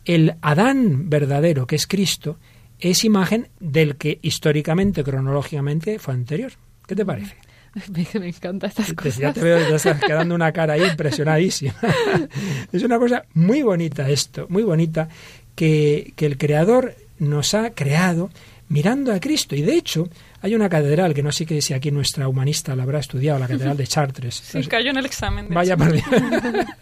el 0.04 0.34
Adán 0.42 1.08
verdadero, 1.08 1.66
que 1.66 1.76
es 1.76 1.86
Cristo, 1.86 2.38
es 2.78 3.04
imagen 3.04 3.48
del 3.58 3.96
que 3.96 4.18
históricamente, 4.20 5.02
cronológicamente, 5.02 5.98
fue 5.98 6.12
anterior. 6.12 6.52
¿Qué 6.86 6.94
te 6.94 7.06
parece? 7.06 7.36
Me, 7.92 8.06
me 8.20 8.28
encantan 8.28 8.70
estas 8.70 8.86
Te- 8.86 8.94
cosas. 8.94 9.16
ya 9.18 9.32
te 9.32 9.40
veo, 9.40 9.58
ya 9.68 9.76
estás 9.76 10.00
quedando 10.00 10.34
una 10.34 10.52
cara 10.52 10.74
ahí 10.74 10.84
impresionadísima. 10.84 11.74
es 12.72 12.82
una 12.82 12.98
cosa 12.98 13.24
muy 13.34 13.62
bonita 13.62 14.08
esto, 14.08 14.46
muy 14.48 14.62
bonita, 14.62 15.08
que, 15.54 16.12
que 16.16 16.26
el 16.26 16.38
Creador 16.38 16.94
nos 17.18 17.54
ha 17.54 17.70
creado 17.70 18.30
mirando 18.68 19.12
a 19.12 19.20
Cristo. 19.20 19.54
Y 19.56 19.62
de 19.62 19.74
hecho, 19.76 20.08
hay 20.40 20.54
una 20.54 20.68
catedral 20.68 21.14
que 21.14 21.22
no 21.22 21.32
sé 21.32 21.60
si 21.60 21.74
aquí 21.74 21.90
nuestra 21.90 22.28
humanista 22.28 22.74
la 22.76 22.82
habrá 22.84 22.98
estudiado, 23.00 23.38
la 23.38 23.48
catedral 23.48 23.76
de 23.76 23.86
Chartres. 23.86 24.34
Sí, 24.36 24.62
cayó 24.64 24.90
en 24.90 24.96
el 24.98 25.06
examen. 25.06 25.48
de 25.48 25.54
Vaya 25.54 25.76
Dios. 25.76 26.02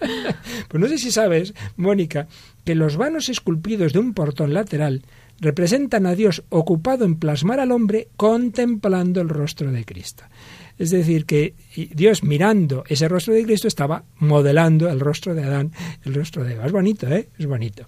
Pues 0.68 0.80
no 0.80 0.88
sé 0.88 0.98
si 0.98 1.10
sabes, 1.10 1.54
Mónica, 1.76 2.28
que 2.64 2.74
los 2.74 2.96
vanos 2.96 3.28
esculpidos 3.28 3.92
de 3.92 3.98
un 3.98 4.14
portón 4.14 4.54
lateral 4.54 5.02
representan 5.40 6.06
a 6.06 6.14
Dios 6.14 6.44
ocupado 6.50 7.04
en 7.04 7.16
plasmar 7.16 7.60
al 7.60 7.72
hombre 7.72 8.08
contemplando 8.16 9.20
el 9.20 9.28
rostro 9.28 9.70
de 9.72 9.84
Cristo. 9.84 10.24
Es 10.82 10.90
decir, 10.90 11.26
que 11.26 11.54
Dios 11.94 12.24
mirando 12.24 12.82
ese 12.88 13.06
rostro 13.06 13.32
de 13.34 13.44
Cristo 13.44 13.68
estaba 13.68 14.02
modelando 14.18 14.90
el 14.90 14.98
rostro 14.98 15.32
de 15.32 15.44
Adán, 15.44 15.70
el 16.04 16.12
rostro 16.14 16.42
de 16.42 16.54
Eva. 16.54 16.66
Es 16.66 16.72
bonito, 16.72 17.06
¿eh? 17.06 17.28
Es 17.38 17.46
bonito. 17.46 17.84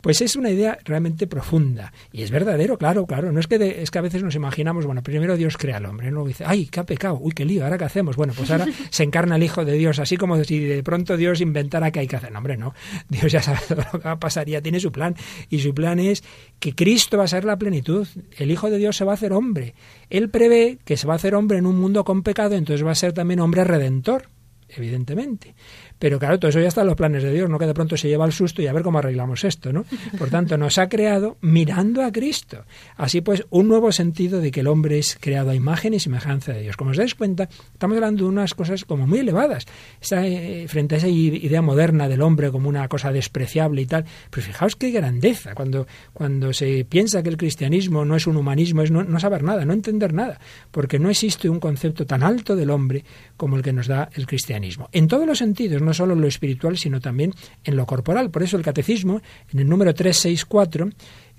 Pues 0.00 0.22
es 0.22 0.36
una 0.36 0.48
idea 0.48 0.78
realmente 0.84 1.26
profunda. 1.26 1.92
Y 2.12 2.22
es 2.22 2.30
verdadero, 2.30 2.78
claro, 2.78 3.04
claro. 3.06 3.30
No 3.30 3.40
es 3.40 3.46
que, 3.46 3.58
de- 3.58 3.82
es 3.82 3.90
que 3.90 3.98
a 3.98 4.02
veces 4.02 4.22
nos 4.22 4.34
imaginamos, 4.34 4.86
bueno, 4.86 5.02
primero 5.02 5.36
Dios 5.36 5.58
crea 5.58 5.76
al 5.76 5.84
hombre, 5.84 6.10
luego 6.10 6.28
dice, 6.28 6.44
ay, 6.46 6.64
qué 6.66 6.80
ha 6.80 6.84
pecado, 6.86 7.18
uy, 7.20 7.32
qué 7.32 7.44
lío, 7.44 7.62
¿ahora 7.64 7.76
qué 7.76 7.84
hacemos? 7.84 8.16
Bueno, 8.16 8.32
pues 8.34 8.50
ahora 8.50 8.66
se 8.90 9.02
encarna 9.02 9.36
el 9.36 9.42
Hijo 9.42 9.66
de 9.66 9.74
Dios, 9.74 9.98
así 9.98 10.16
como 10.16 10.42
si 10.42 10.60
de 10.60 10.82
pronto 10.82 11.18
Dios 11.18 11.42
inventara 11.42 11.90
qué 11.90 12.00
hay 12.00 12.06
que 12.06 12.16
hacer. 12.16 12.32
No, 12.32 12.38
hombre, 12.38 12.56
no. 12.56 12.72
Dios 13.10 13.30
ya 13.30 13.42
sabe 13.42 13.58
todo 13.68 13.82
lo 13.92 13.98
que 14.00 14.04
va 14.08 14.12
a 14.12 14.18
pasar, 14.18 14.48
ya 14.48 14.62
tiene 14.62 14.80
su 14.80 14.90
plan. 14.90 15.14
Y 15.50 15.58
su 15.58 15.74
plan 15.74 15.98
es 15.98 16.24
que 16.58 16.74
Cristo 16.74 17.18
va 17.18 17.24
a 17.24 17.28
ser 17.28 17.44
la 17.44 17.58
plenitud. 17.58 18.08
El 18.38 18.50
Hijo 18.50 18.70
de 18.70 18.78
Dios 18.78 18.96
se 18.96 19.04
va 19.04 19.12
a 19.12 19.14
hacer 19.14 19.32
hombre. 19.34 19.74
Él 20.08 20.30
prevé 20.30 20.78
que 20.86 20.96
se 20.96 21.06
va 21.06 21.12
a 21.12 21.16
hacer 21.16 21.34
hombre 21.34 21.58
en 21.58 21.66
un 21.66 21.78
mundo 21.78 22.02
con 22.04 22.22
pecado, 22.30 22.54
entonces 22.54 22.86
va 22.86 22.92
a 22.92 22.94
ser 22.94 23.12
también 23.12 23.40
hombre 23.40 23.64
redentor. 23.64 24.28
evidentemente. 24.68 25.56
Pero 26.00 26.18
claro, 26.18 26.38
todo 26.40 26.48
eso 26.48 26.60
ya 26.60 26.68
está 26.68 26.80
en 26.80 26.86
los 26.86 26.96
planes 26.96 27.22
de 27.22 27.30
Dios, 27.30 27.48
no 27.50 27.58
que 27.58 27.66
de 27.66 27.74
pronto 27.74 27.96
se 27.96 28.08
lleva 28.08 28.24
el 28.24 28.32
susto 28.32 28.62
y 28.62 28.66
a 28.66 28.72
ver 28.72 28.82
cómo 28.82 28.98
arreglamos 28.98 29.44
esto, 29.44 29.70
¿no? 29.70 29.84
Por 30.18 30.30
tanto, 30.30 30.56
nos 30.56 30.78
ha 30.78 30.88
creado 30.88 31.36
mirando 31.42 32.02
a 32.02 32.10
Cristo. 32.10 32.64
Así 32.96 33.20
pues, 33.20 33.44
un 33.50 33.68
nuevo 33.68 33.92
sentido 33.92 34.40
de 34.40 34.50
que 34.50 34.60
el 34.60 34.66
hombre 34.66 34.98
es 34.98 35.18
creado 35.20 35.50
a 35.50 35.54
imagen 35.54 35.92
y 35.92 36.00
semejanza 36.00 36.54
de 36.54 36.62
Dios. 36.62 36.78
Como 36.78 36.92
os 36.92 36.96
dais 36.96 37.14
cuenta, 37.14 37.50
estamos 37.72 37.96
hablando 37.96 38.24
de 38.24 38.30
unas 38.30 38.54
cosas 38.54 38.86
como 38.86 39.06
muy 39.06 39.18
elevadas. 39.18 39.66
Eh, 40.10 40.64
frente 40.68 40.94
a 40.94 40.98
esa 40.98 41.08
idea 41.08 41.60
moderna 41.60 42.08
del 42.08 42.22
hombre 42.22 42.50
como 42.50 42.70
una 42.70 42.88
cosa 42.88 43.12
despreciable 43.12 43.82
y 43.82 43.86
tal, 43.86 44.06
pues 44.30 44.46
fijaos 44.46 44.76
qué 44.76 44.90
grandeza 44.90 45.54
cuando, 45.54 45.86
cuando 46.14 46.54
se 46.54 46.86
piensa 46.86 47.22
que 47.22 47.28
el 47.28 47.36
cristianismo 47.36 48.06
no 48.06 48.16
es 48.16 48.26
un 48.26 48.38
humanismo, 48.38 48.80
es 48.80 48.90
no, 48.90 49.04
no 49.04 49.20
saber 49.20 49.42
nada, 49.42 49.66
no 49.66 49.74
entender 49.74 50.14
nada, 50.14 50.40
porque 50.70 50.98
no 50.98 51.10
existe 51.10 51.50
un 51.50 51.60
concepto 51.60 52.06
tan 52.06 52.22
alto 52.22 52.56
del 52.56 52.70
hombre 52.70 53.04
como 53.36 53.56
el 53.56 53.62
que 53.62 53.72
nos 53.72 53.86
da 53.86 54.08
el 54.14 54.26
cristianismo. 54.26 54.88
En 54.92 55.06
todos 55.06 55.26
los 55.26 55.38
sentidos, 55.38 55.82
no 55.82 55.89
solo 55.94 56.14
en 56.14 56.20
lo 56.20 56.26
espiritual, 56.26 56.76
sino 56.78 57.00
también 57.00 57.34
en 57.64 57.76
lo 57.76 57.86
corporal. 57.86 58.30
Por 58.30 58.42
eso 58.42 58.56
el 58.56 58.62
catecismo, 58.62 59.20
en 59.52 59.60
el 59.60 59.68
número 59.68 59.94
364, 59.94 60.90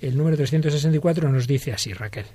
el 0.02 0.18
número 0.18 0.38
364 0.38 1.30
nos 1.30 1.48
dice 1.48 1.72
así, 1.72 1.94
Raquel. 1.94 2.26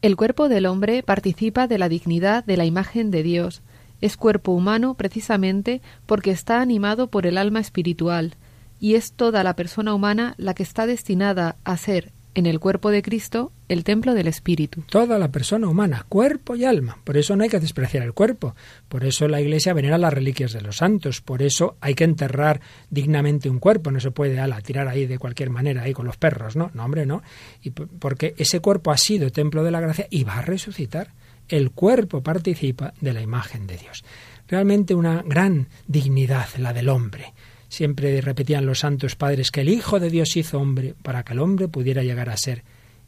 El 0.00 0.16
cuerpo 0.16 0.48
del 0.48 0.66
hombre 0.66 1.02
participa 1.02 1.66
de 1.66 1.78
la 1.78 1.88
dignidad 1.88 2.44
de 2.44 2.56
la 2.56 2.64
imagen 2.64 3.10
de 3.10 3.22
Dios. 3.22 3.62
Es 4.00 4.16
cuerpo 4.16 4.52
humano 4.52 4.94
precisamente 4.94 5.80
porque 6.06 6.32
está 6.32 6.60
animado 6.60 7.08
por 7.08 7.26
el 7.26 7.38
alma 7.38 7.60
espiritual, 7.60 8.34
y 8.80 8.96
es 8.96 9.12
toda 9.12 9.44
la 9.44 9.54
persona 9.54 9.94
humana 9.94 10.34
la 10.38 10.54
que 10.54 10.64
está 10.64 10.86
destinada 10.86 11.56
a 11.62 11.76
ser 11.76 12.10
en 12.34 12.46
el 12.46 12.60
cuerpo 12.60 12.90
de 12.90 13.02
Cristo 13.02 13.52
el 13.68 13.84
templo 13.84 14.14
del 14.14 14.26
Espíritu. 14.26 14.82
Toda 14.82 15.18
la 15.18 15.30
persona 15.30 15.68
humana, 15.68 16.04
cuerpo 16.08 16.56
y 16.56 16.64
alma. 16.64 16.98
Por 17.04 17.16
eso 17.16 17.36
no 17.36 17.42
hay 17.42 17.48
que 17.48 17.60
despreciar 17.60 18.02
el 18.02 18.12
cuerpo. 18.12 18.54
Por 18.88 19.04
eso 19.04 19.28
la 19.28 19.40
Iglesia 19.40 19.72
venera 19.72 19.98
las 19.98 20.12
reliquias 20.12 20.52
de 20.52 20.60
los 20.60 20.76
santos. 20.76 21.20
Por 21.20 21.42
eso 21.42 21.76
hay 21.80 21.94
que 21.94 22.04
enterrar 22.04 22.60
dignamente 22.90 23.48
un 23.48 23.58
cuerpo. 23.58 23.90
No 23.90 24.00
se 24.00 24.10
puede 24.10 24.38
ala, 24.40 24.60
tirar 24.60 24.88
ahí 24.88 25.06
de 25.06 25.18
cualquier 25.18 25.50
manera, 25.50 25.82
ahí 25.82 25.92
con 25.92 26.06
los 26.06 26.16
perros, 26.16 26.56
¿no? 26.56 26.70
No, 26.74 26.84
hombre, 26.84 27.06
no. 27.06 27.22
Y 27.62 27.70
porque 27.70 28.34
ese 28.36 28.60
cuerpo 28.60 28.90
ha 28.90 28.98
sido 28.98 29.30
templo 29.30 29.64
de 29.64 29.70
la 29.70 29.80
gracia 29.80 30.06
y 30.10 30.24
va 30.24 30.38
a 30.38 30.42
resucitar. 30.42 31.12
El 31.48 31.70
cuerpo 31.70 32.22
participa 32.22 32.94
de 33.00 33.12
la 33.12 33.20
imagen 33.20 33.66
de 33.66 33.76
Dios. 33.76 34.04
Realmente 34.48 34.94
una 34.94 35.22
gran 35.26 35.68
dignidad 35.86 36.46
la 36.58 36.72
del 36.72 36.88
hombre 36.88 37.32
Siempre 37.72 38.20
repetían 38.20 38.66
los 38.66 38.80
santos 38.80 39.16
padres 39.16 39.50
que 39.50 39.62
el 39.62 39.70
Hijo 39.70 39.98
de 39.98 40.10
Dios 40.10 40.36
hizo 40.36 40.58
hombre 40.58 40.94
para 41.02 41.22
que 41.22 41.32
el 41.32 41.38
hombre 41.38 41.68
pudiera 41.68 42.02
llegar 42.02 42.28
a 42.28 42.36
ser 42.36 42.64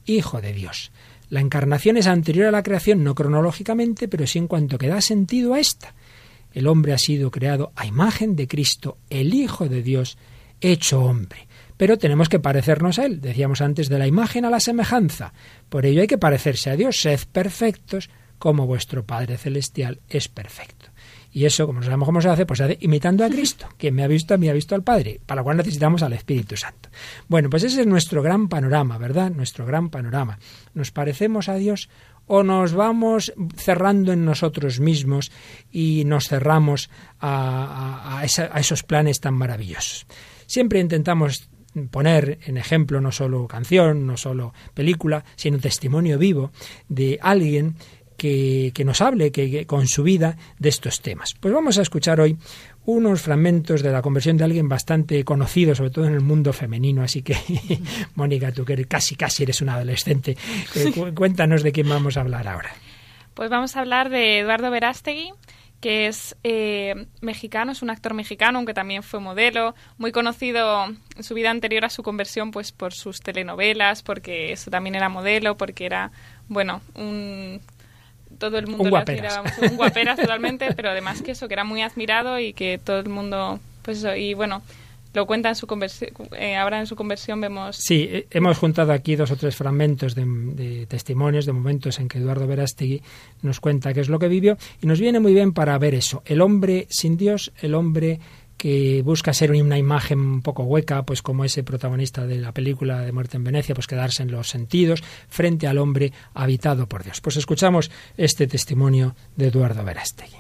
Hijo 0.07 0.41
de 0.41 0.55
Dios. 0.55 0.91
La 1.29 1.41
encarnación 1.41 1.99
es 1.99 2.07
anterior 2.07 2.47
a 2.47 2.51
la 2.51 2.63
creación, 2.63 3.05
no 3.05 3.15
cronológicamente, 3.15 4.09
pero 4.09 4.27
sí 4.27 4.39
en 4.39 4.49
cuanto 4.49 4.79
que 4.79 4.89
da 4.89 5.03
sentido 5.03 5.53
a 5.53 5.61
esta. 5.61 5.95
El 6.51 6.67
hombre 6.67 6.95
ha 6.95 6.99
sido 6.99 7.31
creado 7.31 7.73
a 7.77 7.85
imagen 7.85 8.37
de 8.37 8.49
Cristo, 8.49 8.97
el 9.11 9.35
Hijo 9.35 9.69
de 9.69 9.83
Dios, 9.83 10.17
hecho 10.63 11.03
hombre. 11.03 11.47
Pero 11.77 11.99
tenemos 11.99 12.31
que 12.31 12.41
parecernos 12.41 12.99
a 12.99 13.05
Él. 13.05 13.21
Decíamos 13.21 13.61
antes 13.61 13.91
de 13.91 13.99
la 13.99 14.07
imagen 14.07 14.47
a 14.47 14.51
la 14.51 14.61
semejanza. 14.61 15.35
Por 15.69 15.85
ello 15.85 16.01
hay 16.01 16.07
que 16.07 16.17
parecerse 16.17 16.71
a 16.71 16.77
Dios. 16.77 17.03
Sed 17.03 17.21
perfectos 17.31 18.09
como 18.39 18.67
vuestro 18.67 19.05
Padre 19.05 19.37
Celestial 19.37 20.01
es 20.09 20.29
perfecto. 20.29 20.94
Y 21.35 21.47
eso, 21.47 21.67
como 21.67 21.81
no 21.81 21.85
sabemos 21.85 22.07
cómo 22.07 22.21
se 22.21 22.29
hace, 22.29 22.47
pues 22.47 22.59
se 22.59 22.65
hace 22.65 22.79
imitando 22.81 23.25
a 23.25 23.29
Cristo. 23.29 23.67
Quien 23.77 23.97
me 23.97 24.05
ha 24.05 24.07
visto, 24.07 24.35
a 24.35 24.37
mí 24.37 24.49
ha 24.49 24.53
visto 24.53 24.77
al 24.77 24.85
Padre, 24.85 25.21
para 25.27 25.41
lo 25.41 25.45
cual 25.45 25.57
necesitamos 25.57 26.05
al 26.05 26.13
Espíritu 26.13 26.57
Santo. 26.57 26.91
Bueno, 27.27 27.51
pues 27.51 27.65
ese 27.65 27.81
es 27.81 27.89
nuestro 27.89 28.23
gran 28.23 28.49
panorama, 28.49 28.99
¿verdad? 28.99 29.33
Nuestro 29.33 29.67
gran 29.67 29.91
panorama. 29.91 30.39
¿Nos 30.75 30.93
parecemos 30.93 31.49
a 31.49 31.57
Dios 31.57 31.89
o 32.29 32.45
nos 32.45 32.73
vamos 32.73 33.35
cerrando 33.57 34.13
en 34.13 34.25
nosotros 34.25 34.79
mismos 34.79 35.33
y 35.73 36.05
nos 36.07 36.29
cerramos 36.29 36.89
a, 37.19 38.21
a 38.21 38.61
esos 38.61 38.85
planes 38.85 39.19
tan 39.19 39.35
maravillosos? 39.35 40.07
Siempre 40.47 40.79
intentamos 40.79 41.49
poner 41.91 42.39
en 42.47 42.59
ejemplo 42.59 43.01
no 43.01 43.11
solo 43.11 43.49
canción, 43.49 44.07
no 44.07 44.17
solo 44.17 44.55
película, 44.73 45.25
sino 45.35 45.59
testimonio 45.59 46.17
vivo 46.17 46.53
de 46.89 47.19
alguien 47.21 47.75
que, 48.25 48.85
nos 48.85 49.03
hable 49.03 49.31
que, 49.31 49.67
con 49.67 49.87
su 49.87 50.03
vida 50.03 50.37
de 50.59 50.71
estos 50.71 51.01
temas. 51.03 51.35
Pues 51.39 51.53
vamos 51.53 51.79
a 51.79 51.83
escuchar 51.83 52.21
hoy 52.21 52.39
unos 52.87 53.23
fragmentos 53.23 53.83
de 53.83 53.93
la 53.93 54.01
conversión 54.01 54.37
de 54.37 54.45
alguien 54.45 54.69
bastante 54.69 55.25
conocido, 55.25 55.75
sobre 55.75 55.91
todo 55.91 56.07
en 56.07 56.15
el 56.15 56.21
mundo 56.21 56.53
femenino. 56.53 57.03
Así 57.03 57.23
que, 57.23 57.37
Mónica, 58.15 58.53
tú 58.53 58.65
que 58.65 58.85
casi, 58.87 59.15
casi 59.15 59.43
eres 59.43 59.61
una 59.61 59.75
adolescente, 59.75 60.37
eh, 60.75 61.13
cuéntanos 61.15 61.63
de 61.63 61.73
quién 61.73 61.89
vamos 61.89 62.17
a 62.17 62.21
hablar 62.21 62.49
ahora. 62.49 62.71
Pues 63.35 63.51
vamos 63.51 63.77
a 63.77 63.81
hablar 63.81 64.09
de 64.11 64.39
Eduardo 64.39 64.71
Verástegui, 64.71 65.33
que 65.81 66.07
es 66.07 66.35
eh, 66.45 67.07
mexicano, 67.21 67.73
es 67.73 67.83
un 67.83 67.91
actor 67.91 68.15
mexicano, 68.15 68.59
aunque 68.59 68.73
también 68.73 69.03
fue 69.03 69.21
modelo, 69.21 69.75
muy 69.99 70.13
conocido 70.13 70.87
en 70.87 71.23
su 71.23 71.35
vida 71.35 71.51
anterior 71.51 71.85
a 71.85 71.91
su 71.91 72.03
conversión, 72.03 72.53
pues 72.53 72.73
por 72.73 72.95
sus 72.95 73.21
telenovelas, 73.21 74.03
porque 74.03 74.53
eso 74.53 74.71
también 74.71 74.95
era 74.95 75.11
modelo, 75.11 75.57
porque 75.59 75.85
era, 75.85 76.13
bueno, 76.49 76.81
un 76.95 77.61
todo 78.39 78.59
el 78.59 78.67
mundo 78.67 78.85
un 78.85 78.91
guaperas. 78.91 79.41
un 79.63 79.77
guaperas 79.77 80.19
totalmente, 80.19 80.73
pero 80.75 80.91
además 80.91 81.23
que 81.23 81.33
eso, 81.33 81.49
que 81.49 81.55
era 81.55 81.65
muy 81.65 81.83
admirado 81.83 82.39
y 82.39 82.53
que 82.53 82.79
todo 82.83 83.01
el 83.01 83.09
mundo, 83.09 83.61
pues 83.83 83.99
eso, 83.99 84.15
y 84.15 84.35
bueno, 84.35 84.63
lo 85.15 85.27
cuenta 85.27 85.49
en 85.49 85.55
su 85.55 85.67
conversión, 85.67 86.11
eh, 86.37 86.57
ahora 86.57 86.81
en 86.81 86.87
su 86.87 86.97
conversión 86.97 87.41
vemos... 87.41 87.77
Sí, 87.77 88.09
eh, 88.11 88.27
hemos 88.31 88.59
juntado 88.59 88.93
aquí 88.93 89.15
dos 89.15 89.31
o 89.31 89.37
tres 89.37 89.55
fragmentos 89.55 90.15
de, 90.15 90.87
testimonios, 90.89 91.47
de 91.47 91.53
momentos 91.53 92.01
en 92.01 92.09
que 92.09 92.19
Eduardo 92.19 92.47
Verástegui 92.47 93.01
nos 93.43 93.61
cuenta 93.61 93.95
qué 93.95 94.01
es 94.01 94.09
lo 94.09 94.19
que 94.19 94.29
vivió 94.29 94.59
y 94.83 94.87
nos 94.87 95.01
viene 95.01 95.21
muy 95.21 95.33
bien 95.33 95.53
para 95.53 95.79
ver 95.79 95.95
eso, 95.95 96.23
el 96.27 96.41
hombre 96.41 96.87
sin 96.91 97.17
Dios, 97.17 97.53
el 97.63 97.75
hombre 97.75 98.19
que 98.57 99.03
busca 99.03 99.33
ser 99.33 99.51
una 99.51 99.79
imagen 99.79 100.21
un 100.21 100.43
poco 100.43 100.65
hueca, 100.65 101.05
pues 101.05 101.23
como 101.23 101.45
ese 101.45 101.63
protagonista 101.63 102.27
de 102.27 102.39
la 102.39 102.53
película 102.53 103.01
de 103.01 103.13
Muerte 103.13 103.37
en 103.37 103.45
Venecia, 103.45 103.75
pues 103.75 103.87
quedarse 103.87 104.23
en 104.23 104.31
los 104.31 104.49
sentidos 104.49 105.03
frente 105.29 105.67
al 105.67 105.79
hombre 105.79 106.13
habitado 106.35 106.89
por 106.89 107.05
Dios. 107.05 107.21
Pues 107.21 107.37
escuchamos 107.37 107.91
este 108.17 108.47
testimonio 108.47 109.15
de 109.37 109.49
Eduardo 109.49 109.85
Verástegui. 109.85 110.37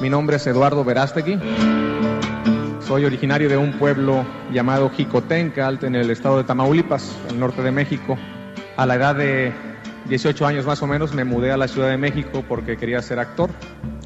Mi 0.00 0.10
nombre 0.10 0.36
es 0.36 0.46
Eduardo 0.48 0.84
Verástegui. 0.84 1.38
Soy 2.86 3.04
originario 3.04 3.48
de 3.48 3.56
un 3.56 3.78
pueblo 3.78 4.26
llamado 4.52 4.90
Jicotenca, 4.90 5.68
en 5.68 5.94
el 5.94 6.10
estado 6.10 6.38
de 6.38 6.44
Tamaulipas, 6.44 7.16
el 7.30 7.38
norte 7.38 7.62
de 7.62 7.70
México. 7.70 8.18
A 8.76 8.84
la 8.84 8.96
edad 8.96 9.14
de 9.14 9.52
18 10.08 10.46
años 10.46 10.66
más 10.66 10.82
o 10.82 10.86
menos 10.86 11.14
me 11.14 11.24
mudé 11.24 11.52
a 11.52 11.56
la 11.56 11.68
Ciudad 11.68 11.88
de 11.88 11.96
México 11.96 12.44
porque 12.48 12.76
quería 12.76 13.00
ser 13.02 13.18
actor, 13.18 13.50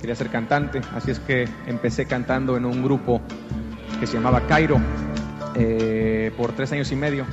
quería 0.01 0.15
ser 0.15 0.29
cantante, 0.29 0.81
así 0.95 1.11
es 1.11 1.19
que 1.21 1.49
empecé 1.67 2.07
cantando 2.07 2.57
en 2.57 2.65
un 2.65 2.83
grupo 2.83 3.21
que 3.99 4.07
se 4.07 4.15
llamaba 4.15 4.43
Cairo 4.47 4.81
eh, 5.55 6.33
por 6.37 6.53
tres 6.53 6.71
años 6.73 6.93
y 6.93 6.97
medio, 6.97 7.25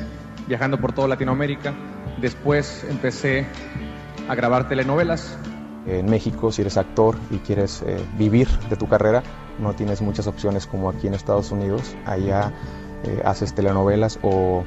viajando 0.47 0.80
por 0.80 0.93
toda 0.93 1.07
Latinoamérica. 1.07 1.74
Después 2.22 2.86
empecé 2.89 3.45
a 4.30 4.36
grabar 4.36 4.70
telenovelas. 4.70 5.38
En 5.86 6.05
México, 6.05 6.51
si 6.51 6.61
eres 6.61 6.78
actor 6.78 7.18
y 7.30 7.39
quieres 7.39 7.84
eh, 7.86 7.97
vivir 8.18 8.47
de 8.70 8.78
tu 8.78 8.88
carrera, 8.88 9.24
no 9.59 9.74
tienes 9.74 10.01
muchas 10.01 10.28
opciones 10.28 10.66
como 10.66 10.89
aquí 10.89 11.07
en 11.07 11.14
Estados 11.14 11.51
Unidos. 11.51 11.95
Allá 12.05 12.53
eh, 13.03 13.22
haces 13.26 13.53
telenovelas 13.53 14.18
o 14.22 14.64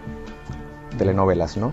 telenovelas, 0.99 1.57
¿no? 1.57 1.73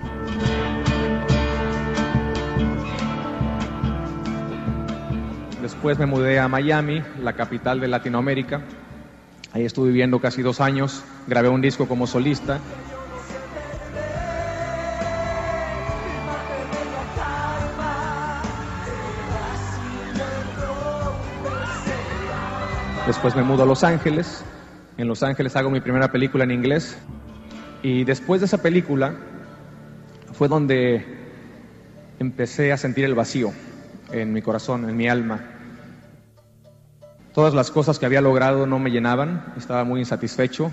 Después 5.73 5.97
me 5.97 6.05
mudé 6.05 6.39
a 6.39 6.47
Miami, 6.47 7.01
la 7.19 7.33
capital 7.33 7.81
de 7.81 7.87
Latinoamérica. 7.87 8.61
Ahí 9.51 9.65
estuve 9.65 9.87
viviendo 9.87 10.21
casi 10.21 10.41
dos 10.43 10.61
años, 10.61 11.03
grabé 11.27 11.49
un 11.49 11.61
disco 11.61 11.87
como 11.87 12.05
solista. 12.05 12.59
Después 23.07 23.35
me 23.35 23.43
mudo 23.43 23.63
a 23.63 23.65
Los 23.65 23.83
Ángeles. 23.83 24.45
En 24.97 25.07
Los 25.07 25.23
Ángeles 25.23 25.55
hago 25.55 25.69
mi 25.69 25.81
primera 25.81 26.11
película 26.11 26.45
en 26.45 26.51
inglés. 26.51 26.97
Y 27.81 28.05
después 28.05 28.39
de 28.39 28.45
esa 28.45 28.59
película 28.59 29.15
fue 30.33 30.47
donde 30.47 31.03
empecé 32.19 32.71
a 32.71 32.77
sentir 32.77 33.03
el 33.03 33.15
vacío 33.15 33.51
en 34.11 34.31
mi 34.31 34.41
corazón, 34.41 34.87
en 34.87 34.95
mi 34.95 35.09
alma. 35.09 35.52
Todas 37.33 37.55
las 37.55 37.71
cosas 37.71 37.97
que 37.97 38.05
había 38.05 38.21
logrado 38.21 38.67
no 38.67 38.77
me 38.77 38.91
llenaban, 38.91 39.53
estaba 39.57 39.83
muy 39.83 39.99
insatisfecho, 39.99 40.71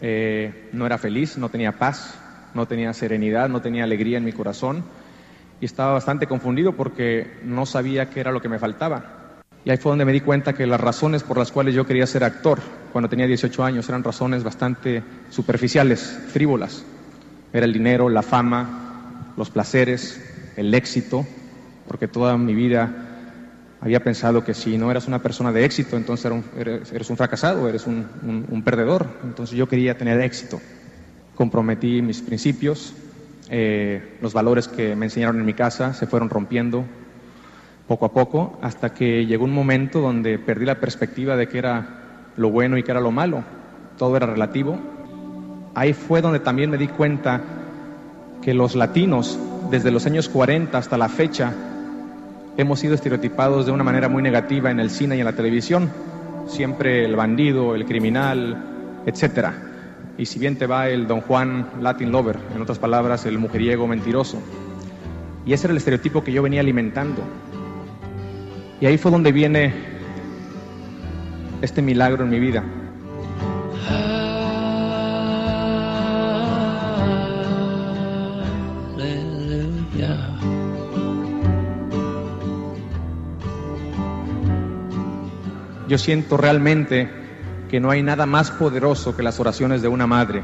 eh, 0.00 0.68
no 0.72 0.86
era 0.86 0.96
feliz, 0.96 1.36
no 1.38 1.48
tenía 1.48 1.72
paz, 1.72 2.14
no 2.54 2.66
tenía 2.66 2.92
serenidad, 2.92 3.48
no 3.48 3.60
tenía 3.60 3.82
alegría 3.82 4.18
en 4.18 4.24
mi 4.24 4.32
corazón 4.32 4.84
y 5.60 5.64
estaba 5.64 5.94
bastante 5.94 6.28
confundido 6.28 6.76
porque 6.76 7.38
no 7.42 7.66
sabía 7.66 8.10
qué 8.10 8.20
era 8.20 8.30
lo 8.30 8.40
que 8.40 8.48
me 8.48 8.60
faltaba. 8.60 9.40
Y 9.64 9.70
ahí 9.70 9.76
fue 9.76 9.90
donde 9.90 10.04
me 10.04 10.12
di 10.12 10.20
cuenta 10.20 10.52
que 10.52 10.68
las 10.68 10.80
razones 10.80 11.24
por 11.24 11.36
las 11.36 11.50
cuales 11.50 11.74
yo 11.74 11.84
quería 11.84 12.06
ser 12.06 12.22
actor 12.22 12.60
cuando 12.92 13.08
tenía 13.08 13.26
18 13.26 13.64
años 13.64 13.88
eran 13.88 14.04
razones 14.04 14.44
bastante 14.44 15.02
superficiales, 15.30 16.20
frívolas. 16.28 16.84
Era 17.52 17.66
el 17.66 17.72
dinero, 17.72 18.08
la 18.08 18.22
fama, 18.22 19.32
los 19.36 19.50
placeres, 19.50 20.52
el 20.56 20.72
éxito, 20.74 21.26
porque 21.88 22.06
toda 22.06 22.38
mi 22.38 22.54
vida 22.54 23.07
había 23.80 24.02
pensado 24.02 24.44
que 24.44 24.54
si 24.54 24.76
no 24.78 24.90
eras 24.90 25.06
una 25.06 25.20
persona 25.20 25.52
de 25.52 25.64
éxito, 25.64 25.96
entonces 25.96 26.30
eres 26.92 27.10
un 27.10 27.16
fracasado, 27.16 27.68
eres 27.68 27.86
un, 27.86 28.06
un- 28.22 28.46
un 28.50 28.62
perdedor. 28.62 29.06
Entonces 29.24 29.56
yo 29.56 29.68
quería 29.68 29.96
tener 29.96 30.20
éxito. 30.20 30.60
Comprometí 31.36 32.02
mis 32.02 32.20
principios, 32.22 32.94
eh, 33.50 34.18
los 34.20 34.32
valores 34.34 34.68
que 34.68 34.96
me 34.96 35.06
enseñaron 35.06 35.38
en 35.38 35.46
mi 35.46 35.54
casa 35.54 35.94
se 35.94 36.06
fueron 36.06 36.28
rompiendo 36.28 36.84
poco 37.86 38.04
a 38.06 38.12
poco 38.12 38.58
hasta 38.60 38.92
que 38.92 39.24
llegó 39.24 39.44
un 39.44 39.52
momento 39.54 40.00
donde 40.00 40.38
perdí 40.38 40.66
la 40.66 40.80
perspectiva 40.80 41.36
de 41.36 41.48
que 41.48 41.58
era 41.58 41.86
lo 42.36 42.50
bueno 42.50 42.76
y 42.76 42.82
que 42.82 42.90
era 42.90 43.00
lo 43.00 43.10
malo. 43.12 43.42
Todo 43.96 44.16
era 44.16 44.26
relativo. 44.26 44.78
Ahí 45.74 45.92
fue 45.92 46.20
donde 46.20 46.40
también 46.40 46.70
me 46.70 46.76
di 46.78 46.88
cuenta 46.88 47.40
que 48.42 48.52
los 48.54 48.74
latinos, 48.74 49.38
desde 49.70 49.90
los 49.90 50.04
años 50.06 50.28
40 50.28 50.76
hasta 50.76 50.98
la 50.98 51.08
fecha, 51.08 51.52
hemos 52.58 52.80
sido 52.80 52.94
estereotipados 52.94 53.66
de 53.66 53.72
una 53.72 53.84
manera 53.84 54.08
muy 54.08 54.20
negativa 54.20 54.70
en 54.70 54.80
el 54.80 54.90
cine 54.90 55.16
y 55.16 55.20
en 55.20 55.24
la 55.24 55.32
televisión. 55.32 55.90
Siempre 56.48 57.04
el 57.04 57.14
bandido, 57.14 57.76
el 57.76 57.86
criminal, 57.86 59.00
etcétera. 59.06 59.54
Y 60.18 60.26
si 60.26 60.40
bien 60.40 60.56
te 60.56 60.66
va 60.66 60.88
el 60.88 61.06
Don 61.06 61.20
Juan 61.20 61.70
Latin 61.80 62.10
Lover, 62.10 62.36
en 62.52 62.60
otras 62.60 62.80
palabras, 62.80 63.24
el 63.26 63.38
mujeriego 63.38 63.86
mentiroso. 63.86 64.42
Y 65.46 65.52
ese 65.52 65.68
era 65.68 65.72
el 65.72 65.76
estereotipo 65.76 66.24
que 66.24 66.32
yo 66.32 66.42
venía 66.42 66.60
alimentando. 66.60 67.22
Y 68.80 68.86
ahí 68.86 68.98
fue 68.98 69.12
donde 69.12 69.30
viene 69.30 69.72
este 71.62 71.80
milagro 71.80 72.24
en 72.24 72.30
mi 72.30 72.40
vida. 72.40 72.64
Yo 85.88 85.96
siento 85.96 86.36
realmente 86.36 87.08
que 87.70 87.80
no 87.80 87.90
hay 87.90 88.02
nada 88.02 88.26
más 88.26 88.50
poderoso 88.50 89.16
que 89.16 89.22
las 89.22 89.40
oraciones 89.40 89.80
de 89.80 89.88
una 89.88 90.06
madre. 90.06 90.42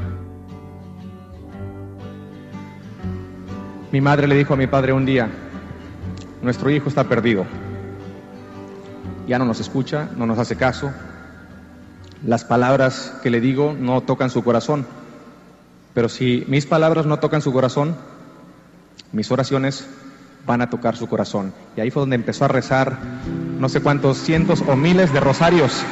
Mi 3.91 4.01
madre 4.01 4.27
le 4.27 4.35
dijo 4.35 4.55
a 4.55 4.57
mi 4.57 4.65
padre 4.65 4.91
un 4.91 5.05
día, 5.05 5.29
nuestro 6.41 6.71
hijo 6.71 6.89
está 6.89 7.03
perdido. 7.03 7.45
Ya 9.27 9.37
no 9.37 9.45
nos 9.45 9.59
escucha, 9.59 10.09
no 10.17 10.25
nos 10.25 10.39
hace 10.39 10.55
caso. 10.55 10.91
Las 12.25 12.43
palabras 12.43 13.13
que 13.21 13.29
le 13.29 13.39
digo 13.39 13.75
no 13.79 14.01
tocan 14.01 14.31
su 14.31 14.43
corazón. 14.43 14.87
Pero 15.93 16.09
si 16.09 16.43
mis 16.47 16.65
palabras 16.65 17.05
no 17.05 17.19
tocan 17.19 17.43
su 17.43 17.53
corazón, 17.53 17.95
mis 19.11 19.31
oraciones 19.31 19.87
van 20.45 20.61
a 20.61 20.69
tocar 20.69 20.95
su 20.95 21.07
corazón. 21.07 21.53
Y 21.75 21.81
ahí 21.81 21.91
fue 21.91 22.01
donde 22.01 22.15
empezó 22.15 22.45
a 22.45 22.47
rezar 22.47 22.97
no 23.59 23.69
sé 23.69 23.81
cuántos 23.81 24.17
cientos 24.17 24.63
o 24.67 24.75
miles 24.75 25.11
de 25.13 25.19
rosarios. 25.19 25.85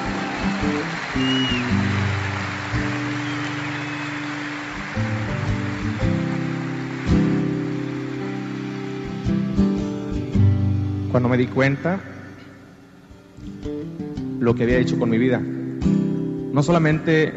Cuando 11.12 11.30
me 11.30 11.38
di 11.38 11.48
cuenta 11.48 12.00
lo 14.40 14.56
que 14.56 14.64
había 14.64 14.80
hecho 14.80 14.98
con 15.00 15.10
mi 15.10 15.18
vida, 15.18 15.40
no 15.40 16.64
solamente 16.64 17.34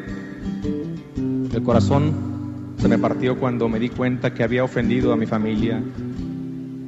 el 1.17 1.63
corazón 1.63 2.75
se 2.79 2.89
me 2.89 2.99
partió 2.99 3.39
cuando 3.39 3.69
me 3.69 3.79
di 3.79 3.89
cuenta 3.89 4.35
que 4.35 4.43
había 4.43 4.65
ofendido 4.65 5.13
a 5.13 5.17
mi 5.17 5.27
familia, 5.27 5.83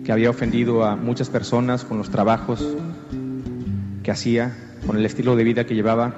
que 0.09 0.13
había 0.13 0.31
ofendido 0.31 0.87
a 0.87 0.97
muchas 0.97 1.29
personas 1.29 1.85
con 1.85 1.99
los 1.99 2.09
trabajos 2.09 2.67
que 4.03 4.11
hacía, 4.11 4.57
con 4.87 4.97
el 4.97 5.05
estilo 5.05 5.37
de 5.37 5.45
vida 5.45 5.67
que 5.67 5.75
llevaba. 5.75 6.15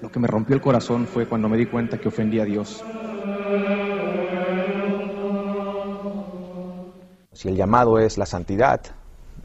Lo 0.00 0.10
que 0.10 0.18
me 0.18 0.26
rompió 0.26 0.54
el 0.56 0.62
corazón 0.62 1.06
fue 1.06 1.26
cuando 1.26 1.50
me 1.50 1.58
di 1.58 1.66
cuenta 1.66 1.98
que 1.98 2.08
ofendía 2.08 2.44
a 2.44 2.46
Dios. 2.46 2.82
Si 7.34 7.48
el 7.48 7.56
llamado 7.56 7.98
es 7.98 8.16
la 8.16 8.24
santidad, 8.24 8.80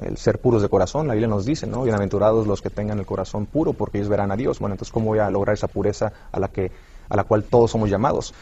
el 0.02 0.16
ser 0.16 0.40
puros 0.40 0.62
de 0.62 0.70
corazón, 0.70 1.10
la 1.10 1.16
Biblia 1.16 1.28
nos 1.28 1.44
dice, 1.46 1.68
¿no? 1.68 1.84
Bienaventurados 1.84 2.48
los 2.48 2.62
que 2.62 2.70
tengan 2.70 2.98
el 2.98 3.06
corazón 3.06 3.46
puro, 3.46 3.74
porque 3.74 3.98
ellos 3.98 4.08
verán 4.08 4.32
a 4.32 4.38
Dios. 4.38 4.60
Bueno, 4.60 4.76
entonces, 4.76 4.94
¿cómo 4.94 5.08
voy 5.08 5.20
a 5.20 5.30
lograr 5.30 5.56
esa 5.56 5.68
pureza 5.68 6.14
a 6.32 6.40
la, 6.40 6.48
que, 6.48 6.72
a 7.10 7.18
la 7.18 7.26
cual 7.26 7.44
todos 7.44 7.72
somos 7.72 7.90
llamados? 7.90 8.34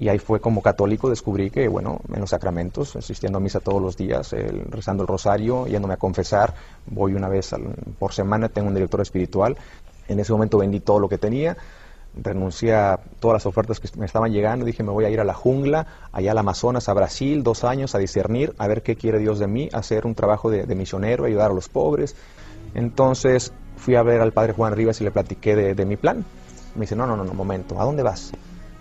Y 0.00 0.08
ahí 0.08 0.18
fue 0.18 0.40
como 0.40 0.62
católico 0.62 1.10
descubrí 1.10 1.50
que, 1.50 1.68
bueno, 1.68 2.00
en 2.12 2.20
los 2.20 2.30
sacramentos, 2.30 2.96
asistiendo 2.96 3.36
a 3.36 3.40
misa 3.40 3.60
todos 3.60 3.82
los 3.82 3.96
días, 3.98 4.32
el- 4.32 4.64
rezando 4.70 5.02
el 5.02 5.06
rosario, 5.06 5.66
yéndome 5.66 5.94
a 5.94 5.98
confesar, 5.98 6.54
voy 6.86 7.12
una 7.14 7.28
vez 7.28 7.52
al- 7.52 7.74
por 7.98 8.14
semana, 8.14 8.48
tengo 8.48 8.68
un 8.68 8.74
director 8.74 9.02
espiritual. 9.02 9.56
En 10.08 10.18
ese 10.18 10.32
momento 10.32 10.56
vendí 10.56 10.80
todo 10.80 10.98
lo 10.98 11.08
que 11.08 11.18
tenía, 11.18 11.56
renuncié 12.16 12.74
a 12.74 12.98
todas 13.20 13.34
las 13.34 13.46
ofertas 13.46 13.78
que 13.78 13.88
me 13.98 14.06
estaban 14.06 14.32
llegando, 14.32 14.64
dije 14.64 14.82
me 14.82 14.90
voy 14.90 15.04
a 15.04 15.10
ir 15.10 15.20
a 15.20 15.24
la 15.24 15.34
jungla, 15.34 15.86
allá 16.12 16.32
al 16.32 16.38
Amazonas, 16.38 16.88
a 16.88 16.94
Brasil, 16.94 17.42
dos 17.42 17.62
años 17.62 17.94
a 17.94 17.98
discernir, 17.98 18.54
a 18.58 18.66
ver 18.66 18.82
qué 18.82 18.96
quiere 18.96 19.18
Dios 19.18 19.38
de 19.38 19.46
mí, 19.48 19.68
hacer 19.72 20.06
un 20.06 20.14
trabajo 20.14 20.50
de, 20.50 20.66
misionero, 20.74 21.26
ayudar 21.26 21.50
a 21.50 21.54
los 21.54 21.68
pobres. 21.68 22.16
Entonces 22.74 23.52
fui 23.76 23.96
a 23.96 24.02
ver 24.02 24.22
al 24.22 24.32
padre 24.32 24.54
Juan 24.54 24.74
Rivas 24.74 25.00
y 25.02 25.04
le 25.04 25.10
platiqué 25.10 25.54
de, 25.54 25.74
de 25.74 25.84
mi 25.84 25.96
plan. 25.96 26.24
Me 26.74 26.82
dice, 26.82 26.96
no, 26.96 27.06
no, 27.06 27.16
no, 27.16 27.24
no, 27.24 27.34
momento, 27.34 27.78
¿a 27.80 27.84
dónde 27.84 28.02
vas? 28.02 28.32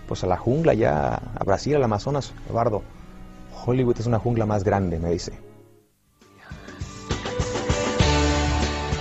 Pues 0.09 0.23
a 0.23 0.27
la 0.27 0.37
jungla, 0.37 0.73
ya 0.73 1.13
a 1.13 1.43
Brasil, 1.43 1.75
al 1.75 1.83
Amazonas, 1.83 2.33
Eduardo. 2.49 2.81
Hollywood 3.63 3.99
es 3.99 4.07
una 4.07 4.17
jungla 4.17 4.47
más 4.47 4.63
grande, 4.63 4.97
me 4.97 5.11
dice. 5.11 5.33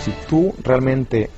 Si 0.05 0.13
tú 0.29 0.55
realmente 0.63 1.31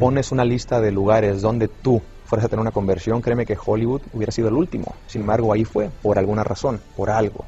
pones 0.00 0.32
una 0.32 0.46
lista 0.46 0.80
de 0.80 0.92
lugares 0.92 1.42
donde 1.42 1.68
tú 1.68 2.00
fueras 2.24 2.46
a 2.46 2.48
tener 2.48 2.62
una 2.62 2.70
conversión, 2.70 3.20
créeme 3.20 3.44
que 3.44 3.58
Hollywood 3.62 4.00
hubiera 4.14 4.32
sido 4.32 4.48
el 4.48 4.54
último. 4.54 4.94
Sin 5.08 5.20
embargo, 5.20 5.52
ahí 5.52 5.66
fue, 5.66 5.90
por 6.00 6.18
alguna 6.18 6.42
razón, 6.42 6.80
por 6.96 7.10
algo. 7.10 7.44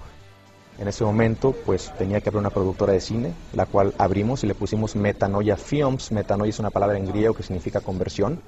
En 0.78 0.86
ese 0.86 1.02
momento, 1.02 1.54
pues 1.64 1.94
tenía 1.96 2.20
que 2.20 2.28
abrir 2.28 2.40
una 2.40 2.50
productora 2.50 2.92
de 2.92 3.00
cine, 3.00 3.32
la 3.54 3.64
cual 3.64 3.94
abrimos 3.96 4.44
y 4.44 4.48
le 4.48 4.54
pusimos 4.54 4.96
Metanoia 4.96 5.56
Films. 5.56 6.12
Metanoia 6.12 6.50
es 6.50 6.58
una 6.58 6.68
palabra 6.68 6.98
en 6.98 7.06
griego 7.06 7.32
que 7.32 7.42
significa 7.42 7.80
conversión. 7.80 8.40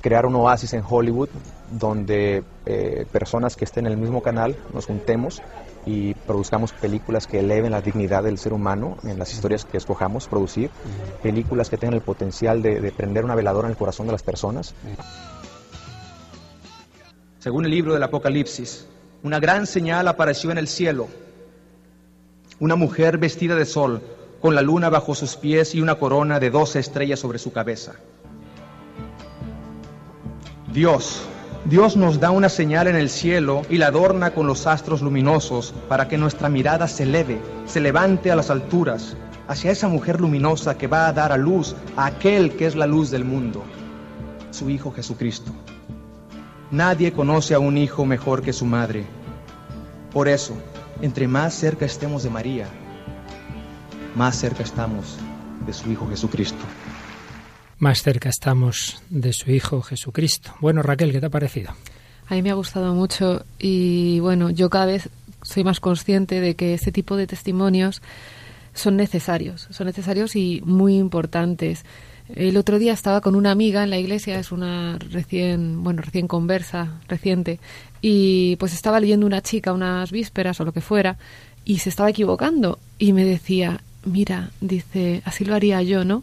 Crear 0.00 0.26
un 0.26 0.36
oasis 0.36 0.74
en 0.74 0.84
Hollywood 0.88 1.28
donde 1.72 2.44
eh, 2.66 3.06
personas 3.10 3.56
que 3.56 3.64
estén 3.64 3.86
en 3.86 3.92
el 3.92 3.98
mismo 3.98 4.22
canal 4.22 4.56
nos 4.72 4.86
juntemos 4.86 5.42
y 5.86 6.14
produzcamos 6.14 6.72
películas 6.72 7.26
que 7.26 7.40
eleven 7.40 7.72
la 7.72 7.80
dignidad 7.80 8.22
del 8.22 8.38
ser 8.38 8.52
humano 8.52 8.96
en 9.04 9.18
las 9.18 9.32
historias 9.32 9.64
que 9.64 9.76
escojamos 9.76 10.28
producir, 10.28 10.70
películas 11.22 11.70
que 11.70 11.78
tengan 11.78 11.94
el 11.94 12.02
potencial 12.02 12.62
de, 12.62 12.80
de 12.80 12.92
prender 12.92 13.24
una 13.24 13.34
veladora 13.34 13.68
en 13.68 13.72
el 13.72 13.76
corazón 13.76 14.06
de 14.06 14.12
las 14.12 14.22
personas. 14.22 14.74
Según 17.38 17.64
el 17.64 17.70
libro 17.70 17.94
del 17.94 18.02
Apocalipsis, 18.02 18.86
una 19.22 19.40
gran 19.40 19.66
señal 19.66 20.06
apareció 20.08 20.50
en 20.50 20.58
el 20.58 20.68
cielo. 20.68 21.08
Una 22.60 22.76
mujer 22.76 23.18
vestida 23.18 23.54
de 23.54 23.64
sol, 23.64 24.02
con 24.40 24.54
la 24.54 24.62
luna 24.62 24.90
bajo 24.90 25.14
sus 25.14 25.36
pies 25.36 25.74
y 25.74 25.80
una 25.80 25.96
corona 25.96 26.38
de 26.38 26.50
doce 26.50 26.78
estrellas 26.78 27.18
sobre 27.20 27.38
su 27.38 27.52
cabeza. 27.52 27.94
Dios, 30.72 31.22
Dios 31.64 31.96
nos 31.96 32.20
da 32.20 32.30
una 32.30 32.50
señal 32.50 32.88
en 32.88 32.96
el 32.96 33.08
cielo 33.08 33.62
y 33.70 33.78
la 33.78 33.86
adorna 33.86 34.32
con 34.32 34.46
los 34.46 34.66
astros 34.66 35.00
luminosos 35.00 35.72
para 35.88 36.08
que 36.08 36.18
nuestra 36.18 36.50
mirada 36.50 36.88
se 36.88 37.04
eleve, 37.04 37.40
se 37.64 37.80
levante 37.80 38.30
a 38.30 38.36
las 38.36 38.50
alturas, 38.50 39.16
hacia 39.48 39.70
esa 39.70 39.88
mujer 39.88 40.20
luminosa 40.20 40.76
que 40.76 40.86
va 40.86 41.08
a 41.08 41.12
dar 41.14 41.32
a 41.32 41.38
luz 41.38 41.74
a 41.96 42.06
aquel 42.06 42.54
que 42.54 42.66
es 42.66 42.76
la 42.76 42.86
luz 42.86 43.10
del 43.10 43.24
mundo, 43.24 43.64
su 44.50 44.68
Hijo 44.68 44.92
Jesucristo. 44.92 45.52
Nadie 46.70 47.12
conoce 47.12 47.54
a 47.54 47.58
un 47.58 47.78
hijo 47.78 48.04
mejor 48.04 48.42
que 48.42 48.52
su 48.52 48.66
madre. 48.66 49.06
Por 50.12 50.28
eso, 50.28 50.54
entre 51.00 51.26
más 51.26 51.54
cerca 51.54 51.86
estemos 51.86 52.22
de 52.24 52.30
María, 52.30 52.66
más 54.14 54.36
cerca 54.36 54.62
estamos 54.62 55.16
de 55.66 55.72
su 55.72 55.90
Hijo 55.90 56.06
Jesucristo. 56.08 56.62
Más 57.78 58.02
cerca 58.02 58.28
estamos 58.28 59.00
de 59.08 59.32
su 59.32 59.52
Hijo 59.52 59.82
Jesucristo. 59.82 60.52
Bueno, 60.60 60.82
Raquel, 60.82 61.12
¿qué 61.12 61.20
te 61.20 61.26
ha 61.26 61.30
parecido? 61.30 61.70
A 62.26 62.34
mí 62.34 62.42
me 62.42 62.50
ha 62.50 62.54
gustado 62.54 62.92
mucho 62.92 63.44
y 63.56 64.18
bueno, 64.18 64.50
yo 64.50 64.68
cada 64.68 64.86
vez 64.86 65.08
soy 65.42 65.62
más 65.62 65.78
consciente 65.78 66.40
de 66.40 66.56
que 66.56 66.74
este 66.74 66.90
tipo 66.90 67.16
de 67.16 67.28
testimonios 67.28 68.02
son 68.74 68.96
necesarios, 68.96 69.68
son 69.70 69.86
necesarios 69.86 70.34
y 70.34 70.60
muy 70.64 70.96
importantes. 70.96 71.84
El 72.34 72.56
otro 72.56 72.80
día 72.80 72.92
estaba 72.92 73.20
con 73.20 73.36
una 73.36 73.52
amiga 73.52 73.84
en 73.84 73.90
la 73.90 73.98
iglesia, 73.98 74.40
es 74.40 74.50
una 74.50 74.98
recién, 74.98 75.84
bueno, 75.84 76.02
recién 76.02 76.26
conversa, 76.26 77.00
reciente, 77.06 77.60
y 78.00 78.56
pues 78.56 78.74
estaba 78.74 78.98
leyendo 78.98 79.24
una 79.24 79.40
chica 79.40 79.72
unas 79.72 80.10
vísperas 80.10 80.60
o 80.60 80.64
lo 80.64 80.72
que 80.72 80.80
fuera, 80.80 81.16
y 81.64 81.78
se 81.78 81.88
estaba 81.88 82.10
equivocando, 82.10 82.78
y 82.98 83.12
me 83.12 83.24
decía, 83.24 83.80
mira, 84.04 84.50
dice, 84.60 85.22
así 85.24 85.44
lo 85.44 85.54
haría 85.54 85.82
yo, 85.82 86.04
¿no? 86.04 86.22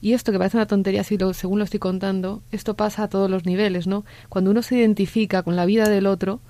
Y 0.00 0.12
esto 0.12 0.32
que 0.32 0.38
parece 0.38 0.56
una 0.56 0.66
tontería, 0.66 1.00
así 1.02 1.18
lo, 1.18 1.32
según 1.34 1.58
lo 1.58 1.64
estoy 1.64 1.80
contando, 1.80 2.42
esto 2.52 2.74
pasa 2.74 3.04
a 3.04 3.08
todos 3.08 3.30
los 3.30 3.44
niveles, 3.46 3.86
¿no? 3.86 4.04
Cuando 4.28 4.50
uno 4.50 4.62
se 4.62 4.76
identifica 4.76 5.42
con 5.42 5.56
la 5.56 5.66
vida 5.66 5.88
del 5.88 6.06
otro, 6.06 6.40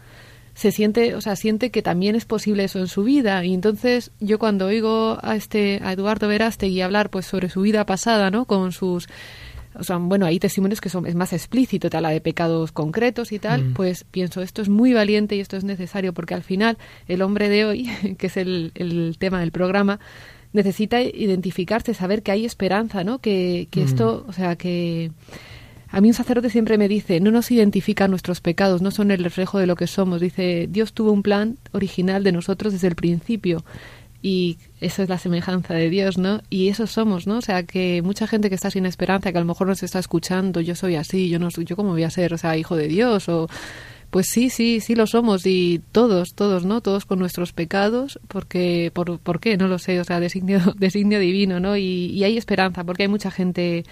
se 0.55 0.73
siente, 0.73 1.15
o 1.15 1.21
sea, 1.21 1.37
siente 1.37 1.71
que 1.71 1.83
también 1.83 2.17
es 2.17 2.25
posible 2.25 2.65
eso 2.65 2.79
en 2.79 2.89
su 2.89 3.05
vida. 3.05 3.45
Y 3.45 3.53
entonces 3.53 4.11
yo 4.21 4.39
cuando 4.39 4.67
oigo 4.67 5.19
a 5.23 5.37
este, 5.37 5.81
a 5.85 5.93
Eduardo 5.93 6.29
Verástegui 6.29 6.81
hablar 6.81 7.11
pues 7.11 7.27
sobre 7.27 7.51
su 7.51 7.61
vida 7.61 7.85
pasada, 7.85 8.31
¿no? 8.31 8.47
Con 8.47 8.73
sus 8.73 9.07
o 9.79 9.85
sea, 9.85 9.99
bueno, 9.99 10.25
hay 10.25 10.39
testimonios 10.39 10.81
que 10.81 10.89
son 10.89 11.07
es 11.07 11.15
más 11.15 11.35
explícito, 11.35 11.91
te 11.91 11.97
habla 11.99 12.09
de 12.09 12.23
pecados 12.23 12.73
concretos 12.73 13.31
y 13.33 13.39
tal, 13.39 13.63
Mm. 13.63 13.75
pues 13.75 14.05
pienso, 14.05 14.41
esto 14.41 14.63
es 14.63 14.71
muy 14.71 14.95
valiente 14.95 15.37
y 15.37 15.41
esto 15.41 15.59
es 15.59 15.65
necesario 15.65 16.15
porque 16.15 16.33
al 16.35 16.43
final 16.43 16.79
el 17.09 17.21
hombre 17.21 17.51
de 17.51 17.65
hoy, 17.67 17.85
que 18.19 18.29
es 18.29 18.37
el, 18.39 18.73
el 18.75 19.17
tema 19.19 19.41
del 19.41 19.53
programa, 19.53 20.01
necesita 20.57 21.01
identificarse, 21.01 21.95
saber 21.95 22.23
que 22.25 22.33
hay 22.33 22.45
esperanza, 22.45 23.05
¿no? 23.05 23.21
Que, 23.21 23.69
que 23.71 23.83
Mm. 23.83 23.85
esto, 23.85 24.25
o 24.29 24.33
sea, 24.33 24.57
que 24.57 25.13
a 25.89 26.01
mí 26.01 26.09
un 26.09 26.15
sacerdote 26.15 26.51
siempre 26.51 26.79
me 26.79 26.89
dice, 26.89 27.21
no 27.21 27.31
nos 27.31 27.51
identifican 27.51 28.11
nuestros 28.11 28.41
pecados, 28.41 28.83
no 28.83 28.91
son 28.91 29.11
el 29.13 29.23
reflejo 29.23 29.59
de 29.59 29.67
lo 29.67 29.77
que 29.77 29.87
somos. 29.87 30.21
Dice, 30.21 30.67
Dios 30.69 30.93
tuvo 30.93 31.13
un 31.13 31.23
plan 31.23 31.59
original 31.73 32.25
de 32.25 32.33
nosotros 32.33 32.73
desde 32.73 32.89
el 32.89 32.97
principio 32.97 33.65
y 34.21 34.59
eso 34.81 35.03
es 35.05 35.09
la 35.09 35.19
semejanza 35.19 35.75
de 35.75 35.89
Dios, 35.89 36.19
¿no? 36.19 36.41
Y 36.51 36.69
eso 36.69 36.89
somos, 36.89 37.29
¿no? 37.29 37.39
O 37.39 37.41
sea, 37.43 37.63
que 37.63 38.03
mucha 38.03 38.27
gente 38.27 38.49
que 38.49 38.57
está 38.57 38.71
sin 38.71 38.85
esperanza, 38.85 39.31
que 39.31 39.39
a 39.39 39.41
lo 39.41 39.47
mejor 39.47 39.69
nos 39.69 39.85
está 39.85 40.01
escuchando, 40.01 40.61
yo 40.61 40.75
soy 40.75 40.97
así, 40.97 41.29
yo 41.29 41.39
no 41.39 41.51
soy, 41.53 41.65
yo 41.65 41.77
cómo 41.77 41.91
voy 41.91 42.03
a 42.03 42.11
ser, 42.11 42.35
o 42.35 42.39
sea, 42.39 42.57
hijo 42.57 42.75
de 42.75 42.89
Dios 42.89 43.29
o 43.29 43.49
pues 44.17 44.29
sí, 44.29 44.49
sí, 44.49 44.81
sí 44.81 44.95
lo 44.95 45.07
somos 45.07 45.45
y 45.45 45.83
todos, 45.93 46.33
todos, 46.35 46.65
¿no? 46.65 46.81
Todos 46.81 47.05
con 47.05 47.19
nuestros 47.19 47.53
pecados, 47.53 48.19
porque, 48.29 48.91
por, 48.95 49.19
¿por 49.19 49.41
qué? 49.41 49.59
No 49.59 49.69
lo 49.69 49.79
sé, 49.79 50.01
o 50.01 50.05
sea, 50.05 50.21
designio, 50.21 50.59
designio 50.79 51.19
divino, 51.19 51.61
¿no? 51.61 51.77
Y, 51.77 52.07
y 52.07 52.25
hay 52.25 52.39
esperanza, 52.39 52.83
porque 52.83 53.03
hay 53.03 53.09
mucha 53.11 53.31
gente, 53.31 53.85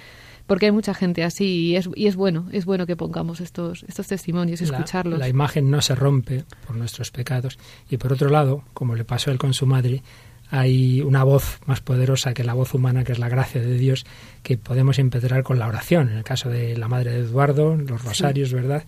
porque 0.46 0.64
hay 0.64 0.72
mucha 0.72 0.94
gente 0.94 1.24
así 1.24 1.44
y 1.44 1.76
es, 1.76 1.90
y 1.94 2.06
es 2.06 2.16
bueno, 2.16 2.48
es 2.52 2.64
bueno 2.64 2.86
que 2.86 2.96
pongamos 2.96 3.42
estos, 3.42 3.84
estos 3.86 4.06
testimonios 4.06 4.62
y 4.62 4.64
escucharlos. 4.64 5.18
La, 5.18 5.28
imagen 5.28 5.70
no 5.70 5.82
se 5.82 5.94
rompe 5.94 6.46
por 6.66 6.74
nuestros 6.74 7.10
pecados. 7.10 7.58
Y 7.90 7.98
por 7.98 8.14
otro 8.14 8.30
lado, 8.30 8.64
como 8.72 8.94
le 8.94 9.04
pasó 9.04 9.28
a 9.28 9.34
él 9.34 9.38
con 9.38 9.52
su 9.52 9.66
madre, 9.66 10.02
hay 10.50 11.02
una 11.02 11.22
voz 11.22 11.58
más 11.66 11.82
poderosa 11.82 12.32
que 12.32 12.44
la 12.44 12.54
voz 12.54 12.72
humana, 12.72 13.04
que 13.04 13.12
es 13.12 13.18
la 13.18 13.28
gracia 13.28 13.60
de 13.60 13.76
Dios, 13.76 14.06
que 14.42 14.56
podemos 14.56 14.98
empezar 14.98 15.42
con 15.42 15.58
la 15.58 15.66
oración. 15.66 16.08
En 16.08 16.16
el 16.16 16.24
caso 16.24 16.48
de 16.48 16.78
la 16.78 16.88
madre 16.88 17.10
de 17.10 17.18
Eduardo, 17.18 17.76
los 17.76 18.02
rosarios, 18.02 18.54
¿verdad? 18.54 18.84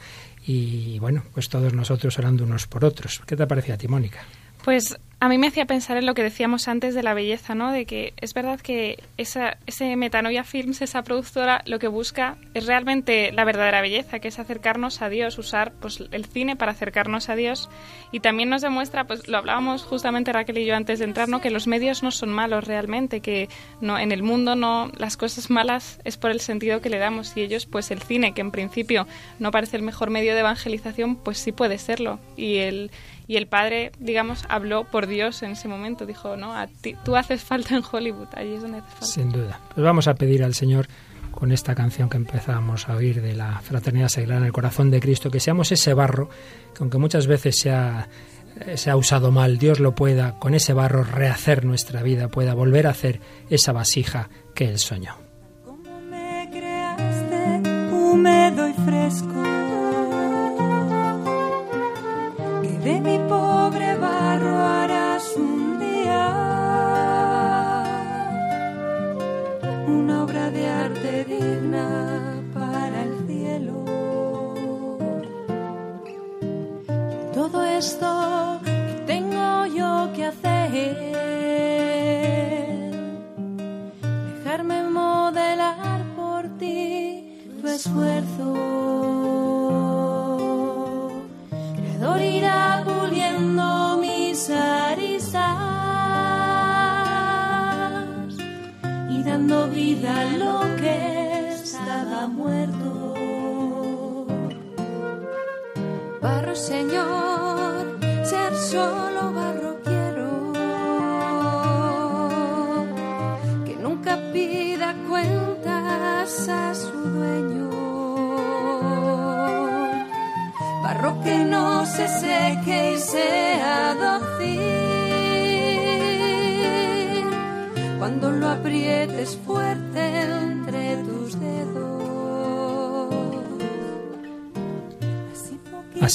Y 0.47 0.99
bueno, 1.01 1.25
pues 1.35 1.49
todos 1.49 1.73
nosotros 1.75 2.19
orando 2.19 2.45
unos 2.45 2.67
por 2.69 2.85
otros. 2.85 3.21
¿Qué 3.27 3.37
te 3.37 3.47
parecía 3.47 3.75
a 3.75 3.79
ti, 3.79 3.89
Mónica? 3.89 4.21
Pues 4.67 4.99
a 5.21 5.29
mí 5.29 5.39
me 5.39 5.47
hacía 5.47 5.65
pensar 5.65 5.97
en 5.97 6.07
lo 6.07 6.15
que 6.15 6.25
decíamos 6.25 6.67
antes 6.67 6.95
de 6.95 7.05
la 7.05 7.15
belleza, 7.15 7.55
¿no? 7.55 7.71
De 7.71 7.87
que 7.87 8.15
es 8.21 8.35
verdad 8.35 8.61
que 8.61 8.99
esa, 9.17 9.59
ese 9.67 9.95
Metanoia 9.95 10.43
Films, 10.43 10.83
esa 10.83 11.05
productora, 11.05 11.63
lo 11.67 11.79
que 11.79 11.87
busca 11.87 12.37
es 12.53 12.67
realmente 12.67 13.31
la 13.31 13.45
verdadera 13.45 13.81
belleza, 13.81 14.19
que 14.19 14.27
es 14.27 14.41
acercarnos 14.41 15.03
a 15.03 15.09
Dios, 15.09 15.39
usar 15.39 15.73
pues 15.81 16.03
el 16.11 16.27
cine 16.27 16.57
para 16.57 16.73
acercarnos 16.73 17.29
a 17.29 17.37
Dios 17.37 17.71
y 18.11 18.19
también 18.19 18.51
nos 18.51 18.61
demuestra, 18.61 19.07
pues 19.07 19.29
lo 19.29 19.39
hablábamos 19.39 19.85
justamente 19.85 20.33
Raquel 20.33 20.59
y 20.59 20.67
yo 20.67 20.75
antes 20.75 20.99
de 20.99 21.05
entrar, 21.05 21.29
¿no? 21.29 21.41
Que 21.41 21.51
los 21.51 21.69
medios 21.69 22.03
no 22.03 22.11
son 22.11 22.31
malos 22.31 22.65
realmente, 22.65 23.21
que 23.21 23.49
no 23.81 24.01
en 24.01 24.11
el 24.11 24.25
mundo 24.25 24.57
no 24.57 24.91
las 24.99 25.17
cosas 25.17 25.49
malas 25.49 26.01
es 26.03 26.17
por 26.17 26.33
el 26.33 26.41
sentido 26.41 26.81
que 26.81 26.91
le 26.91 26.99
damos 26.99 27.37
y 27.37 27.43
ellos 27.43 27.67
pues 27.67 27.93
el 27.93 28.03
cine 28.03 28.35
que 28.35 28.41
en 28.41 28.51
principio 28.51 29.07
no 29.39 29.53
parece 29.53 29.77
el 29.77 29.83
mejor 29.83 30.11
medio 30.11 30.35
de 30.35 30.41
evangelización, 30.41 31.15
pues 31.15 31.39
sí 31.39 31.53
puede 31.53 31.79
serlo 31.79 32.19
y 32.37 32.57
el 32.57 32.91
y 33.27 33.37
el 33.37 33.47
padre, 33.47 33.93
digamos, 33.99 34.45
habló 34.49 34.85
por 34.85 35.07
Dios 35.07 35.43
en 35.43 35.53
ese 35.53 35.69
momento. 35.69 36.07
Dijo, 36.07 36.37
no, 36.37 36.55
a 36.55 36.67
ti, 36.67 36.97
tú 37.05 37.17
haces 37.17 37.43
falta 37.43 37.77
en 37.77 37.83
Hollywood, 37.91 38.29
allí 38.35 38.55
es 38.55 38.63
donde 38.63 38.79
haces 38.79 38.91
falta. 38.91 39.07
Sin 39.07 39.33
duda. 39.33 39.61
Pues 39.75 39.85
vamos 39.85 40.07
a 40.09 40.15
pedir 40.15 40.45
al 40.45 40.55
Señor 40.55 40.89
con 41.37 41.53
esta 41.53 41.75
canción 41.75 42.09
que 42.09 42.17
empezamos 42.17 42.89
a 42.89 42.97
oír 42.97 43.21
de 43.21 43.35
la 43.35 43.61
Fraternidad 43.61 44.09
Seglar 44.09 44.39
en 44.39 44.45
el 44.45 44.53
Corazón 44.53 44.91
de 44.91 45.01
Cristo, 45.01 45.31
que 45.31 45.39
seamos 45.39 45.71
ese 45.71 45.93
barro 45.93 46.31
que 46.75 46.83
aunque 46.83 46.99
muchas 46.99 47.27
veces 47.27 47.59
se 47.59 47.71
ha, 47.71 48.09
eh, 48.65 48.77
se 48.77 48.91
ha 48.91 48.97
usado 48.97 49.31
mal, 49.31 49.59
Dios 49.59 49.79
lo 49.79 49.95
pueda 49.95 50.39
con 50.39 50.55
ese 50.55 50.73
barro 50.73 51.05
rehacer 51.05 51.65
nuestra 51.65 52.03
vida, 52.03 52.29
pueda 52.29 52.55
volver 52.55 52.87
a 52.87 52.91
hacer 52.91 53.21
esa 53.51 53.73
vasija 53.73 54.31
que 54.55 54.69
Él 54.69 54.79
soñó. 54.79 55.17
Como 55.65 56.01
me 56.01 56.49
creaste 56.51 57.61
húmedo 57.93 58.69
y 58.69 58.73
fresco, 58.73 59.36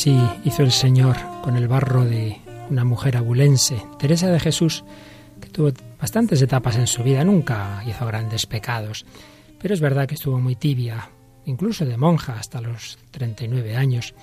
Así 0.01 0.19
hizo 0.45 0.63
el 0.63 0.71
Señor 0.71 1.15
con 1.43 1.55
el 1.55 1.67
barro 1.67 2.03
de 2.05 2.41
una 2.71 2.83
mujer 2.83 3.17
abulense, 3.17 3.83
Teresa 3.99 4.31
de 4.31 4.39
Jesús, 4.39 4.83
que 5.39 5.49
tuvo 5.49 5.71
bastantes 5.99 6.41
etapas 6.41 6.77
en 6.77 6.87
su 6.87 7.03
vida, 7.03 7.23
nunca 7.23 7.83
hizo 7.85 8.07
grandes 8.07 8.47
pecados, 8.47 9.05
pero 9.61 9.75
es 9.75 9.79
verdad 9.79 10.07
que 10.07 10.15
estuvo 10.15 10.39
muy 10.39 10.55
tibia, 10.55 11.11
incluso 11.45 11.85
de 11.85 11.97
monja 11.97 12.33
hasta 12.33 12.61
los 12.61 12.97
39 13.11 13.75
años. 13.75 14.15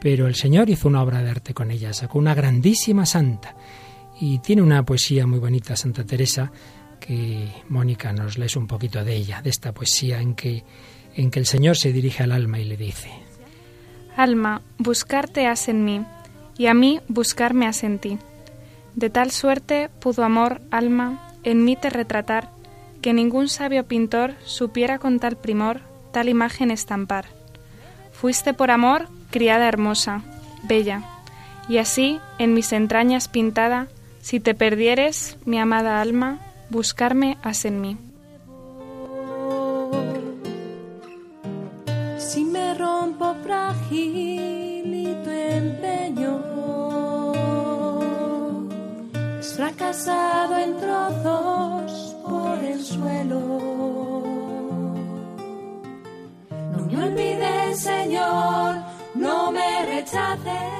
Pero 0.00 0.26
el 0.26 0.36
Señor 0.36 0.70
hizo 0.70 0.88
una 0.88 1.02
obra 1.02 1.22
de 1.22 1.28
arte 1.28 1.52
con 1.52 1.70
ella, 1.70 1.92
sacó 1.92 2.18
una 2.18 2.34
grandísima 2.34 3.04
santa. 3.04 3.54
Y 4.22 4.38
tiene 4.38 4.62
una 4.62 4.86
poesía 4.86 5.26
muy 5.26 5.38
bonita, 5.38 5.76
Santa 5.76 6.06
Teresa, 6.06 6.50
que 6.98 7.46
Mónica 7.68 8.10
nos 8.14 8.38
lees 8.38 8.56
un 8.56 8.66
poquito 8.66 9.04
de 9.04 9.16
ella, 9.16 9.42
de 9.42 9.50
esta 9.50 9.74
poesía 9.74 10.18
en 10.18 10.34
que, 10.34 10.64
en 11.14 11.30
que 11.30 11.40
el 11.40 11.44
Señor 11.44 11.76
se 11.76 11.92
dirige 11.92 12.22
al 12.22 12.32
alma 12.32 12.58
y 12.58 12.64
le 12.64 12.78
dice, 12.78 13.10
Alma, 14.16 14.62
buscarte 14.78 15.46
has 15.46 15.68
en 15.68 15.84
mí, 15.84 16.04
y 16.56 16.66
a 16.66 16.74
mí 16.74 17.00
buscarme 17.08 17.66
has 17.66 17.84
en 17.84 17.98
ti. 17.98 18.18
De 18.94 19.10
tal 19.10 19.30
suerte 19.30 19.88
pudo 20.00 20.24
amor, 20.24 20.60
alma, 20.70 21.30
en 21.42 21.64
mí 21.64 21.76
te 21.76 21.90
retratar, 21.90 22.50
que 23.00 23.12
ningún 23.12 23.48
sabio 23.48 23.84
pintor 23.84 24.34
supiera 24.44 24.98
con 24.98 25.20
tal 25.20 25.36
primor 25.36 25.80
tal 26.12 26.28
imagen 26.28 26.70
estampar. 26.70 27.26
Fuiste 28.12 28.52
por 28.52 28.70
amor 28.70 29.08
criada 29.30 29.68
hermosa, 29.68 30.22
bella, 30.64 31.02
y 31.68 31.78
así 31.78 32.20
en 32.38 32.52
mis 32.52 32.72
entrañas 32.72 33.28
pintada, 33.28 33.86
si 34.20 34.40
te 34.40 34.54
perdieres, 34.54 35.38
mi 35.44 35.58
amada 35.58 36.00
alma, 36.00 36.38
buscarme 36.68 37.38
has 37.42 37.64
en 37.64 37.80
mí. 37.80 37.96
Tu 43.90 45.30
empeño 45.30 46.40
es 49.40 49.54
fracasado 49.54 50.56
en 50.58 50.76
trozos 50.78 52.16
por 52.24 52.58
el 52.62 52.80
suelo. 52.84 53.40
No 56.72 56.86
me 56.86 57.04
olvides, 57.04 57.80
Señor, 57.80 58.76
no 59.16 59.50
me 59.50 59.86
rechaces. 59.86 60.70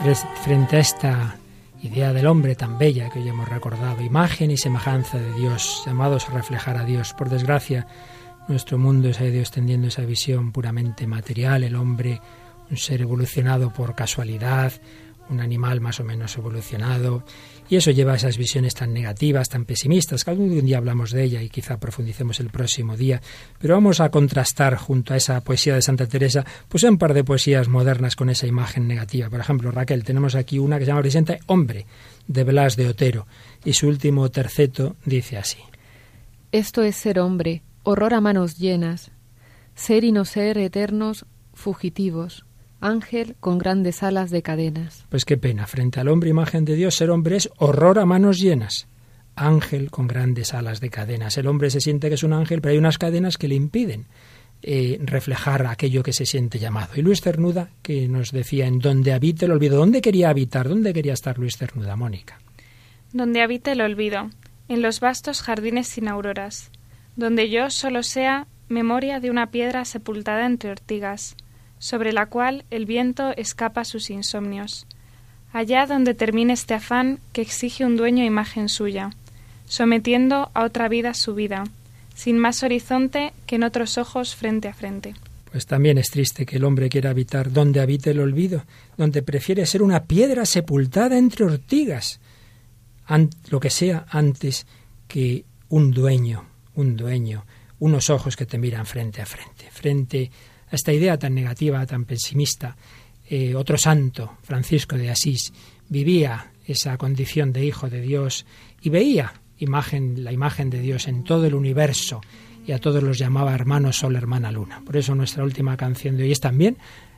Fre- 0.00 0.28
frente 0.44 0.76
a 0.76 0.80
esta 0.80 1.34
idea 1.82 2.12
del 2.12 2.26
hombre 2.28 2.54
tan 2.54 2.78
bella 2.78 3.10
que 3.10 3.18
hoy 3.18 3.28
hemos 3.28 3.48
recordado, 3.48 4.00
imagen 4.02 4.50
y 4.52 4.56
semejanza 4.56 5.18
de 5.18 5.32
Dios, 5.34 5.82
llamados 5.86 6.28
a 6.28 6.32
reflejar 6.34 6.76
a 6.76 6.84
Dios. 6.84 7.14
Por 7.14 7.28
desgracia, 7.30 7.86
nuestro 8.50 8.78
mundo 8.78 9.12
se 9.12 9.24
ha 9.24 9.28
ido 9.28 9.40
extendiendo 9.40 9.88
esa 9.88 10.04
visión 10.04 10.52
puramente 10.52 11.06
material, 11.06 11.62
el 11.62 11.76
hombre 11.76 12.20
un 12.70 12.76
ser 12.76 13.00
evolucionado 13.00 13.72
por 13.72 13.94
casualidad, 13.94 14.72
un 15.28 15.40
animal 15.40 15.80
más 15.80 16.00
o 16.00 16.04
menos 16.04 16.36
evolucionado, 16.36 17.24
y 17.68 17.76
eso 17.76 17.92
lleva 17.92 18.12
a 18.12 18.16
esas 18.16 18.36
visiones 18.36 18.74
tan 18.74 18.92
negativas, 18.92 19.48
tan 19.48 19.64
pesimistas, 19.64 20.24
que 20.24 20.30
algún 20.30 20.64
día 20.64 20.78
hablamos 20.78 21.12
de 21.12 21.22
ella 21.22 21.42
y 21.42 21.48
quizá 21.48 21.78
profundicemos 21.78 22.40
el 22.40 22.50
próximo 22.50 22.96
día. 22.96 23.20
Pero 23.60 23.74
vamos 23.74 24.00
a 24.00 24.10
contrastar 24.10 24.74
junto 24.76 25.14
a 25.14 25.16
esa 25.16 25.40
poesía 25.40 25.76
de 25.76 25.82
Santa 25.82 26.06
Teresa, 26.06 26.44
pues 26.68 26.82
un 26.82 26.98
par 26.98 27.14
de 27.14 27.22
poesías 27.22 27.68
modernas 27.68 28.16
con 28.16 28.30
esa 28.30 28.48
imagen 28.48 28.88
negativa. 28.88 29.30
Por 29.30 29.38
ejemplo, 29.38 29.70
Raquel, 29.70 30.02
tenemos 30.02 30.34
aquí 30.34 30.58
una 30.58 30.78
que 30.78 30.84
se 30.84 30.90
llama 30.90 31.02
Presente 31.02 31.38
Hombre, 31.46 31.86
de 32.26 32.44
Blas 32.44 32.74
de 32.74 32.88
Otero, 32.88 33.26
y 33.64 33.72
su 33.74 33.86
último 33.86 34.28
terceto 34.30 34.96
dice 35.04 35.38
así. 35.38 35.58
Esto 36.50 36.82
es 36.82 36.96
ser 36.96 37.20
hombre, 37.20 37.62
horror 37.82 38.14
a 38.14 38.20
manos 38.20 38.58
llenas, 38.58 39.10
ser 39.74 40.04
y 40.04 40.12
no 40.12 40.24
ser 40.24 40.58
eternos, 40.58 41.26
fugitivos, 41.54 42.44
ángel 42.80 43.36
con 43.40 43.58
grandes 43.58 44.02
alas 44.02 44.30
de 44.30 44.42
cadenas. 44.42 45.06
Pues 45.08 45.24
qué 45.24 45.36
pena, 45.36 45.66
frente 45.66 46.00
al 46.00 46.08
hombre 46.08 46.30
imagen 46.30 46.64
de 46.64 46.74
Dios, 46.74 46.94
ser 46.94 47.10
hombre 47.10 47.36
es 47.36 47.50
horror 47.58 47.98
a 47.98 48.06
manos 48.06 48.40
llenas. 48.40 48.88
Ángel 49.36 49.90
con 49.90 50.06
grandes 50.06 50.52
alas 50.52 50.80
de 50.80 50.90
cadenas. 50.90 51.38
El 51.38 51.46
hombre 51.46 51.70
se 51.70 51.80
siente 51.80 52.08
que 52.08 52.14
es 52.14 52.22
un 52.22 52.32
ángel, 52.32 52.60
pero 52.60 52.72
hay 52.72 52.78
unas 52.78 52.98
cadenas 52.98 53.38
que 53.38 53.48
le 53.48 53.54
impiden 53.54 54.06
eh, 54.62 54.98
reflejar 55.02 55.66
aquello 55.66 56.02
que 56.02 56.12
se 56.12 56.26
siente 56.26 56.58
llamado. 56.58 56.92
Y 56.96 57.02
Luis 57.02 57.22
Cernuda, 57.22 57.70
que 57.80 58.08
nos 58.08 58.32
decía 58.32 58.66
en 58.66 58.78
donde 58.78 59.14
habite 59.14 59.46
el 59.46 59.52
olvido, 59.52 59.78
¿dónde 59.78 60.02
quería 60.02 60.28
habitar? 60.28 60.68
¿Dónde 60.68 60.92
quería 60.92 61.14
estar 61.14 61.38
Luis 61.38 61.56
Cernuda, 61.56 61.96
Mónica? 61.96 62.38
Donde 63.12 63.40
habite 63.40 63.72
el 63.72 63.80
olvido, 63.80 64.28
en 64.68 64.82
los 64.82 65.00
vastos 65.00 65.40
jardines 65.40 65.88
sin 65.88 66.08
auroras, 66.08 66.70
donde 67.20 67.50
yo 67.50 67.70
solo 67.70 68.02
sea 68.02 68.48
memoria 68.68 69.20
de 69.20 69.30
una 69.30 69.50
piedra 69.50 69.84
sepultada 69.84 70.46
entre 70.46 70.70
ortigas, 70.70 71.36
sobre 71.78 72.12
la 72.12 72.26
cual 72.26 72.64
el 72.70 72.86
viento 72.86 73.32
escapa 73.36 73.84
sus 73.84 74.10
insomnios. 74.10 74.86
Allá 75.52 75.86
donde 75.86 76.14
termine 76.14 76.52
este 76.52 76.74
afán 76.74 77.20
que 77.32 77.42
exige 77.42 77.84
un 77.84 77.96
dueño 77.96 78.24
imagen 78.24 78.68
suya, 78.68 79.10
sometiendo 79.66 80.50
a 80.54 80.64
otra 80.64 80.88
vida 80.88 81.14
su 81.14 81.34
vida, 81.34 81.64
sin 82.14 82.38
más 82.38 82.62
horizonte 82.62 83.32
que 83.46 83.56
en 83.56 83.64
otros 83.64 83.98
ojos 83.98 84.34
frente 84.34 84.68
a 84.68 84.74
frente. 84.74 85.14
Pues 85.50 85.66
también 85.66 85.98
es 85.98 86.10
triste 86.10 86.46
que 86.46 86.56
el 86.56 86.64
hombre 86.64 86.88
quiera 86.88 87.10
habitar 87.10 87.52
donde 87.52 87.80
habite 87.80 88.10
el 88.10 88.20
olvido, 88.20 88.64
donde 88.96 89.22
prefiere 89.22 89.66
ser 89.66 89.82
una 89.82 90.04
piedra 90.04 90.46
sepultada 90.46 91.18
entre 91.18 91.44
ortigas, 91.44 92.20
lo 93.50 93.60
que 93.60 93.70
sea 93.70 94.06
antes 94.08 94.66
que 95.08 95.44
un 95.68 95.90
dueño, 95.90 96.49
un 96.80 96.96
dueño, 96.96 97.44
unos 97.78 98.10
ojos 98.10 98.36
que 98.36 98.46
te 98.46 98.58
miran 98.58 98.86
frente 98.86 99.22
a 99.22 99.26
frente, 99.26 99.70
frente 99.70 100.30
a 100.70 100.74
esta 100.74 100.92
idea 100.92 101.18
tan 101.18 101.34
negativa, 101.34 101.84
tan 101.86 102.04
pesimista. 102.04 102.76
Eh, 103.28 103.54
otro 103.54 103.78
santo, 103.78 104.38
Francisco 104.42 104.96
de 104.96 105.10
Asís, 105.10 105.52
vivía 105.88 106.52
esa 106.66 106.96
condición 106.96 107.52
de 107.52 107.64
hijo 107.64 107.88
de 107.88 108.00
Dios 108.00 108.46
y 108.82 108.90
veía 108.90 109.32
imagen, 109.58 110.24
la 110.24 110.32
imagen 110.32 110.70
de 110.70 110.80
Dios 110.80 111.08
en 111.08 111.24
todo 111.24 111.46
el 111.46 111.54
universo 111.54 112.20
y 112.66 112.72
a 112.72 112.78
todos 112.78 113.02
los 113.02 113.18
llamaba 113.18 113.54
hermano 113.54 113.92
sol, 113.92 114.16
hermana 114.16 114.50
luna. 114.52 114.82
Por 114.84 114.96
eso 114.96 115.14
nuestra 115.14 115.44
última 115.44 115.76
canción 115.76 116.16
de 116.16 116.24
hoy 116.24 116.32
es 116.32 116.40
también 116.40 116.76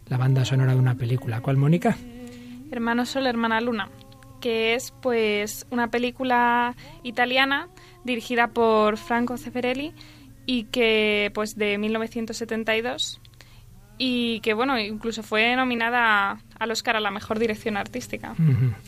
la 0.09 0.17
banda 0.17 0.45
sonora 0.45 0.75
de 0.75 0.81
una 0.81 0.95
película. 0.95 1.41
¿Cuál, 1.41 1.57
Mónica? 1.57 1.97
Hermano 2.71 3.05
sol, 3.05 3.27
hermana 3.27 3.61
luna, 3.61 3.89
que 4.43 4.75
es 4.75 4.93
pues 5.01 5.67
una 5.71 5.89
película 5.89 6.75
italiana 7.05 7.69
dirigida 8.05 8.49
por 8.49 8.99
Franco 8.99 9.39
Zeffirelli 9.39 9.95
y 10.45 10.65
que 10.65 11.31
pues 11.33 11.57
de 11.57 11.79
1972 11.79 13.21
y 13.99 14.41
que 14.41 14.53
bueno, 14.53 14.79
incluso 14.81 15.23
fue 15.23 15.55
nominada 15.55 16.41
al 16.59 16.71
Oscar 16.73 16.97
a 16.97 17.01
la 17.01 17.13
mejor 17.13 17.39
dirección 17.39 17.77
artística. 17.77 18.35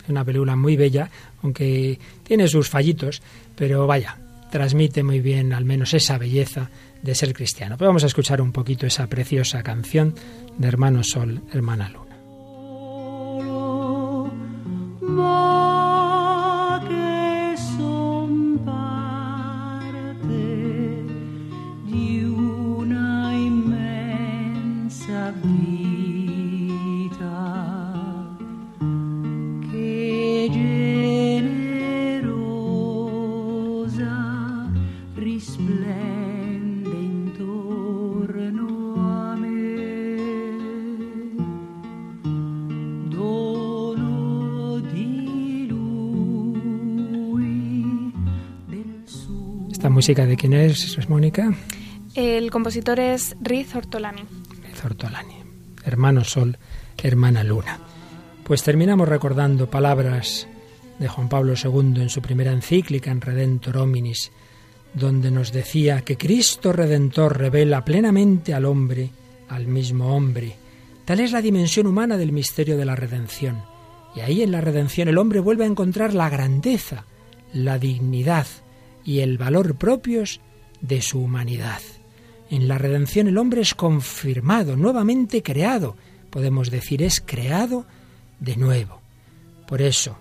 Una 0.08 0.24
película 0.24 0.56
muy 0.56 0.76
bella, 0.76 1.08
aunque 1.42 2.00
tiene 2.24 2.48
sus 2.48 2.68
fallitos, 2.68 3.22
pero 3.54 3.86
vaya, 3.86 4.18
transmite 4.50 5.04
muy 5.04 5.20
bien 5.20 5.52
al 5.52 5.64
menos 5.64 5.94
esa 5.94 6.18
belleza 6.18 6.68
de 7.00 7.14
ser 7.14 7.32
cristiano. 7.32 7.78
Pues 7.78 7.86
vamos 7.86 8.02
a 8.02 8.08
escuchar 8.08 8.40
un 8.40 8.50
poquito 8.50 8.86
esa 8.86 9.06
preciosa 9.06 9.62
canción 9.62 10.14
de 10.58 10.66
Hermano 10.66 11.04
Sol, 11.04 11.42
Hermana 11.52 11.90
Luna. 11.90 12.03
Música 50.04 50.26
de 50.26 50.36
quién 50.36 50.52
es, 50.52 51.08
Mónica? 51.08 51.54
El 52.14 52.50
compositor 52.50 53.00
es 53.00 53.34
Riz 53.40 53.74
Ortolani. 53.74 54.20
Riz 54.62 54.84
Ortolani. 54.84 55.36
Hermano 55.82 56.24
Sol, 56.24 56.58
hermana 57.02 57.42
Luna. 57.42 57.78
Pues 58.42 58.62
terminamos 58.62 59.08
recordando 59.08 59.70
palabras 59.70 60.46
de 60.98 61.08
Juan 61.08 61.30
Pablo 61.30 61.54
II 61.54 62.02
en 62.02 62.10
su 62.10 62.20
primera 62.20 62.52
encíclica 62.52 63.10
en 63.10 63.22
Redentor 63.22 63.78
Hominis, 63.78 64.30
donde 64.92 65.30
nos 65.30 65.52
decía 65.52 66.02
que 66.02 66.18
Cristo 66.18 66.74
Redentor 66.74 67.38
revela 67.38 67.82
plenamente 67.82 68.52
al 68.52 68.66
hombre, 68.66 69.08
al 69.48 69.66
mismo 69.66 70.14
hombre. 70.14 70.54
Tal 71.06 71.20
es 71.20 71.32
la 71.32 71.40
dimensión 71.40 71.86
humana 71.86 72.18
del 72.18 72.30
misterio 72.30 72.76
de 72.76 72.84
la 72.84 72.94
redención. 72.94 73.62
Y 74.14 74.20
ahí 74.20 74.42
en 74.42 74.52
la 74.52 74.60
redención 74.60 75.08
el 75.08 75.16
hombre 75.16 75.40
vuelve 75.40 75.64
a 75.64 75.68
encontrar 75.68 76.12
la 76.12 76.28
grandeza, 76.28 77.06
la 77.54 77.78
dignidad, 77.78 78.46
y 79.04 79.20
el 79.20 79.38
valor 79.38 79.76
propios 79.76 80.40
de 80.80 81.02
su 81.02 81.20
humanidad. 81.20 81.80
En 82.50 82.68
la 82.68 82.78
redención 82.78 83.26
el 83.26 83.38
hombre 83.38 83.62
es 83.62 83.74
confirmado, 83.74 84.76
nuevamente 84.76 85.42
creado, 85.42 85.96
podemos 86.30 86.70
decir, 86.70 87.02
es 87.02 87.20
creado 87.24 87.86
de 88.40 88.56
nuevo. 88.56 89.00
Por 89.66 89.82
eso, 89.82 90.16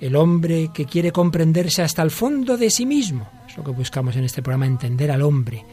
el 0.00 0.16
hombre 0.16 0.70
que 0.72 0.84
quiere 0.84 1.12
comprenderse 1.12 1.82
hasta 1.82 2.02
el 2.02 2.10
fondo 2.10 2.56
de 2.56 2.70
sí 2.70 2.86
mismo, 2.86 3.28
es 3.48 3.56
lo 3.56 3.64
que 3.64 3.70
buscamos 3.70 4.16
en 4.16 4.24
este 4.24 4.42
programa, 4.42 4.66
entender 4.66 5.10
al 5.10 5.22
hombre. 5.22 5.64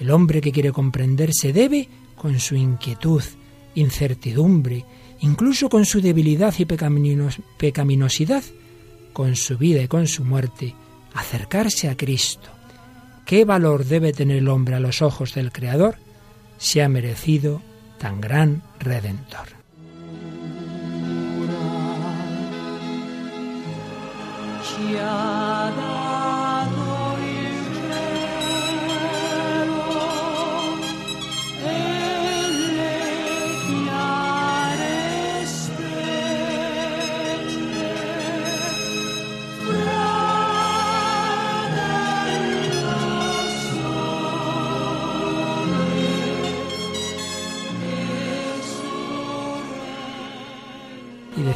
El 0.00 0.10
hombre 0.10 0.40
que 0.40 0.52
quiere 0.52 0.72
comprenderse 0.72 1.52
debe, 1.52 1.88
con 2.16 2.40
su 2.40 2.56
inquietud, 2.56 3.22
incertidumbre, 3.74 4.84
incluso 5.20 5.68
con 5.68 5.84
su 5.84 6.00
debilidad 6.00 6.54
y 6.58 6.64
pecaminosidad, 6.64 8.42
con 9.12 9.36
su 9.36 9.56
vida 9.56 9.82
y 9.82 9.88
con 9.88 10.06
su 10.06 10.24
muerte, 10.24 10.74
acercarse 11.14 11.88
a 11.88 11.96
Cristo. 11.96 12.50
¿Qué 13.24 13.44
valor 13.44 13.84
debe 13.84 14.12
tener 14.12 14.38
el 14.38 14.48
hombre 14.48 14.74
a 14.74 14.80
los 14.80 15.00
ojos 15.00 15.34
del 15.34 15.52
Creador 15.52 15.96
si 16.58 16.80
ha 16.80 16.88
merecido 16.88 17.62
tan 17.98 18.20
gran 18.20 18.62
redentor? 18.78 19.48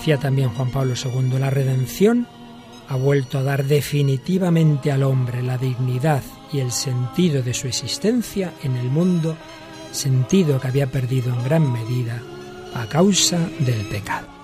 Decía 0.08 0.22
también 0.22 0.48
Juan 0.48 0.70
Pablo 0.70 0.94
II, 0.94 1.38
la 1.38 1.50
redención 1.50 2.26
ha 2.88 2.96
vuelto 2.96 3.36
a 3.36 3.42
dar 3.42 3.64
definitivamente 3.64 4.90
al 4.90 5.02
hombre 5.02 5.42
la 5.42 5.58
dignidad 5.58 6.22
y 6.50 6.60
el 6.60 6.72
sentido 6.72 7.42
de 7.42 7.52
su 7.52 7.66
existencia 7.66 8.54
en 8.62 8.76
el 8.76 8.88
mundo, 8.88 9.36
sentido 9.90 10.58
que 10.58 10.68
había 10.68 10.86
perdido 10.86 11.30
en 11.34 11.44
gran 11.44 11.70
medida 11.70 12.22
a 12.72 12.86
causa 12.86 13.50
del 13.58 13.84
pecado. 13.88 14.37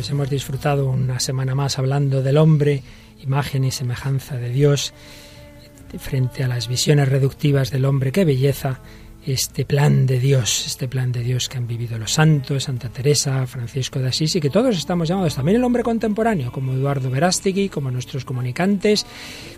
Pues 0.00 0.08
hemos 0.08 0.30
disfrutado 0.30 0.88
una 0.88 1.20
semana 1.20 1.54
más 1.54 1.78
hablando 1.78 2.22
del 2.22 2.38
hombre, 2.38 2.82
imagen 3.22 3.64
y 3.64 3.70
semejanza 3.70 4.38
de 4.38 4.48
Dios, 4.48 4.94
frente 5.98 6.42
a 6.42 6.48
las 6.48 6.68
visiones 6.68 7.10
reductivas 7.10 7.70
del 7.70 7.84
hombre. 7.84 8.10
¡Qué 8.10 8.24
belleza! 8.24 8.80
este 9.26 9.66
plan 9.66 10.06
de 10.06 10.18
Dios, 10.18 10.64
este 10.64 10.88
plan 10.88 11.12
de 11.12 11.20
Dios 11.20 11.50
que 11.50 11.58
han 11.58 11.66
vivido 11.66 11.98
los 11.98 12.12
santos, 12.12 12.64
Santa 12.64 12.88
Teresa, 12.88 13.46
Francisco 13.46 13.98
de 13.98 14.08
Asís 14.08 14.34
y 14.36 14.40
que 14.40 14.48
todos 14.48 14.74
estamos 14.78 15.06
llamados, 15.06 15.34
también 15.34 15.58
el 15.58 15.64
hombre 15.64 15.82
contemporáneo, 15.82 16.50
como 16.50 16.72
Eduardo 16.72 17.10
Verástegui, 17.10 17.68
como 17.68 17.90
nuestros 17.90 18.24
comunicantes, 18.24 19.04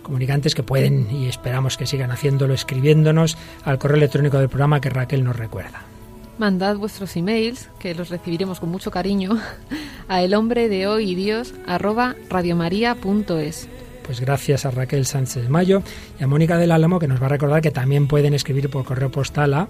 comunicantes 0.01 0.55
que 0.55 0.63
pueden 0.63 1.07
y 1.09 1.29
esperamos 1.29 1.77
que 1.77 1.87
sigan 1.87 2.11
haciéndolo, 2.11 2.53
escribiéndonos 2.53 3.37
al 3.63 3.79
correo 3.79 3.95
electrónico 3.95 4.39
del 4.39 4.49
programa 4.49 4.81
que 4.81 4.89
Raquel 4.89 5.23
nos 5.23 5.37
recuerda. 5.37 5.92
Mandad 6.37 6.77
vuestros 6.77 7.15
emails, 7.15 7.69
que 7.79 7.93
los 7.93 8.09
recibiremos 8.09 8.59
con 8.59 8.69
mucho 8.69 8.91
cariño, 8.91 9.37
a 10.07 10.21
el 10.21 10.33
hombre 10.33 10.69
de 10.69 10.87
hoy 10.87 11.15
Dios 11.15 11.53
arroba 11.67 12.15
radiomaria.es. 12.29 13.67
Pues 14.05 14.19
gracias 14.19 14.65
a 14.65 14.71
Raquel 14.71 15.05
Sánchez 15.05 15.49
Mayo 15.49 15.81
y 16.19 16.23
a 16.23 16.27
Mónica 16.27 16.57
del 16.57 16.71
Álamo 16.71 16.99
que 16.99 17.07
nos 17.07 17.21
va 17.21 17.27
a 17.27 17.29
recordar 17.29 17.61
que 17.61 17.71
también 17.71 18.07
pueden 18.07 18.33
escribir 18.33 18.69
por 18.69 18.83
correo 18.83 19.09
postal 19.09 19.53
a 19.53 19.69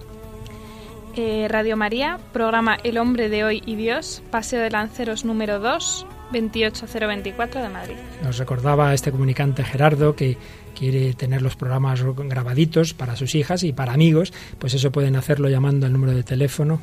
eh, 1.16 1.48
Radio 1.50 1.78
María, 1.78 2.20
programa 2.32 2.78
El 2.84 2.98
Hombre 2.98 3.30
de 3.30 3.44
Hoy 3.44 3.64
y 3.66 3.76
Dios, 3.76 4.24
Paseo 4.32 4.62
de 4.62 4.70
Lanceros 4.70 5.26
número 5.26 5.60
2, 5.60 6.06
28024 6.32 7.62
de 7.62 7.70
Madrid. 7.70 7.96
Nos 8.24 8.38
recordaba 8.38 8.94
este 8.94 9.12
comunicante 9.12 9.64
Gerardo 9.64 10.16
que 10.16 10.38
quiere 10.76 11.14
tener 11.14 11.42
los 11.42 11.56
programas 11.56 12.04
grabaditos 12.04 12.94
para 12.94 13.16
sus 13.16 13.36
hijas 13.36 13.64
y 13.64 13.74
para 13.74 13.94
amigos, 13.94 14.34
pues 14.60 14.74
eso 14.74 14.92
pueden 14.92 15.16
hacerlo 15.16 15.50
llamando 15.50 15.86
al 15.86 15.94
número 15.94 16.14
de 16.14 16.24
teléfono 16.24 16.82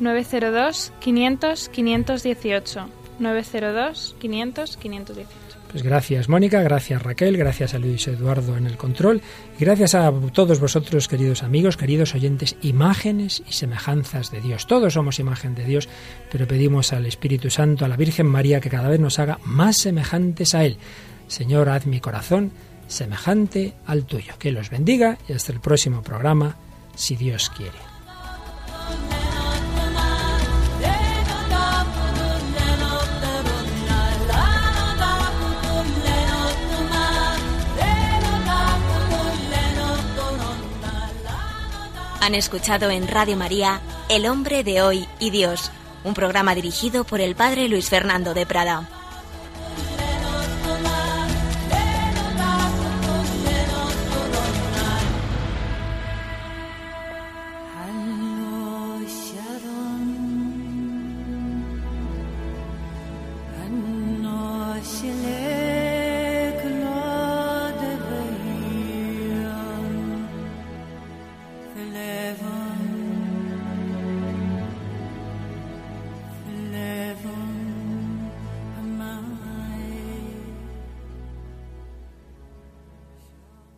902 0.00 0.92
500 1.00 1.68
518 1.68 2.88
902 3.18 4.16
500 4.18 4.76
518. 4.76 5.51
Pues 5.72 5.82
gracias 5.82 6.28
Mónica, 6.28 6.60
gracias 6.60 7.02
Raquel, 7.02 7.38
gracias 7.38 7.72
a 7.72 7.78
Luis 7.78 8.06
Eduardo 8.06 8.58
en 8.58 8.66
el 8.66 8.76
control 8.76 9.22
y 9.58 9.64
gracias 9.64 9.94
a 9.94 10.12
todos 10.32 10.60
vosotros 10.60 11.08
queridos 11.08 11.42
amigos, 11.42 11.78
queridos 11.78 12.14
oyentes, 12.14 12.56
imágenes 12.60 13.42
y 13.48 13.54
semejanzas 13.54 14.30
de 14.30 14.42
Dios. 14.42 14.66
Todos 14.66 14.92
somos 14.92 15.18
imagen 15.18 15.54
de 15.54 15.64
Dios, 15.64 15.88
pero 16.30 16.46
pedimos 16.46 16.92
al 16.92 17.06
Espíritu 17.06 17.48
Santo, 17.48 17.86
a 17.86 17.88
la 17.88 17.96
Virgen 17.96 18.26
María, 18.26 18.60
que 18.60 18.68
cada 18.68 18.90
vez 18.90 19.00
nos 19.00 19.18
haga 19.18 19.38
más 19.44 19.78
semejantes 19.78 20.54
a 20.54 20.62
Él. 20.66 20.76
Señor, 21.26 21.70
haz 21.70 21.86
mi 21.86 22.00
corazón 22.00 22.52
semejante 22.86 23.72
al 23.86 24.04
tuyo. 24.04 24.34
Que 24.38 24.52
los 24.52 24.68
bendiga 24.68 25.16
y 25.26 25.32
hasta 25.32 25.52
el 25.52 25.60
próximo 25.60 26.02
programa, 26.02 26.56
si 26.94 27.16
Dios 27.16 27.48
quiere. 27.48 27.91
Han 42.22 42.36
escuchado 42.36 42.88
en 42.90 43.08
Radio 43.08 43.36
María 43.36 43.80
El 44.08 44.26
hombre 44.26 44.62
de 44.62 44.80
hoy 44.80 45.08
y 45.18 45.30
Dios, 45.30 45.72
un 46.04 46.14
programa 46.14 46.54
dirigido 46.54 47.02
por 47.02 47.20
el 47.20 47.34
padre 47.34 47.68
Luis 47.68 47.88
Fernando 47.90 48.32
de 48.32 48.46
Prada. 48.46 49.01